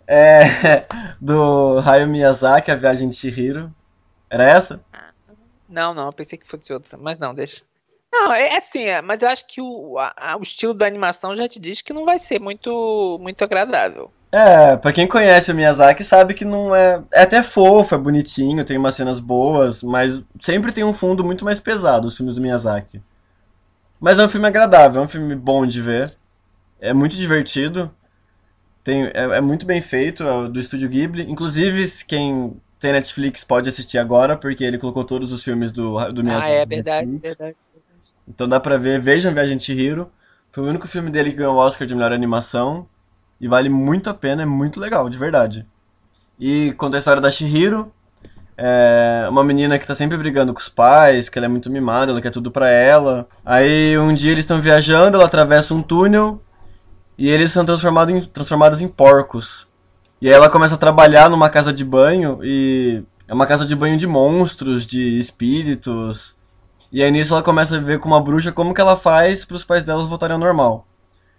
[0.07, 0.85] É...
[1.21, 3.73] Do Hayao Miyazaki, A Viagem de Chihiro.
[4.31, 4.81] Era essa?
[5.73, 6.99] Não, não, eu pensei que fosse outra.
[6.99, 7.63] Mas não, deixa.
[8.13, 11.49] Não, é assim, é, mas eu acho que o, a, o estilo da animação já
[11.49, 14.13] te diz que não vai ser muito, muito agradável.
[14.31, 17.03] É, pra quem conhece o Miyazaki sabe que não é.
[17.11, 21.45] É até fofo, é bonitinho, tem umas cenas boas, mas sempre tem um fundo muito
[21.45, 23.01] mais pesado os filmes do Miyazaki.
[23.99, 26.15] Mas é um filme agradável, é um filme bom de ver.
[26.81, 27.91] É muito divertido.
[28.85, 31.31] Tem, é, é muito bem feito, é do estúdio Ghibli.
[31.31, 36.25] Inclusive, quem tem Netflix pode assistir agora, porque ele colocou todos os filmes do, do
[36.25, 36.51] Miyazaki.
[36.51, 37.57] Ah, é verdade, verdade.
[38.29, 40.11] Então dá pra ver, vejam Viagem de Chihiro.
[40.51, 42.87] Foi o único filme dele que ganhou o Oscar de melhor animação.
[43.41, 45.65] E vale muito a pena, é muito legal, de verdade.
[46.39, 47.93] E conta a história da Chihiro,
[48.57, 52.11] é uma menina que tá sempre brigando com os pais, que ela é muito mimada,
[52.11, 53.29] ela quer tudo pra ela.
[53.45, 56.43] Aí um dia eles estão viajando, ela atravessa um túnel
[57.17, 59.69] e eles são transformados em, transformados em porcos.
[60.23, 63.75] E aí ela começa a trabalhar numa casa de banho e é uma casa de
[63.75, 66.37] banho de monstros, de espíritos.
[66.93, 69.57] E aí nisso ela começa a ver com uma bruxa como que ela faz para
[69.57, 70.87] os pais delas voltarem ao normal.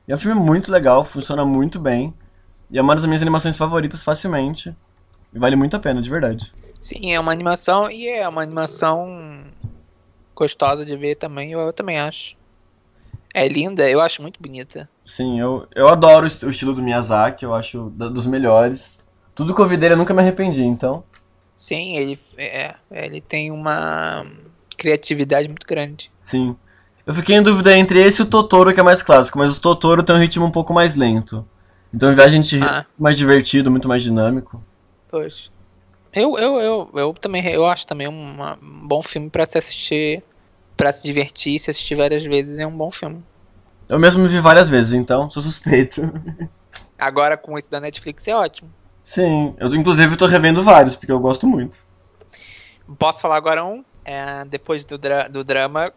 [0.05, 2.14] E é um filme muito legal, funciona muito bem.
[2.69, 4.76] E é uma das minhas animações favoritas facilmente.
[5.34, 6.53] E vale muito a pena, de verdade.
[6.81, 9.45] Sim, é uma animação e é uma animação
[10.35, 12.35] gostosa de ver também, eu, eu também acho.
[13.34, 14.88] É linda, eu acho muito bonita.
[15.03, 18.99] Sim, eu, eu adoro o estilo do Miyazaki, eu acho dos melhores.
[19.34, 21.03] Tudo que eu vi dele eu nunca me arrependi, então.
[21.60, 24.26] Sim, ele, é, ele tem uma
[24.77, 26.11] criatividade muito grande.
[26.19, 26.55] Sim.
[27.05, 29.60] Eu fiquei em dúvida entre esse e o Totoro, que é mais clássico, mas o
[29.60, 31.45] Totoro tem um ritmo um pouco mais lento.
[31.93, 32.85] Então Viagem de ah.
[32.97, 34.64] mais divertido, muito mais dinâmico.
[35.10, 35.49] Pois.
[36.14, 40.23] Eu, eu, eu, eu também eu acho também um bom filme para se assistir,
[40.75, 43.23] para se divertir, se assistir várias vezes é um bom filme.
[43.87, 46.01] Eu mesmo vi várias vezes, então sou suspeito.
[46.97, 48.71] Agora com isso da Netflix é ótimo.
[49.03, 51.77] Sim, eu inclusive tô revendo vários, porque eu gosto muito.
[52.97, 53.83] Posso falar agora um?
[54.05, 55.91] É, depois do, dra do drama,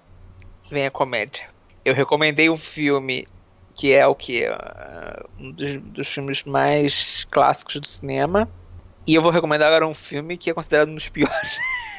[0.71, 1.45] vem a comédia.
[1.85, 3.29] Eu recomendei um filme
[3.75, 4.49] que é o que?
[4.49, 8.49] Uh, um dos, dos, filmes mais clássicos do cinema.
[9.07, 11.59] E eu vou recomendar agora um filme que é considerado um dos piores.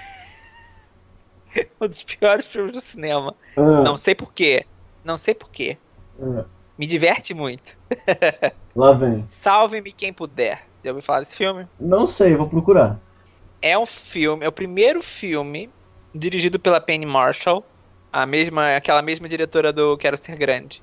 [1.79, 3.35] um dos piores filmes do cinema.
[3.55, 3.81] Ah.
[3.81, 4.65] Não sei porquê.
[5.03, 5.77] Não sei porquê.
[6.21, 6.45] Ah.
[6.77, 7.77] Me diverte muito.
[8.75, 9.25] Lá vem.
[9.29, 10.63] Salve-me quem puder.
[10.83, 11.67] Já ouviu falar desse filme?
[11.79, 12.99] Não sei, vou procurar.
[13.61, 15.69] É um filme, é o primeiro filme
[16.13, 17.65] dirigido pela Penny Marshall
[18.11, 20.81] a mesma, aquela mesma diretora do Quero Ser Grande.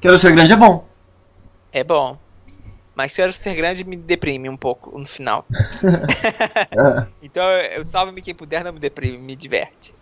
[0.00, 0.86] Quero Ser Grande é bom.
[1.72, 2.18] É bom.
[2.94, 5.44] Mas Quero Ser Grande me deprime um pouco no final.
[5.82, 7.06] é.
[7.22, 9.94] Então, eu salve-me quem puder, não me deprime, me diverte.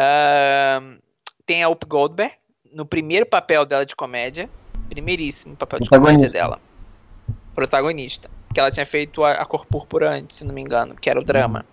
[0.00, 0.98] Uh,
[1.44, 2.32] tem a Up Goldberg,
[2.72, 4.48] no primeiro papel dela de comédia.
[4.88, 6.60] Primeiríssimo papel de comédia dela.
[7.54, 8.30] Protagonista.
[8.52, 11.20] Que ela tinha feito a, a Cor Púrpura antes, se não me engano, que era
[11.20, 11.64] o drama.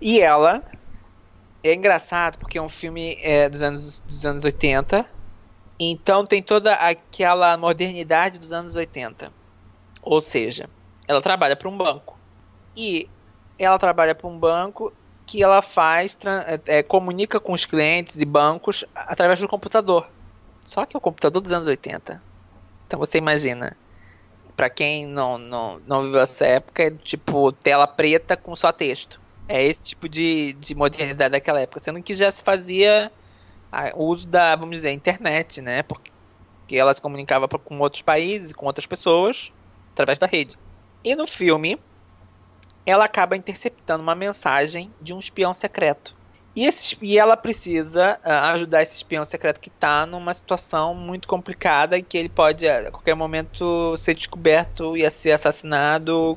[0.00, 0.62] E ela
[1.62, 5.06] é engraçado porque é um filme é, dos, anos, dos anos 80.
[5.78, 9.32] Então tem toda aquela modernidade dos anos 80.
[10.02, 10.68] Ou seja,
[11.06, 12.18] ela trabalha para um banco.
[12.76, 13.08] E
[13.58, 14.92] ela trabalha para um banco
[15.30, 16.18] que ela faz,
[16.66, 20.08] é, é, comunica com os clientes e bancos através do computador.
[20.66, 22.20] Só que é o computador dos anos 80.
[22.86, 23.76] Então você imagina.
[24.56, 29.20] Para quem não, não, não viveu essa época, é tipo tela preta com só texto
[29.50, 33.10] é esse tipo de, de modernidade daquela época, sendo que já se fazia
[33.96, 35.82] o uso da, vamos dizer, internet, né?
[35.82, 36.12] Porque,
[36.60, 39.52] porque ela se comunicava com outros países, com outras pessoas,
[39.92, 40.56] através da rede.
[41.02, 41.80] E no filme,
[42.90, 46.14] ela acaba interceptando uma mensagem de um espião secreto.
[46.54, 51.28] E, esse, e ela precisa uh, ajudar esse espião secreto que está numa situação muito
[51.28, 56.36] complicada e que ele pode a qualquer momento ser descoberto e ser assassinado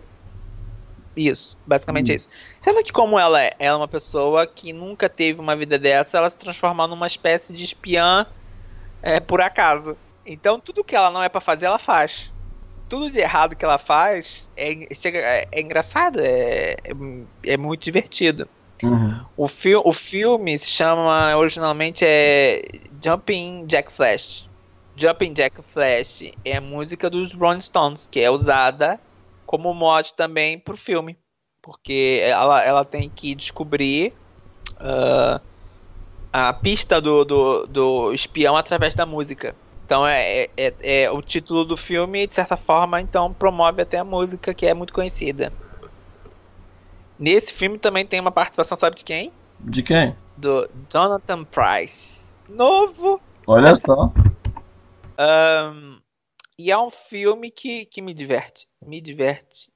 [1.15, 2.15] isso, basicamente hum.
[2.15, 2.29] isso.
[2.59, 6.17] Sendo que como ela é, ela é uma pessoa que nunca teve uma vida dessa,
[6.17, 8.27] ela se transforma numa espécie de espiã
[9.01, 9.97] é, por acaso.
[10.25, 12.31] Então tudo que ela não é para fazer, ela faz.
[12.93, 16.93] Tudo de errado que ela faz é, chega, é, é engraçado, é, é,
[17.43, 18.47] é, muito divertido.
[18.83, 19.19] Uhum.
[19.35, 22.61] O, fi o filme se chama originalmente é
[23.03, 24.47] Jumping Jack Flash.
[24.95, 28.99] Jumping Jack Flash é a música dos Rolling Stones, que é usada
[29.43, 31.17] como mod também pro filme.
[31.63, 34.13] Porque ela, ela tem que descobrir
[34.73, 35.41] uh,
[36.31, 39.55] a pista do, do, do, espião através da música.
[39.85, 44.03] Então é, é, é, o título do filme, de certa forma, então promove até a
[44.03, 45.51] música que é muito conhecida.
[47.19, 49.31] Nesse filme também tem uma participação, sabe de quem?
[49.59, 50.15] De quem?
[50.35, 52.31] Do Jonathan Price.
[52.49, 53.21] Novo!
[53.45, 54.11] Olha só.
[55.19, 55.99] Um,
[56.57, 58.67] e é um filme que, que me diverte.
[58.85, 59.69] Me diverte.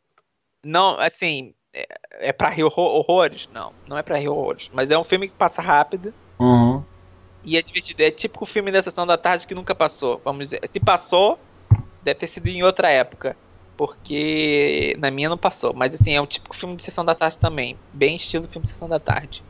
[0.64, 3.48] Não, assim, é, é pra rir horrores?
[3.54, 4.70] Não, não é pra rir horrores.
[4.74, 6.14] Mas é um filme que passa rápido.
[6.40, 6.84] Uhum.
[7.48, 8.04] E é divertido.
[8.04, 10.22] É tipo o filme da Sessão da Tarde que nunca passou.
[10.26, 10.60] Vamos dizer.
[10.70, 11.40] Se passou,
[12.04, 13.38] deve ter sido em outra época.
[13.78, 15.74] Porque na minha não passou.
[15.74, 17.78] Mas assim, é um típico filme de Sessão da Tarde também.
[17.94, 19.42] Bem estilo filme de Sessão da Tarde.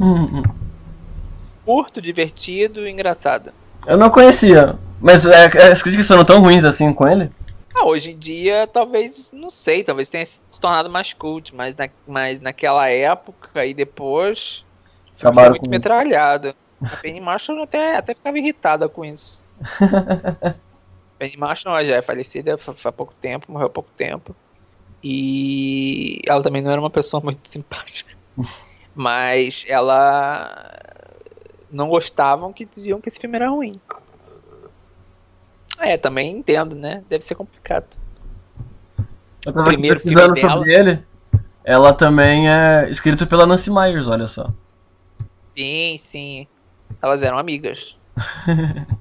[0.00, 0.42] Hum,
[1.64, 3.52] Curto, divertido e engraçado.
[3.86, 4.76] Eu não conhecia.
[5.00, 7.30] Mas é, as críticas foram tão ruins assim com ele?
[7.74, 11.88] Ah, hoje em dia, talvez, não sei, talvez tenha se tornado mais cult, mas, na,
[12.06, 14.64] mas naquela época e depois.
[15.18, 16.56] Acabaram muito com- metralhada.
[16.82, 19.42] A Penny Marshall até, até ficava irritada com isso.
[21.18, 24.34] Penny Marshall já é falecida fa- faz pouco tempo, morreu há pouco tempo.
[25.02, 28.10] E ela também não era uma pessoa muito simpática.
[28.94, 30.78] Mas ela
[31.70, 33.80] não gostavam que diziam que esse filme era ruim.
[35.78, 37.02] É, também entendo, né?
[37.08, 37.86] Deve ser complicado.
[39.46, 41.04] Eu tava Primeiro pesquisando filme sobre ele.
[41.64, 44.50] Ela também é escrito pela Nancy Myers, olha só.
[45.56, 46.46] Sim, sim.
[47.00, 47.96] Elas eram amigas.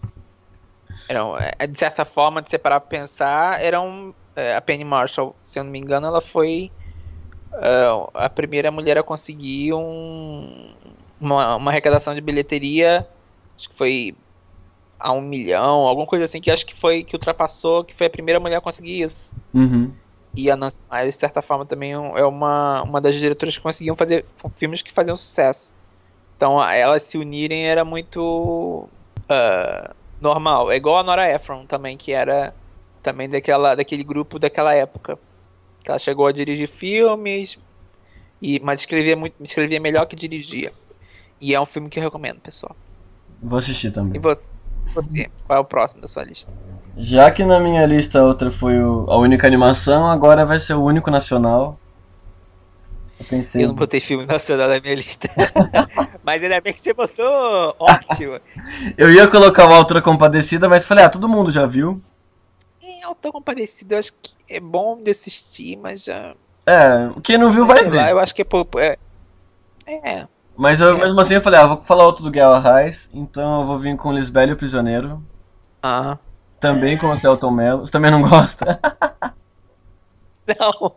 [1.09, 4.13] Eram, é, de certa forma, de separar pra pensar, eram.
[4.35, 6.71] é, a Penny Marshall, se eu não me engano, ela foi
[7.53, 10.71] é, a primeira mulher a conseguir um,
[11.19, 13.07] uma, uma arrecadação de bilheteria.
[13.57, 14.15] Acho que foi
[14.99, 18.09] a um milhão, alguma coisa assim, que acho que foi que ultrapassou, que foi a
[18.09, 19.35] primeira mulher a conseguir isso.
[19.51, 19.91] Uhum.
[20.35, 23.95] E a Nancy Myers, de certa forma, também é uma, uma das diretoras que conseguiam
[23.95, 24.25] fazer
[24.57, 25.73] filmes que faziam sucesso.
[26.39, 28.89] Então, elas se unirem era muito
[29.29, 30.71] ah, normal.
[30.71, 32.55] É igual a Nora Ephron também, que era
[33.03, 35.19] também daquela, daquele grupo daquela época.
[35.83, 37.57] Que ela chegou a dirigir filmes,
[38.41, 40.73] e, mas escrevia, muito, escrevia melhor que dirigia.
[41.41, 42.77] E é um filme que eu recomendo, pessoal.
[43.41, 44.19] Vou assistir E também.
[44.19, 44.37] vo-
[44.93, 46.51] você, qual é o próximo da sua lista?
[46.97, 50.73] Já que na minha lista a outra foi o- a única animação, agora vai ser
[50.73, 51.77] o único nacional.
[53.19, 53.63] Eu pensei.
[53.63, 55.29] Eu não botei filme nacional na minha lista.
[56.23, 57.75] mas ainda bem que você botou.
[57.79, 58.39] Ótimo.
[58.97, 62.01] Eu ia colocar o Altura Compadecida, mas falei, ah, todo mundo já viu.
[63.01, 66.35] Eu tô comparecido, eu acho que é bom de assistir, mas já.
[66.65, 68.11] É, quem não viu vai sei lá, ver.
[68.11, 68.77] eu acho que é pouco.
[68.77, 68.97] É.
[69.87, 70.27] é.
[70.55, 70.99] Mas eu, É.
[70.99, 73.95] mesmo assim eu falei, ah, vou falar outro do Guerra Reis, então eu vou vir
[73.95, 75.23] com Lisbela e o Prisioneiro.
[75.81, 76.17] Ah.
[76.59, 77.87] Também com o Celton Mello.
[77.87, 78.79] Você também não gosta?
[80.45, 80.93] Não.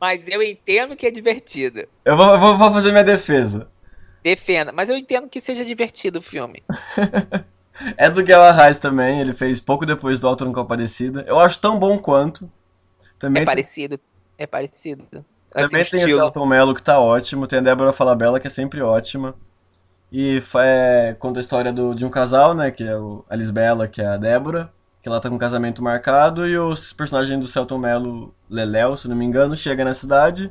[0.00, 1.88] Mas eu entendo que é divertido.
[2.04, 3.68] Eu vou, vou, vou fazer minha defesa.
[4.22, 4.72] Defenda.
[4.72, 6.62] Mas eu entendo que seja divertido o filme.
[7.96, 11.24] É do Guerra Reis também, ele fez pouco depois do Altura Compadecida.
[11.26, 12.50] Eu acho tão bom quanto.
[13.18, 14.00] Também, É parecido.
[14.38, 15.06] É parecido.
[15.52, 16.16] também tem o.
[16.16, 19.34] Celton Mello que tá ótimo, tem a Débora Falabella que é sempre ótima.
[20.10, 22.70] E é, conta a história do, de um casal, né?
[22.70, 24.72] Que é o, a Lisbela, que é a Débora,
[25.06, 29.06] que ela tá com um casamento marcado, e o personagem do Celton Mello, Leléo, se
[29.06, 30.50] não me engano, chega na cidade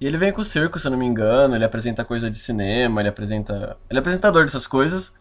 [0.00, 3.00] e ele vem com o circo, se não me engano, ele apresenta coisa de cinema,
[3.00, 3.76] ele apresenta.
[3.90, 5.12] Ele é apresentador dessas coisas.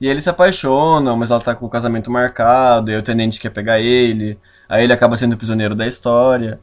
[0.00, 3.38] E eles se apaixonam, mas ela tá com o casamento marcado, e aí o tenente
[3.38, 4.36] quer pegar ele,
[4.68, 6.58] aí ele acaba sendo prisioneiro da história.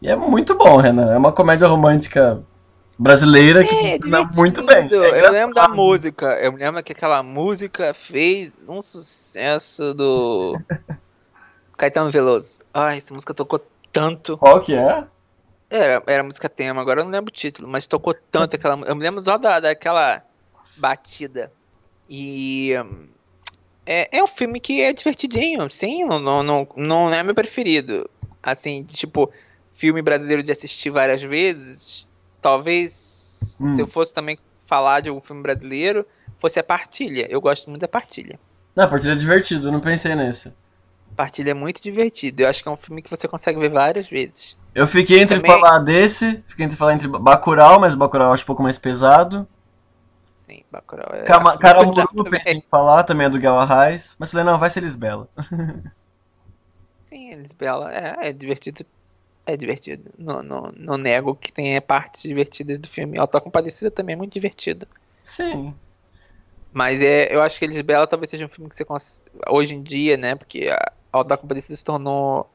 [0.00, 1.10] E é muito bom, Renan.
[1.12, 2.40] É uma comédia romântica
[3.00, 4.88] brasileira que É, funciona muito bem.
[4.92, 6.38] É eu lembro da música.
[6.38, 10.60] Eu lembro que aquela música fez um sucesso do
[11.78, 12.60] Caetano Veloso.
[12.74, 14.36] Ai, essa música tocou tanto.
[14.36, 15.04] Qual que é?
[15.70, 18.94] Era, era música tema, agora eu não lembro o título, mas tocou tanto aquela Eu
[18.94, 20.22] me lembro só da, daquela
[20.76, 21.50] batida.
[22.08, 22.74] E.
[23.86, 28.08] É, é um filme que é divertidinho, sim, não, não, não, não é meu preferido.
[28.42, 29.32] Assim, tipo,
[29.74, 32.06] filme brasileiro de assistir várias vezes.
[32.40, 33.74] Talvez, Hum.
[33.74, 36.06] se eu fosse também falar de algum filme brasileiro,
[36.38, 37.26] fosse a Partilha.
[37.30, 38.38] Eu gosto muito da Partilha.
[38.76, 40.52] Não, a partida é divertido, eu não pensei nesse.
[41.16, 42.42] Partilha é muito divertido.
[42.42, 44.56] Eu acho que é um filme que você consegue ver várias vezes.
[44.74, 48.44] Eu fiquei entre Também- falar desse, fiquei entre falar entre Bacurau, mas Bacurau eu acho
[48.44, 49.46] um pouco mais pesado.
[50.46, 51.24] Sim, Bacurau é.
[51.24, 52.30] Cama- Caramuru eu também.
[52.30, 54.14] pensei em falar, também é do Guerra Reis.
[54.18, 55.28] Mas falei, não, vai ser Lisbela.
[57.06, 58.84] Sim, Lisbela é, é divertido.
[59.46, 60.10] É divertido.
[60.18, 63.18] Não, não, não nego que tem partes divertidas do filme.
[63.18, 64.86] Auto Compadecida também é muito divertido.
[65.22, 65.74] Sim.
[66.72, 69.22] Mas é, eu acho que Lisbela talvez seja um filme que você cons...
[69.48, 70.34] hoje em dia, né?
[70.36, 72.48] Porque a Auto Compadecida se tornou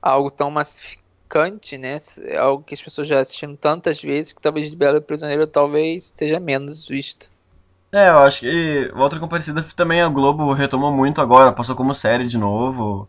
[0.00, 1.98] algo tão massificante, né?
[2.24, 6.12] É algo que as pessoas já assistiram tantas vezes que talvez Lisbela e Prisioneiro talvez
[6.14, 7.28] seja menos visto.
[7.90, 11.94] É, eu acho que o Outra Comparecida também a Globo retomou muito agora, passou como
[11.94, 13.08] série de novo.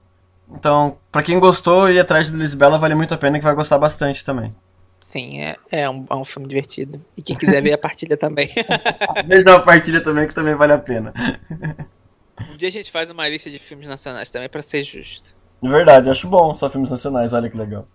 [0.51, 3.77] Então, pra quem gostou, ir atrás de Lisbela vale muito a pena que vai gostar
[3.77, 4.53] bastante também.
[5.01, 7.03] Sim, é, é, um, é um filme divertido.
[7.17, 8.53] E quem quiser ver a partilha também.
[9.25, 11.13] Veja a partilha também que também vale a pena.
[12.51, 15.33] um dia a gente faz uma lista de filmes nacionais também pra ser justo.
[15.61, 17.87] De verdade, acho bom só filmes nacionais, olha que legal.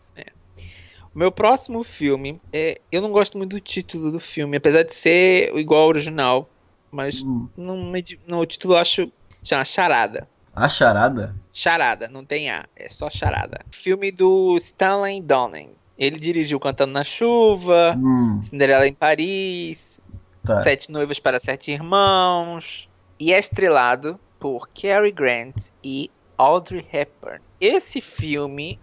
[1.14, 5.56] Meu próximo filme, é, eu não gosto muito do título do filme, apesar de ser
[5.56, 6.51] igual ao original,
[6.90, 7.48] mas Hum.
[7.56, 9.12] não, o título eu acho
[9.44, 10.26] chama Charada.
[10.55, 11.35] A charada?
[11.52, 13.60] Charada, não tem A, é só Charada.
[13.70, 15.70] Filme do Stanley Donen.
[15.98, 20.01] Ele dirigiu Cantando na Chuva, Hum, Cinderela em Paris,
[20.44, 20.62] tá.
[20.62, 22.89] Sete Noivas para Sete Irmãos.
[23.18, 27.40] E é estrelado por Cary Grant e Audrey Hepburn.
[27.60, 28.78] Esse filme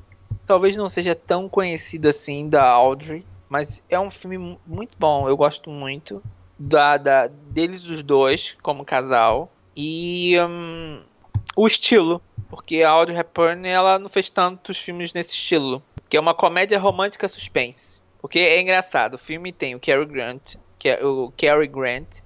[0.48, 5.28] talvez não seja tão conhecido assim da Audrey, mas é um filme mu- muito bom.
[5.28, 6.24] Eu gosto muito
[6.58, 11.02] da, da- deles os dois como casal e hum,
[11.56, 16.20] o estilo, porque a Audrey Hepburn ela não fez tantos filmes nesse estilo, que é
[16.20, 18.02] uma comédia romântica suspense.
[18.22, 22.20] Porque é engraçado, o filme tem o Cary Grant, que é o Cary Grant,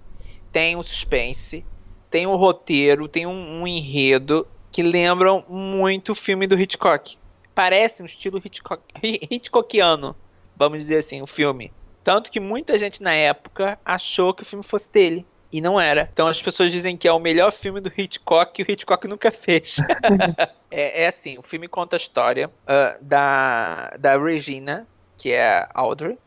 [0.52, 1.66] tem o suspense,
[2.10, 7.18] tem o roteiro, tem um, um enredo que lembram muito o filme do Hitchcock.
[7.54, 10.16] Parece um estilo Hitchcock, Hi- Hitchcockiano,
[10.56, 11.72] vamos dizer assim, o filme.
[12.04, 15.26] Tanto que muita gente na época achou que o filme fosse dele.
[15.52, 16.10] E não era.
[16.12, 19.32] Então as pessoas dizem que é o melhor filme do Hitchcock e o Hitchcock nunca
[19.32, 19.78] fez.
[20.70, 24.86] é, é assim, o filme conta a história ah, da, da Regina,
[25.18, 26.18] que é Audrey,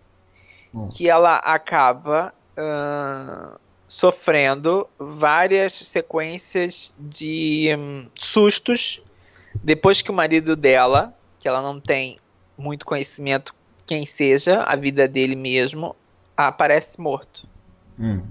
[0.74, 0.88] Hum.
[0.88, 9.02] que ela acaba ah, sofrendo várias sequências de hum, sustos
[9.62, 12.18] depois que o marido dela, que ela não tem
[12.56, 13.54] muito conhecimento
[13.86, 15.96] quem seja, a vida dele mesmo,
[16.36, 17.48] aparece morto.
[17.98, 18.22] Hum.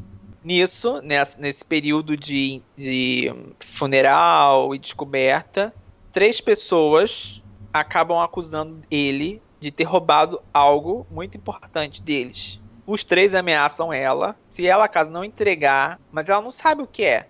[0.44, 3.34] Nisso, nessa- nesse período de, de
[3.74, 5.74] funeral e descoberta,
[6.12, 7.42] três pessoas
[7.74, 12.60] acabam acusando ele de ter roubado algo muito importante deles.
[12.86, 14.36] Os três ameaçam ela.
[14.50, 17.28] Se ela, caso não entregar, mas ela não sabe o que é,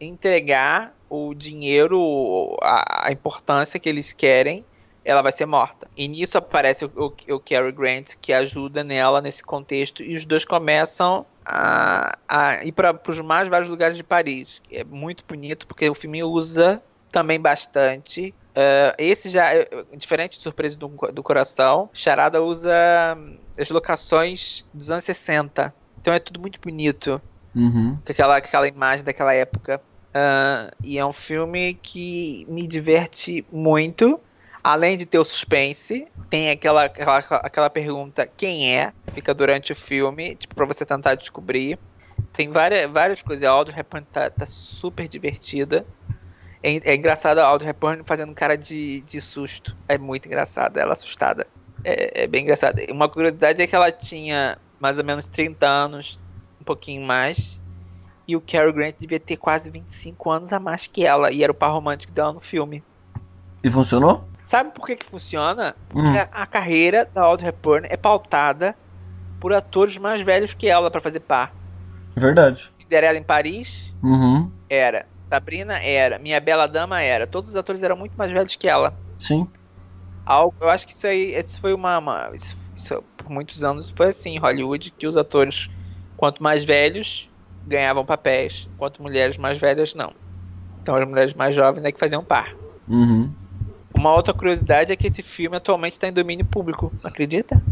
[0.00, 4.64] entregar o dinheiro, a, a importância que eles querem,
[5.04, 5.88] ela vai ser morta.
[5.96, 10.24] E nisso aparece o, o, o Cary Grant que ajuda nela nesse contexto e os
[10.24, 14.60] dois começam a, a ir para os mais vários lugares de Paris.
[14.70, 18.34] É muito bonito porque o filme usa também bastante.
[18.54, 21.90] eh, esse já é diferente de Surpresa do, do Coração.
[21.92, 22.72] Charada usa
[23.16, 25.74] hum, as locações dos anos 60.
[26.00, 27.20] Então é tudo muito bonito
[27.54, 27.98] Uhum.
[28.04, 29.80] com aquela, com aquela imagem daquela época.
[30.14, 34.18] Ah, e é um filme que me diverte muito.
[34.62, 39.76] Além de ter o suspense, tem aquela, aquela, aquela pergunta quem é, fica durante o
[39.76, 41.78] filme, tipo, pra você tentar descobrir.
[42.32, 43.44] Tem várias, várias coisas.
[43.44, 45.84] A Audrey Hepburn tá, tá super divertida.
[46.62, 49.76] É, é engraçado a Audrey Hepburn fazendo cara de, de susto.
[49.88, 51.46] É muito engraçado, ela assustada.
[51.84, 52.80] É, é bem engraçado.
[52.88, 56.20] Uma curiosidade é que ela tinha mais ou menos 30 anos,
[56.60, 57.60] um pouquinho mais.
[58.28, 61.32] E o Cary Grant devia ter quase 25 anos a mais que ela.
[61.32, 62.82] E era o par romântico dela no filme.
[63.62, 64.24] E funcionou?
[64.52, 65.74] Sabe por que que funciona?
[65.94, 66.02] Hum.
[66.02, 68.76] Porque a, a carreira da Audrey Hepburn é pautada
[69.40, 71.54] por atores mais velhos que ela pra fazer par.
[72.14, 72.70] Verdade.
[72.78, 74.52] Cinderela em Paris Uhum.
[74.68, 75.06] era.
[75.30, 76.18] Sabrina era.
[76.18, 77.26] Minha Bela Dama era.
[77.26, 78.92] Todos os atores eram muito mais velhos que ela.
[79.18, 79.48] Sim.
[80.26, 81.96] Algo, eu acho que isso aí isso foi uma.
[81.96, 85.70] uma- isso- isso, por muitos anos foi assim em Hollywood que os atores,
[86.14, 87.26] quanto mais velhos,
[87.66, 90.12] ganhavam papéis, enquanto mulheres mais velhas não.
[90.82, 92.52] Então as mulheres mais jovens é que faziam par.
[92.86, 93.32] Uhum.
[94.02, 97.62] Uma outra curiosidade é que esse filme atualmente está em domínio público, acredita?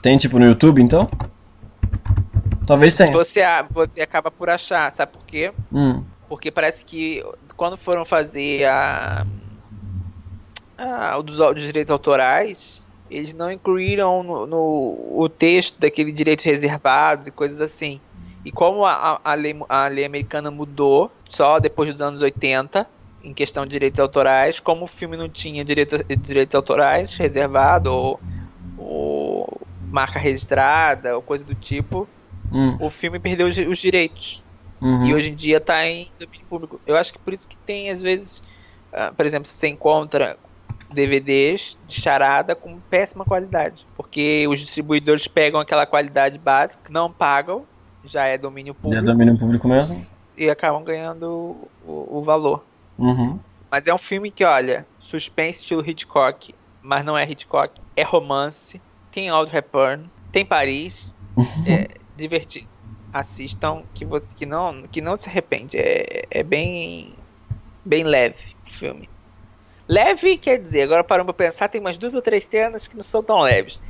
[0.00, 1.06] Tem tipo no YouTube então?
[2.66, 3.12] Talvez Se tenha.
[3.12, 5.52] você, a- você acaba por achar, sabe por quê?
[5.70, 6.02] Hum.
[6.26, 7.22] Porque parece que
[7.54, 9.26] quando foram fazer a,
[10.78, 16.46] a o dos, dos direitos autorais, eles não incluíram no, no- o texto daquele direitos
[16.46, 18.00] reservados e coisas assim.
[18.42, 22.86] E como a, a- a lei, a lei americana mudou só depois dos anos 80,
[23.22, 28.20] em questão de direitos autorais, como o filme não tinha direito, direitos autorais reservado ou,
[28.76, 32.08] ou marca registrada ou coisa do tipo,
[32.54, 32.76] Hum.
[32.80, 34.42] o filme perdeu os, os direitos.
[34.80, 35.06] Uhum.
[35.06, 36.80] E hoje em dia tá em domínio público.
[36.86, 38.42] Eu acho que por isso que tem, às vezes,
[38.92, 40.36] ah, por exemplo, você encontra
[40.92, 43.86] DVDs de charada com péssima qualidade.
[43.96, 47.64] Porque os distribuidores pegam aquela qualidade básica, não pagam,
[48.04, 50.04] já é domínio Já é público, domínio público mesmo?
[50.36, 52.64] e acabam ganhando o, o valor.
[52.98, 53.40] Uhum.
[53.70, 58.82] Mas é um filme que, olha, suspense estilo Hitchcock, mas não é Hitchcock, é romance,
[59.10, 61.12] tem Audrey Hepburn, tem Paris,
[61.66, 62.68] é divertido.
[63.12, 67.18] Assistam que você que não que não se arrepende, é, é bem
[67.84, 69.10] bem leve o filme.
[69.88, 73.02] Leve quer dizer, agora parando pra pensar, tem umas duas ou três cenas que não
[73.02, 73.80] são tão leves,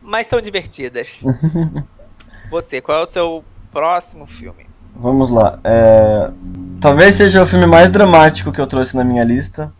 [0.00, 1.18] mas são divertidas.
[2.50, 4.69] Você, qual é o seu próximo filme?
[4.96, 5.58] Vamos lá.
[5.64, 6.30] É...
[6.80, 9.72] Talvez seja o filme mais dramático que eu trouxe na minha lista.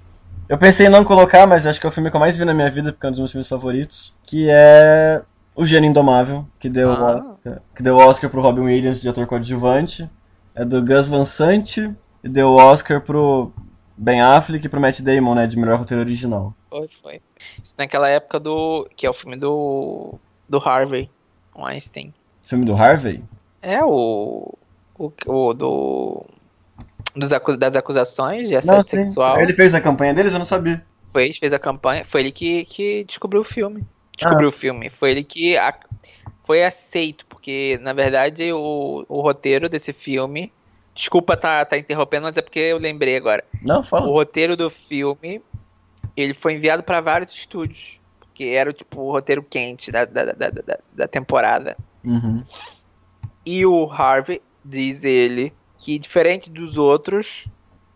[0.48, 2.44] Eu pensei em não colocar, mas acho que é o filme que eu mais vi
[2.44, 4.12] na minha vida, porque é um dos meus filmes favoritos.
[4.24, 5.22] Que é
[5.54, 7.16] O Gênio Indomável, que deu, Ah.
[7.16, 10.08] Oscar, que deu o Oscar pro Robin Williams de ator coadjuvante.
[10.54, 13.52] É do Gus Van Sant e deu o Oscar pro
[13.96, 16.52] Ben Affleck e pro Matt Damon, né, de melhor roteiro original.
[16.68, 17.22] Foi, foi.
[17.62, 18.88] Isso naquela época do.
[18.96, 20.14] que é o filme do.
[20.48, 21.08] do Harvey
[21.56, 22.12] Weinstein.
[22.42, 23.22] Filme do Harvey?
[23.62, 24.52] É o.
[25.06, 25.12] o,
[25.48, 26.24] o do.
[27.16, 28.96] Dos acu- das acusações de Não, assédio sim.
[29.04, 29.40] sexual.
[29.40, 30.84] Ele fez a campanha deles, eu não sabia.
[31.12, 32.04] Fez, fez a campanha.
[32.04, 33.84] Foi ele que, que descobriu o filme.
[34.16, 34.90] Descobriu o filme.
[34.90, 35.74] Foi ele que a-
[36.44, 40.52] foi aceito, porque na verdade o, o roteiro desse filme.
[40.94, 43.42] Desculpa tá, tá interrompendo, mas é porque eu lembrei agora.
[43.62, 44.06] Não, O fala.
[44.06, 45.40] roteiro do filme
[46.16, 47.98] ele foi enviado para vários estúdios.
[48.20, 51.76] Porque era tipo o roteiro quente da, da, da, da, da temporada.
[52.04, 52.44] Uhum.
[53.44, 57.46] E o Harvey, diz ele, que diferente dos outros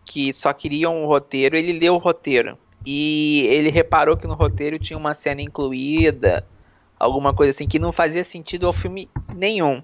[0.05, 2.57] que só queriam o roteiro, ele leu o roteiro.
[2.85, 6.45] E ele reparou que no roteiro tinha uma cena incluída,
[6.99, 9.81] alguma coisa assim, que não fazia sentido ao filme nenhum.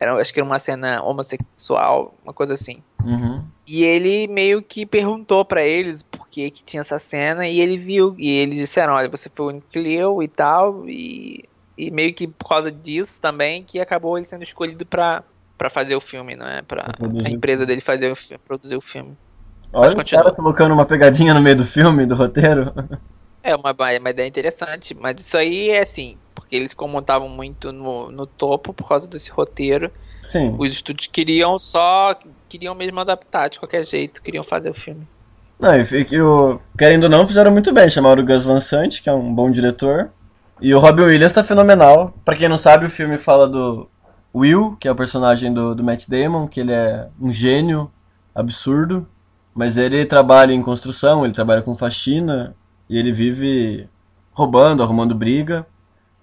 [0.00, 2.82] Era, acho que era uma cena homossexual, uma coisa assim.
[3.04, 3.44] Uhum.
[3.66, 7.76] E ele meio que perguntou pra eles por que que tinha essa cena e ele
[7.76, 11.44] viu e eles disseram, olha, você foi o único que leu e tal e,
[11.76, 15.24] e meio que por causa disso também que acabou ele sendo escolhido pra
[15.58, 16.62] para fazer o filme, não é?
[16.62, 17.26] Produzir.
[17.26, 19.16] a empresa dele fazer o produzir o filme.
[19.72, 20.22] Olha os continua.
[20.22, 22.72] caras colocando uma pegadinha no meio do filme, do roteiro.
[23.40, 27.72] É uma, uma ideia interessante, mas isso aí é assim, porque eles como estavam muito
[27.72, 29.90] no, no topo por causa desse roteiro,
[30.20, 30.54] Sim.
[30.58, 32.18] os estúdios queriam só
[32.48, 35.06] queriam mesmo adaptar de qualquer jeito, queriam fazer o filme.
[35.58, 37.88] Não, e que o, querendo ou não, fizeram muito bem.
[37.88, 40.10] Chamaram o Gus Van Sant, que é um bom diretor.
[40.60, 42.12] E o Robin Williams tá fenomenal.
[42.24, 43.88] Pra quem não sabe, o filme fala do
[44.34, 47.90] Will, que é o personagem do, do Matt Damon, que ele é um gênio
[48.34, 49.06] absurdo.
[49.54, 52.54] Mas ele trabalha em construção, ele trabalha com faxina.
[52.88, 53.88] E ele vive
[54.32, 55.66] roubando, arrumando briga.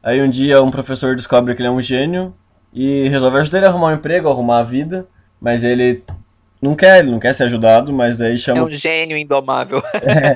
[0.02, 2.34] Aí um dia um professor descobre que ele é um gênio
[2.74, 5.06] e resolve ajudar ele a arrumar um emprego, a arrumar a vida.
[5.40, 6.04] Mas ele
[6.62, 9.84] não quer, ele não quer ser ajudado, mas aí chama É um gênio indomável.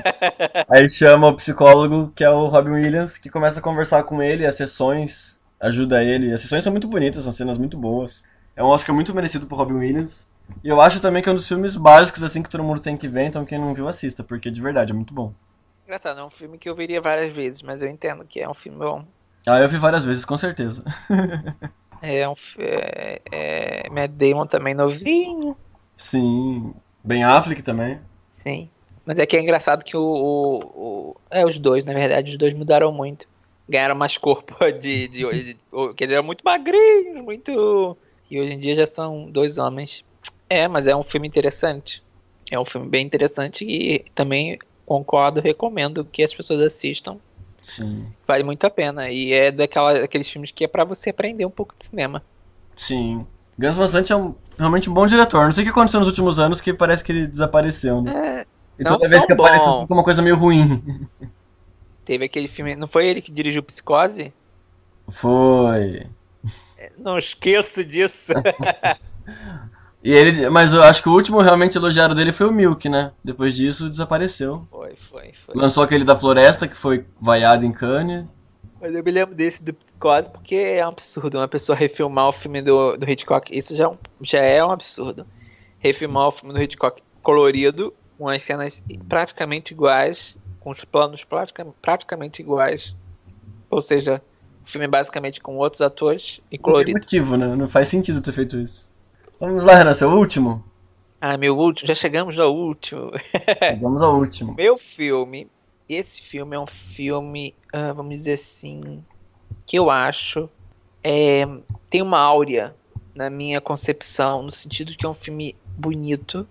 [0.68, 4.46] Aí chama o psicólogo, que é o Robin Williams, que começa a conversar com ele,
[4.46, 6.32] as sessões ajuda ele.
[6.32, 8.22] As sessões são muito bonitas, são cenas muito boas.
[8.56, 10.28] É um Oscar muito merecido pro Robin Williams.
[10.64, 12.96] E eu acho também que é um dos filmes básicos assim que todo mundo tem
[12.96, 15.32] que ver, então quem não viu assista, porque de verdade é muito bom.
[15.84, 18.54] Engraçado, é um filme que eu veria várias vezes, mas eu entendo que é um
[18.54, 19.06] filme bom.
[19.46, 20.84] Ah, eu vi várias vezes, com certeza.
[22.02, 25.56] É um é, é, Matt Damon também novinho,
[25.96, 26.74] Sim.
[27.04, 28.00] Ben Affleck também.
[28.42, 28.70] sim.
[29.04, 32.38] Mas é que é engraçado que o, o, o- É, os dois, na verdade, os
[32.38, 33.26] dois mudaram muito.
[33.70, 35.08] Ganharam mais corpo de.
[35.08, 35.56] de, de, de
[35.96, 37.96] que eles eram muito magrinhos, muito.
[38.30, 40.04] E hoje em dia já são dois homens.
[40.48, 42.02] É, mas é um filme interessante.
[42.50, 47.16] É um filme bem interessante e também concordo, recomendo que as pessoas assistam.
[47.62, 48.06] Sim.
[48.26, 49.08] Vale muito a pena.
[49.08, 52.22] E é daquela, daqueles filmes que é pra você aprender um pouco de cinema.
[52.76, 53.24] Sim.
[53.56, 55.44] Gus Van Sant é um, realmente um bom diretor.
[55.44, 58.44] Não sei o que aconteceu nos últimos anos que parece que ele desapareceu, né?
[58.78, 59.82] e não toda vez que aparece bom.
[59.82, 60.82] fica uma coisa meio ruim.
[62.10, 62.74] Teve aquele filme.
[62.74, 64.32] Não foi ele que dirigiu Psicose?
[65.10, 66.08] Foi.
[66.98, 68.32] Não esqueço disso.
[70.02, 73.12] E ele, mas eu acho que o último realmente elogiado dele foi o Milk, né?
[73.22, 74.66] Depois disso desapareceu.
[74.70, 75.54] foi, foi, foi.
[75.54, 78.24] Lançou aquele da Floresta que foi vaiado em Cannes.
[78.80, 82.32] Mas eu me lembro desse do Psicose porque é um absurdo uma pessoa refilmar o
[82.32, 83.54] filme do, do Hitchcock.
[83.54, 85.26] Isso já, é já é um absurdo.
[85.78, 91.66] Refilmar o filme do Hitchcock colorido, com as cenas praticamente iguais, com os planos pratica,
[91.82, 92.94] praticamente iguais.
[93.68, 94.22] Ou seja,
[94.66, 96.98] o filme basicamente com outros atores e Não colorido.
[96.98, 97.56] motivo, né?
[97.56, 98.88] Não faz sentido ter feito isso.
[99.40, 100.62] Vamos lá, Renan, seu último?
[101.20, 103.10] Ah, meu último, já chegamos ao último.
[103.80, 104.54] Vamos ao último.
[104.54, 105.48] Meu filme,
[105.88, 109.04] esse filme é um filme, ah, vamos dizer assim,
[109.66, 110.48] que eu acho
[111.02, 111.46] é,
[111.88, 112.74] tem uma áurea
[113.14, 116.46] na minha concepção, no sentido que é um filme bonito,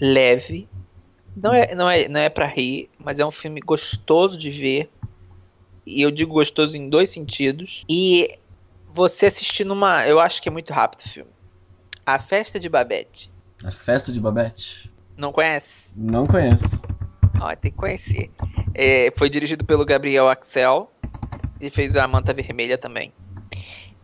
[0.00, 0.68] leve,
[1.36, 4.90] não é, não é, não é para rir, mas é um filme gostoso de ver.
[5.86, 7.84] E eu digo gostoso em dois sentidos.
[7.88, 8.38] E
[8.92, 11.30] você assistir numa, eu acho que é muito rápido o filme.
[12.04, 13.30] A Festa de Babette.
[13.64, 14.90] A Festa de Babette?
[15.16, 15.88] Não conhece?
[15.96, 16.80] Não conheço.
[17.40, 18.30] Ó, tem que conhecer.
[18.74, 20.90] É, foi dirigido pelo Gabriel Axel.
[21.60, 23.12] Ele fez a Manta Vermelha também.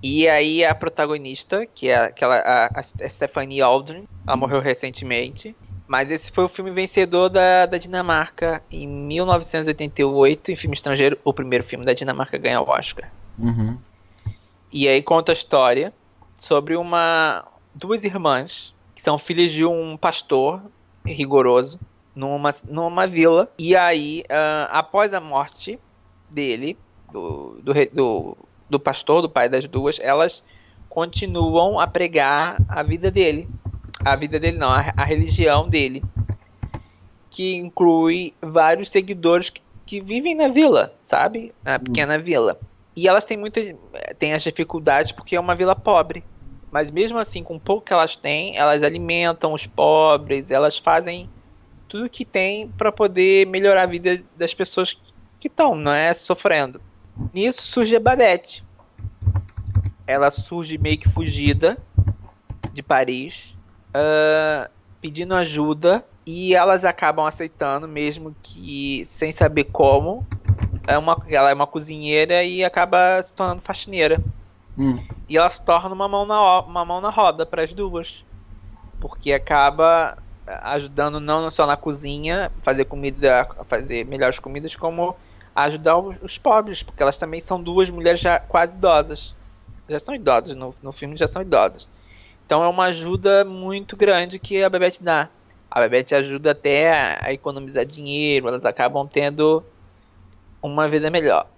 [0.02, 5.56] E aí a protagonista, que é aquela a, a Stephanie Aldrin, ela morreu recentemente.
[5.86, 11.32] Mas esse foi o filme vencedor da, da Dinamarca em 1988, em filme estrangeiro, o
[11.32, 13.10] primeiro filme da Dinamarca a ganhar o Oscar.
[13.38, 13.78] Uhum.
[14.72, 15.92] E aí conta a história
[16.34, 17.44] sobre uma
[17.74, 20.62] duas irmãs que são filhas de um pastor
[21.04, 21.78] rigoroso
[22.14, 23.48] numa, numa vila.
[23.58, 25.78] E aí, uh, após a morte
[26.30, 26.76] dele,
[27.12, 28.36] do, do, do,
[28.68, 30.42] do pastor, do pai das duas, elas
[30.88, 33.48] continuam a pregar a vida dele.
[34.06, 36.00] A vida dele não, a, a religião dele.
[37.28, 41.52] Que inclui vários seguidores que, que vivem na vila, sabe?
[41.64, 42.56] Na pequena vila.
[42.94, 43.74] E elas têm muitas.
[44.16, 46.22] têm as dificuldades porque é uma vila pobre.
[46.70, 51.28] Mas mesmo assim, com pouco que elas têm, elas alimentam os pobres, elas fazem
[51.88, 54.96] tudo que tem para poder melhorar a vida das pessoas
[55.40, 56.14] que estão, não é?
[56.14, 56.80] Sofrendo.
[57.34, 58.64] Nisso surge a Babette.
[60.06, 61.76] Ela surge meio que fugida
[62.72, 63.55] de Paris,
[63.96, 64.70] uh,
[65.00, 70.26] pedindo ajuda e elas acabam aceitando, mesmo que sem saber como.
[70.86, 74.20] É uma, ela é uma cozinheira e acaba se tornando faxineira.
[74.78, 74.94] Hum.
[75.28, 78.24] E ela se torna uma mão na, uma mão na roda para as duas.
[79.00, 85.16] Porque acaba ajudando não só na cozinha, fazer comida, fazer melhores comidas, como
[85.54, 89.34] ajudar os, os, pobres, porque elas também são duas mulheres já quase idosas.
[89.88, 91.86] Já são idosas, no, no filme já são idosas.
[92.46, 95.28] Então é uma ajuda muito grande que a Bebete dá.
[95.68, 99.64] A Bebete ajuda até a, economizar dinheiro, elas acabam tendo
[100.62, 101.48] uma vida melhor.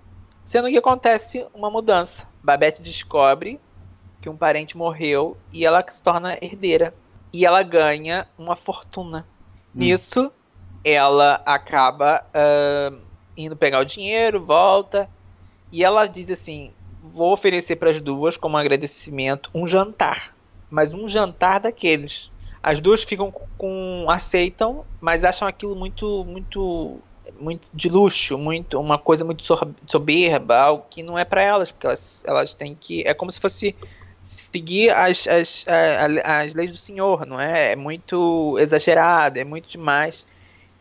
[0.44, 2.26] Sendo que acontece uma mudança.
[2.42, 3.60] Babette descobre
[4.22, 6.94] que um parente morreu e ela se torna herdeira
[7.32, 9.26] e ela ganha uma fortuna.
[9.74, 9.80] Hum.
[9.80, 10.32] Nisso,
[10.82, 12.98] ela acaba uh,
[13.36, 15.08] indo pegar o dinheiro, volta
[15.70, 20.34] e ela diz assim: vou oferecer para as duas como agradecimento um jantar,
[20.70, 22.30] mas um jantar daqueles.
[22.62, 27.00] As duas ficam com aceitam, mas acham aquilo muito muito
[27.38, 29.44] muito de luxo, muito uma coisa muito
[29.86, 33.40] soberba, algo que não é para elas, porque elas elas têm que é como se
[33.40, 33.76] fosse
[34.52, 35.64] seguir as, as,
[36.24, 37.72] as, leis do Senhor, não é?
[37.72, 40.26] É muito exagerado, é muito demais.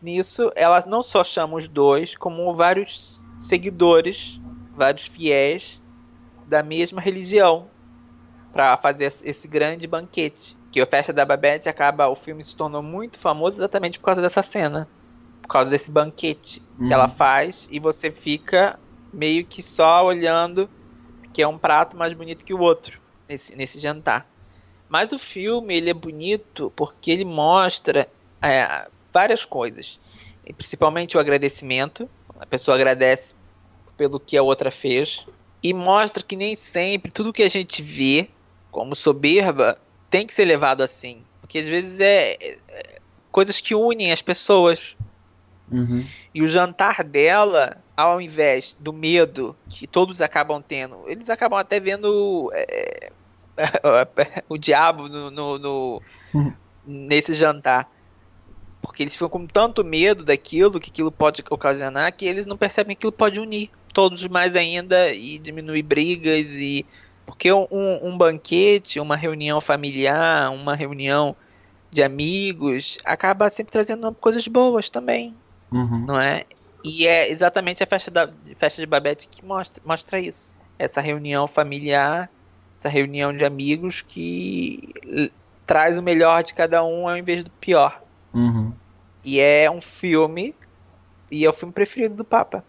[0.00, 4.40] Nisso, ela não só chama os dois, como vários seguidores,
[4.76, 5.80] vários fiéis
[6.46, 7.66] da mesma religião
[8.52, 10.56] para fazer esse grande banquete.
[10.70, 14.20] Que a festa da Babette acaba, o filme se tornou muito famoso exatamente por causa
[14.20, 14.86] dessa cena,
[15.40, 16.88] por causa desse banquete uhum.
[16.88, 18.78] que ela faz e você fica
[19.12, 20.68] meio que só olhando
[21.32, 24.26] que é um prato mais bonito que o outro nesse, nesse jantar.
[24.88, 28.08] Mas o filme ele é bonito porque ele mostra
[28.42, 30.00] é, várias coisas,
[30.46, 32.08] e principalmente o agradecimento.
[32.40, 33.34] A pessoa agradece
[33.96, 35.26] pelo que a outra fez
[35.62, 38.30] e mostra que nem sempre tudo que a gente vê
[38.70, 39.78] como soberba
[40.10, 42.36] tem que ser levado assim, porque às vezes é,
[42.68, 42.98] é
[43.30, 44.96] coisas que unem as pessoas.
[45.70, 46.04] Uhum.
[46.34, 51.78] E o jantar dela, ao invés do medo que todos acabam tendo, eles acabam até
[51.78, 53.12] vendo é,
[54.48, 56.02] o diabo no, no, no
[56.86, 57.90] nesse jantar.
[58.80, 62.96] Porque eles ficam com tanto medo daquilo, que aquilo pode ocasionar, que eles não percebem
[62.96, 66.86] que aquilo pode unir todos mais ainda e diminuir brigas e
[67.28, 71.36] porque um, um, banquete, uma reunião familiar, uma reunião
[71.90, 75.34] de amigos acaba sempre trazendo coisas boas também,
[75.70, 76.06] uhum.
[76.06, 76.44] não é?
[76.82, 80.54] E é exatamente a festa da festa de Babette que mostra, mostra isso.
[80.78, 82.30] Essa reunião familiar
[82.78, 84.94] essa reunião de amigos que
[85.66, 88.00] traz o melhor de cada um ao invés do pior.
[88.32, 88.72] Uhum.
[89.24, 90.54] E é um filme
[91.30, 92.64] e é o filme preferido do Papa.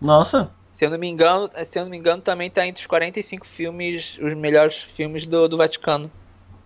[0.00, 0.50] Nossa.
[0.74, 3.46] Se eu não me engano, se eu não me engano também está entre os 45
[3.46, 6.10] filmes, os melhores filmes do, do Vaticano.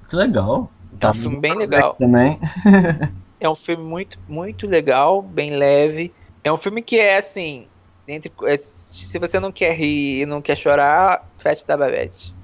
[0.08, 0.72] Que legal.
[1.00, 1.94] É um filme bem legal.
[1.94, 2.40] Também.
[3.38, 6.12] é um filme muito, muito legal, bem leve.
[6.42, 7.66] É um filme que é assim,
[8.08, 12.34] entre, é, se você não quer rir e não quer chorar, Fete da Babette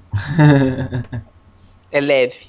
[1.91, 2.47] é leve.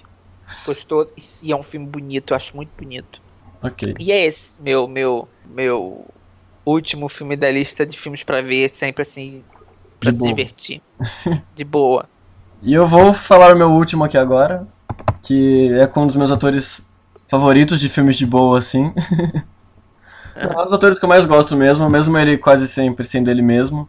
[0.64, 1.10] Gostou?
[1.42, 3.20] E é um filme bonito, eu acho muito bonito.
[3.62, 3.94] Ok.
[3.98, 6.04] E é esse meu, meu, meu
[6.66, 9.44] último filme da lista de filmes para ver, sempre assim,
[10.00, 10.34] pra de se boa.
[10.34, 10.82] divertir.
[11.54, 12.08] De boa.
[12.62, 14.66] E eu vou falar o meu último aqui agora,
[15.22, 16.80] que é com um dos meus atores
[17.28, 18.92] favoritos de filmes de boa, assim.
[20.34, 23.42] é um dos atores que eu mais gosto mesmo, mesmo ele quase sempre sendo ele
[23.42, 23.88] mesmo.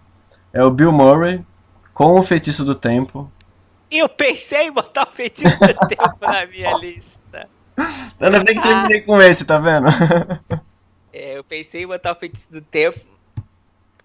[0.53, 1.43] É o Bill Murray,
[1.93, 3.31] com o Feitiço do Tempo.
[3.89, 7.47] Eu pensei em botar o feitiço do tempo na minha lista.
[8.19, 9.87] Ainda bem que terminei com esse, tá vendo?
[11.17, 12.99] É, eu pensei em botar o feitiço do tempo.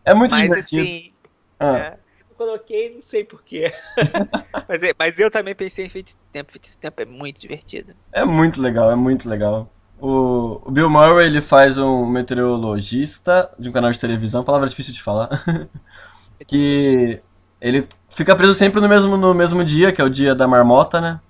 [0.02, 0.82] É muito mas, divertido.
[0.82, 1.12] Assim,
[1.60, 1.76] ah.
[1.76, 1.98] é,
[2.30, 3.72] eu coloquei, não sei porquê.
[4.66, 6.52] mas, é, mas eu também pensei em feitiço do tempo.
[6.52, 7.94] Feitiço do tempo é muito divertido.
[8.12, 9.70] É muito legal, é muito legal.
[10.00, 14.94] O, o Bill Murray ele faz um meteorologista de um canal de televisão, palavra difícil
[14.94, 15.44] de falar.
[16.48, 17.20] que
[17.60, 20.98] ele fica preso sempre no mesmo, no mesmo dia, que é o dia da marmota,
[20.98, 21.20] né?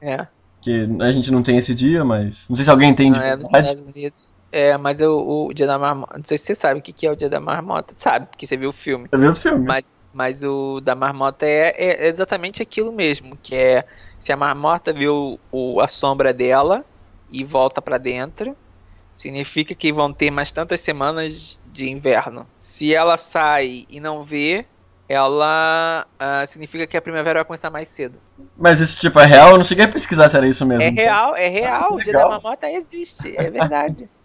[0.00, 0.26] É.
[0.60, 2.44] Que a gente não tem esse dia, mas.
[2.48, 4.35] Não sei se alguém tem de é dos Estados Unidos.
[4.52, 6.16] É, mas o, o Dia da Marmota.
[6.16, 7.94] Não sei se você sabe o que, que é o Dia da Marmota.
[7.96, 9.08] Sabe, porque você viu o filme.
[9.10, 9.64] Eu vi o filme.
[9.66, 13.84] Mas, mas o da marmota é, é exatamente aquilo mesmo, que é
[14.18, 16.84] se a marmota viu o, a sombra dela
[17.30, 18.56] e volta para dentro,
[19.14, 22.46] significa que vão ter mais tantas semanas de inverno.
[22.58, 24.64] Se ela sai e não vê,
[25.08, 28.18] ela uh, significa que a primavera vai começar mais cedo.
[28.56, 29.50] Mas isso tipo é real?
[29.50, 30.82] Eu não cheguei a pesquisar se era isso mesmo.
[30.82, 31.90] É real, é real.
[31.90, 34.08] Ah, o dia da marmota existe, é verdade.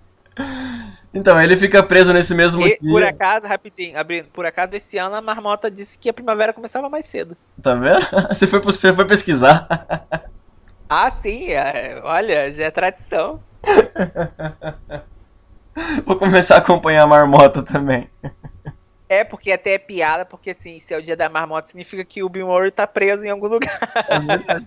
[1.14, 2.90] Então, ele fica preso nesse mesmo e, dia.
[2.90, 6.90] Por acaso, rapidinho, abrindo, por acaso esse ano a marmota disse que a primavera começava
[6.90, 7.36] mais cedo.
[7.62, 8.00] Tá vendo?
[8.30, 9.68] Você foi, você foi pesquisar.
[10.90, 13.42] Ah, sim, é, olha, já é tradição.
[16.06, 18.10] Vou começar a acompanhar a marmota também.
[19.08, 22.24] É, porque até é piada, porque assim, se é o dia da marmota, significa que
[22.24, 23.80] o Bill Murray tá preso em algum lugar.
[24.08, 24.66] É verdade.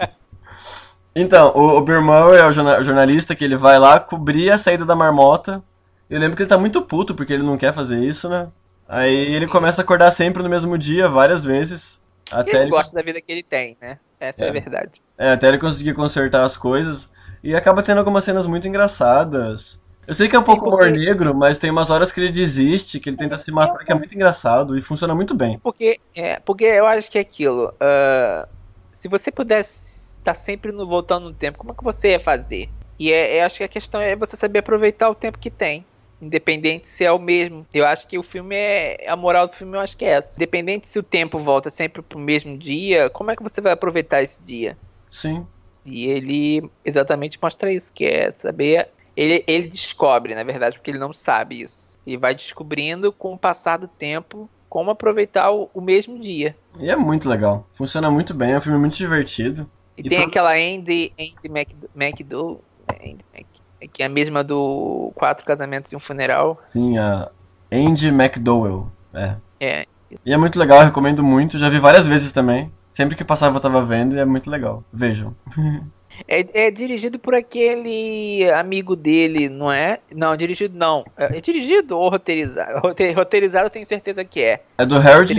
[1.14, 4.84] Então, o, o Bill Murray é o jornalista que ele vai lá cobrir a saída
[4.84, 5.62] da marmota.
[6.10, 8.48] Eu lembro que ele tá muito puto porque ele não quer fazer isso, né?
[8.88, 12.02] Aí ele começa a acordar sempre no mesmo dia, várias vezes.
[12.30, 13.98] Até ele, ele gosta da vida que ele tem, né?
[14.18, 14.46] Essa é.
[14.46, 15.02] é a verdade.
[15.16, 17.08] É, até ele conseguir consertar as coisas.
[17.42, 19.80] E acaba tendo algumas cenas muito engraçadas.
[20.06, 22.30] Eu sei que é um Sim, pouco humor negro, mas tem umas horas que ele
[22.30, 25.58] desiste, que ele tenta se matar, que é muito engraçado e funciona muito bem.
[25.58, 27.68] Porque, é, porque eu acho que é aquilo.
[27.74, 28.46] Uh,
[28.92, 29.93] se você pudesse
[30.24, 32.70] tá sempre no, voltando no tempo, como é que você ia fazer?
[32.98, 35.84] E é, é, acho que a questão é você saber aproveitar o tempo que tem.
[36.22, 37.66] Independente se é o mesmo.
[37.74, 39.04] Eu acho que o filme é.
[39.06, 40.36] A moral do filme eu acho que é essa.
[40.36, 44.22] Independente se o tempo volta sempre pro mesmo dia, como é que você vai aproveitar
[44.22, 44.78] esse dia?
[45.10, 45.46] Sim.
[45.84, 48.88] E ele exatamente mostra isso, que é saber.
[49.16, 51.94] Ele, ele descobre, na verdade, porque ele não sabe isso.
[52.06, 56.56] E vai descobrindo com o passar do tempo como aproveitar o, o mesmo dia.
[56.80, 57.68] E é muito legal.
[57.74, 59.70] Funciona muito bem, é um filme muito divertido.
[59.96, 60.26] E, e tem foi...
[60.26, 62.60] aquela Andy, Andy McDowell,
[62.90, 63.46] Andy Mc,
[63.92, 66.60] que é a mesma do Quatro Casamentos e um Funeral.
[66.68, 67.30] Sim, a
[67.72, 68.88] Andy McDowell.
[69.12, 69.36] É.
[69.60, 69.86] É.
[70.24, 71.58] E é muito legal, eu recomendo muito.
[71.58, 72.70] Já vi várias vezes também.
[72.92, 74.84] Sempre que passava eu tava vendo e é muito legal.
[74.92, 75.34] Vejam.
[76.28, 79.98] É, é, dirigido por aquele amigo dele, não é?
[80.14, 81.04] Não, dirigido não.
[81.16, 82.80] É, é dirigido ou roteirizado?
[83.16, 84.62] Roteirizado eu tenho certeza que é.
[84.78, 85.34] É do Harold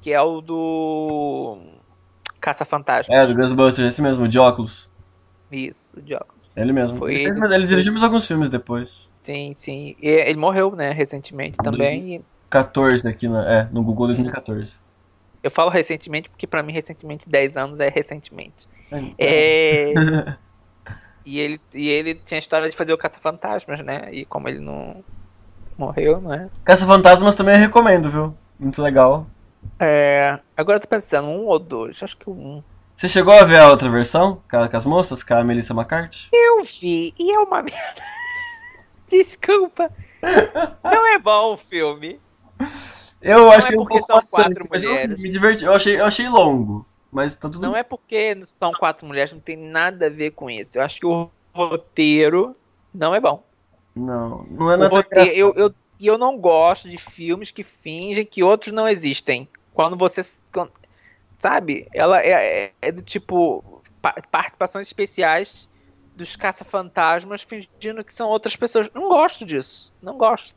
[0.00, 1.58] Que é o do
[2.40, 3.14] Caça Fantasma.
[3.14, 4.88] É, do Ghostbusters, esse mesmo, de óculos.
[5.50, 6.40] Isso, de óculos.
[6.56, 6.98] Ele mesmo.
[6.98, 9.08] Foi ele, ele, ele dirigiu mais alguns filmes depois.
[9.20, 9.94] Sim, sim.
[10.00, 12.22] E ele morreu, né, recentemente também.
[12.50, 14.78] 2014 aqui, no, é, no Google 2014.
[15.42, 18.68] Eu falo recentemente porque para mim recentemente 10 anos é recentemente.
[19.18, 19.94] É...
[21.24, 24.08] e, ele, e ele tinha a história de fazer o Caça-Fantasmas, né?
[24.12, 25.02] E como ele não
[25.78, 26.48] morreu, não é?
[26.64, 28.34] Caça-Fantasmas também eu recomendo, viu?
[28.58, 29.26] Muito legal.
[29.78, 30.38] É...
[30.56, 32.02] Agora eu tô pensando, um ou dois?
[32.02, 32.62] Acho que um.
[32.96, 34.42] Você chegou a ver a outra versão?
[34.50, 35.22] Com as moças?
[35.22, 36.28] Com a Melissa McCarthy?
[36.32, 38.02] Eu vi, e é uma merda.
[39.08, 39.90] Desculpa.
[40.84, 42.20] Não é bom o filme.
[43.20, 45.16] Eu não achei é porque um pouco são quatro mulheres.
[45.16, 46.86] Eu me diverti, eu achei, eu achei longo.
[47.10, 50.48] Mas tá tudo Não é porque são quatro mulheres, não tem nada a ver com
[50.48, 50.78] isso.
[50.78, 52.54] Eu acho que o roteiro
[52.94, 53.44] não é bom.
[53.94, 58.24] Não, não é nada roteiro, eu, eu, E eu não gosto de filmes que fingem
[58.24, 59.46] que outros não existem.
[59.74, 60.24] Quando você.
[60.50, 60.72] Quando,
[61.38, 61.86] Sabe?
[61.92, 63.82] Ela é, é, é do tipo
[64.30, 65.68] participações especiais
[66.16, 68.90] dos caça-fantasmas fingindo que são outras pessoas.
[68.94, 69.92] Não gosto disso.
[70.02, 70.54] Não gosto.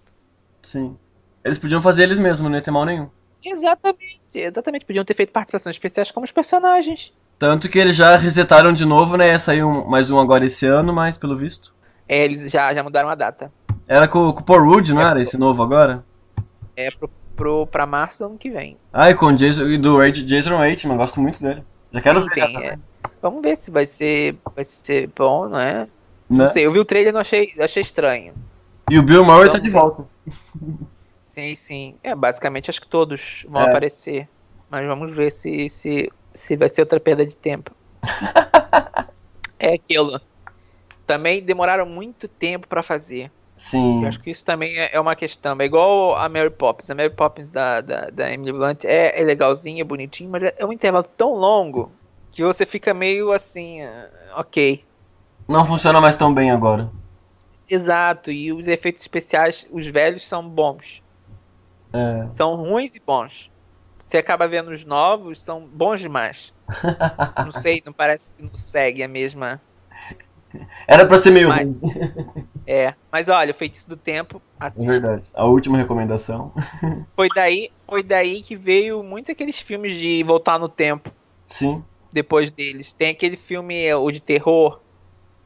[0.61, 0.97] Sim.
[1.43, 3.09] Eles podiam fazer eles mesmos, não ia ter mal nenhum.
[3.43, 4.85] Exatamente, exatamente.
[4.85, 7.13] Podiam ter feito participações especiais como os personagens.
[7.37, 9.27] Tanto que eles já resetaram de novo, né?
[9.27, 11.73] Ia sair um, mais um agora esse ano, mas pelo visto.
[12.07, 13.51] É, eles já, já mudaram a data.
[13.93, 15.21] Era com, com o Paul Rudd, não é era?
[15.21, 16.03] Esse novo agora?
[16.75, 18.77] É, pro pro, pra março do ano que vem.
[18.91, 21.63] Ah, e com o Jason, e do Jason Reitman, gosto muito dele.
[21.91, 22.31] Já quero ver.
[22.31, 22.79] Tem, é.
[23.21, 25.73] Vamos ver se vai ser, vai ser bom, não é?
[26.29, 26.47] Não, não né?
[26.47, 28.33] sei, eu vi o trailer e achei, achei estranho.
[28.89, 30.05] E o Bill Murray tá de volta.
[31.33, 31.95] Sim, sim.
[32.03, 33.69] É, basicamente acho que todos vão é.
[33.69, 34.27] aparecer.
[34.69, 37.71] Mas vamos ver se, se, se vai ser outra perda de tempo.
[39.59, 40.19] é aquilo.
[41.05, 43.31] Também demoraram muito tempo para fazer.
[43.55, 44.01] Sim.
[44.01, 45.55] Eu acho que isso também é, é uma questão.
[45.59, 46.89] É igual a Mary Poppins.
[46.89, 50.65] A Mary Poppins da, da, da Emily Blunt é, é legalzinha, é bonitinho, mas é
[50.65, 51.91] um intervalo tão longo
[52.31, 54.83] que você fica meio assim, uh, ok.
[55.47, 56.89] Não funciona mais tão bem agora.
[57.69, 61.01] Exato, e os efeitos especiais, os velhos são bons.
[61.93, 62.27] É.
[62.31, 63.49] São ruins e bons.
[63.99, 66.53] Você acaba vendo os novos, são bons demais.
[67.45, 69.61] não sei, não parece que não segue a mesma
[70.87, 71.79] era pra ser meio mas, ruim.
[72.65, 74.41] É, mas olha, o Feitiço do Tempo.
[74.59, 74.83] Assista.
[74.83, 75.23] É verdade.
[75.33, 76.53] A última recomendação.
[77.15, 81.11] Foi daí, foi daí que veio muitos aqueles filmes de voltar no tempo.
[81.47, 81.83] Sim.
[82.11, 82.93] Depois deles.
[82.93, 84.79] Tem aquele filme, o de terror,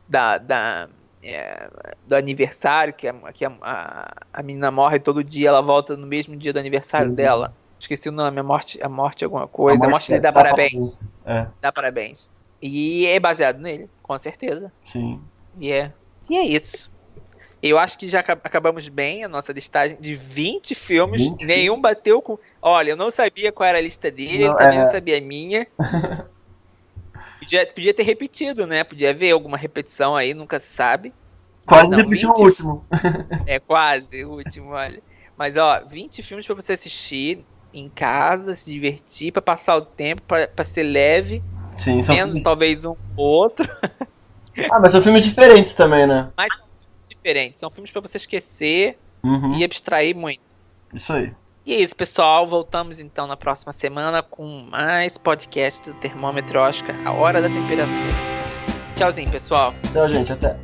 [0.08, 0.38] da.
[0.38, 0.90] da
[1.24, 1.70] é,
[2.06, 6.08] do aniversário, que, a, que a, a, a, menina morre todo dia, ela volta no
[6.08, 7.16] mesmo dia do aniversário Sim.
[7.16, 7.54] dela.
[7.80, 9.76] Esqueci o nome, a morte, a morte alguma coisa.
[9.76, 11.08] A morte, a morte lhe dá, dá parabéns.
[11.26, 11.48] É.
[11.62, 12.30] Dá parabéns.
[12.62, 14.72] E é baseado nele, com certeza.
[14.86, 15.22] Sim.
[15.60, 15.92] E é,
[16.30, 16.90] e é isso.
[17.62, 21.22] Eu acho que já acabamos bem a nossa listagem de 20 filmes.
[21.22, 22.38] 20 nenhum bateu com.
[22.62, 24.82] Olha, eu não sabia qual era a lista dele, não, também é...
[24.84, 25.68] não sabia a minha.
[27.40, 28.84] podia, podia ter repetido, né?
[28.84, 31.14] Podia haver alguma repetição aí, nunca se sabe.
[31.66, 32.40] Quase não, repetiu 20...
[32.40, 32.86] o último.
[33.46, 35.02] é, quase o último, olha.
[35.36, 37.44] Mas, ó, 20 filmes para você assistir
[37.74, 41.44] em casa, se divertir, para passar o tempo, para ser leve.
[41.78, 42.44] Sim, são menos filmes...
[42.44, 43.70] talvez um outro.
[44.72, 46.30] ah, mas são filmes diferentes também, né?
[46.36, 49.56] Mas são filmes diferentes, são filmes para você esquecer uhum.
[49.56, 50.42] e abstrair muito.
[50.94, 51.32] Isso aí.
[51.66, 52.48] E é isso, pessoal.
[52.48, 58.08] Voltamos então na próxima semana com mais podcast do Termômetro Oscar, a hora da temperatura.
[58.96, 59.76] Tchauzinho, pessoal.
[59.94, 60.32] Tchau, gente.
[60.32, 60.58] Até.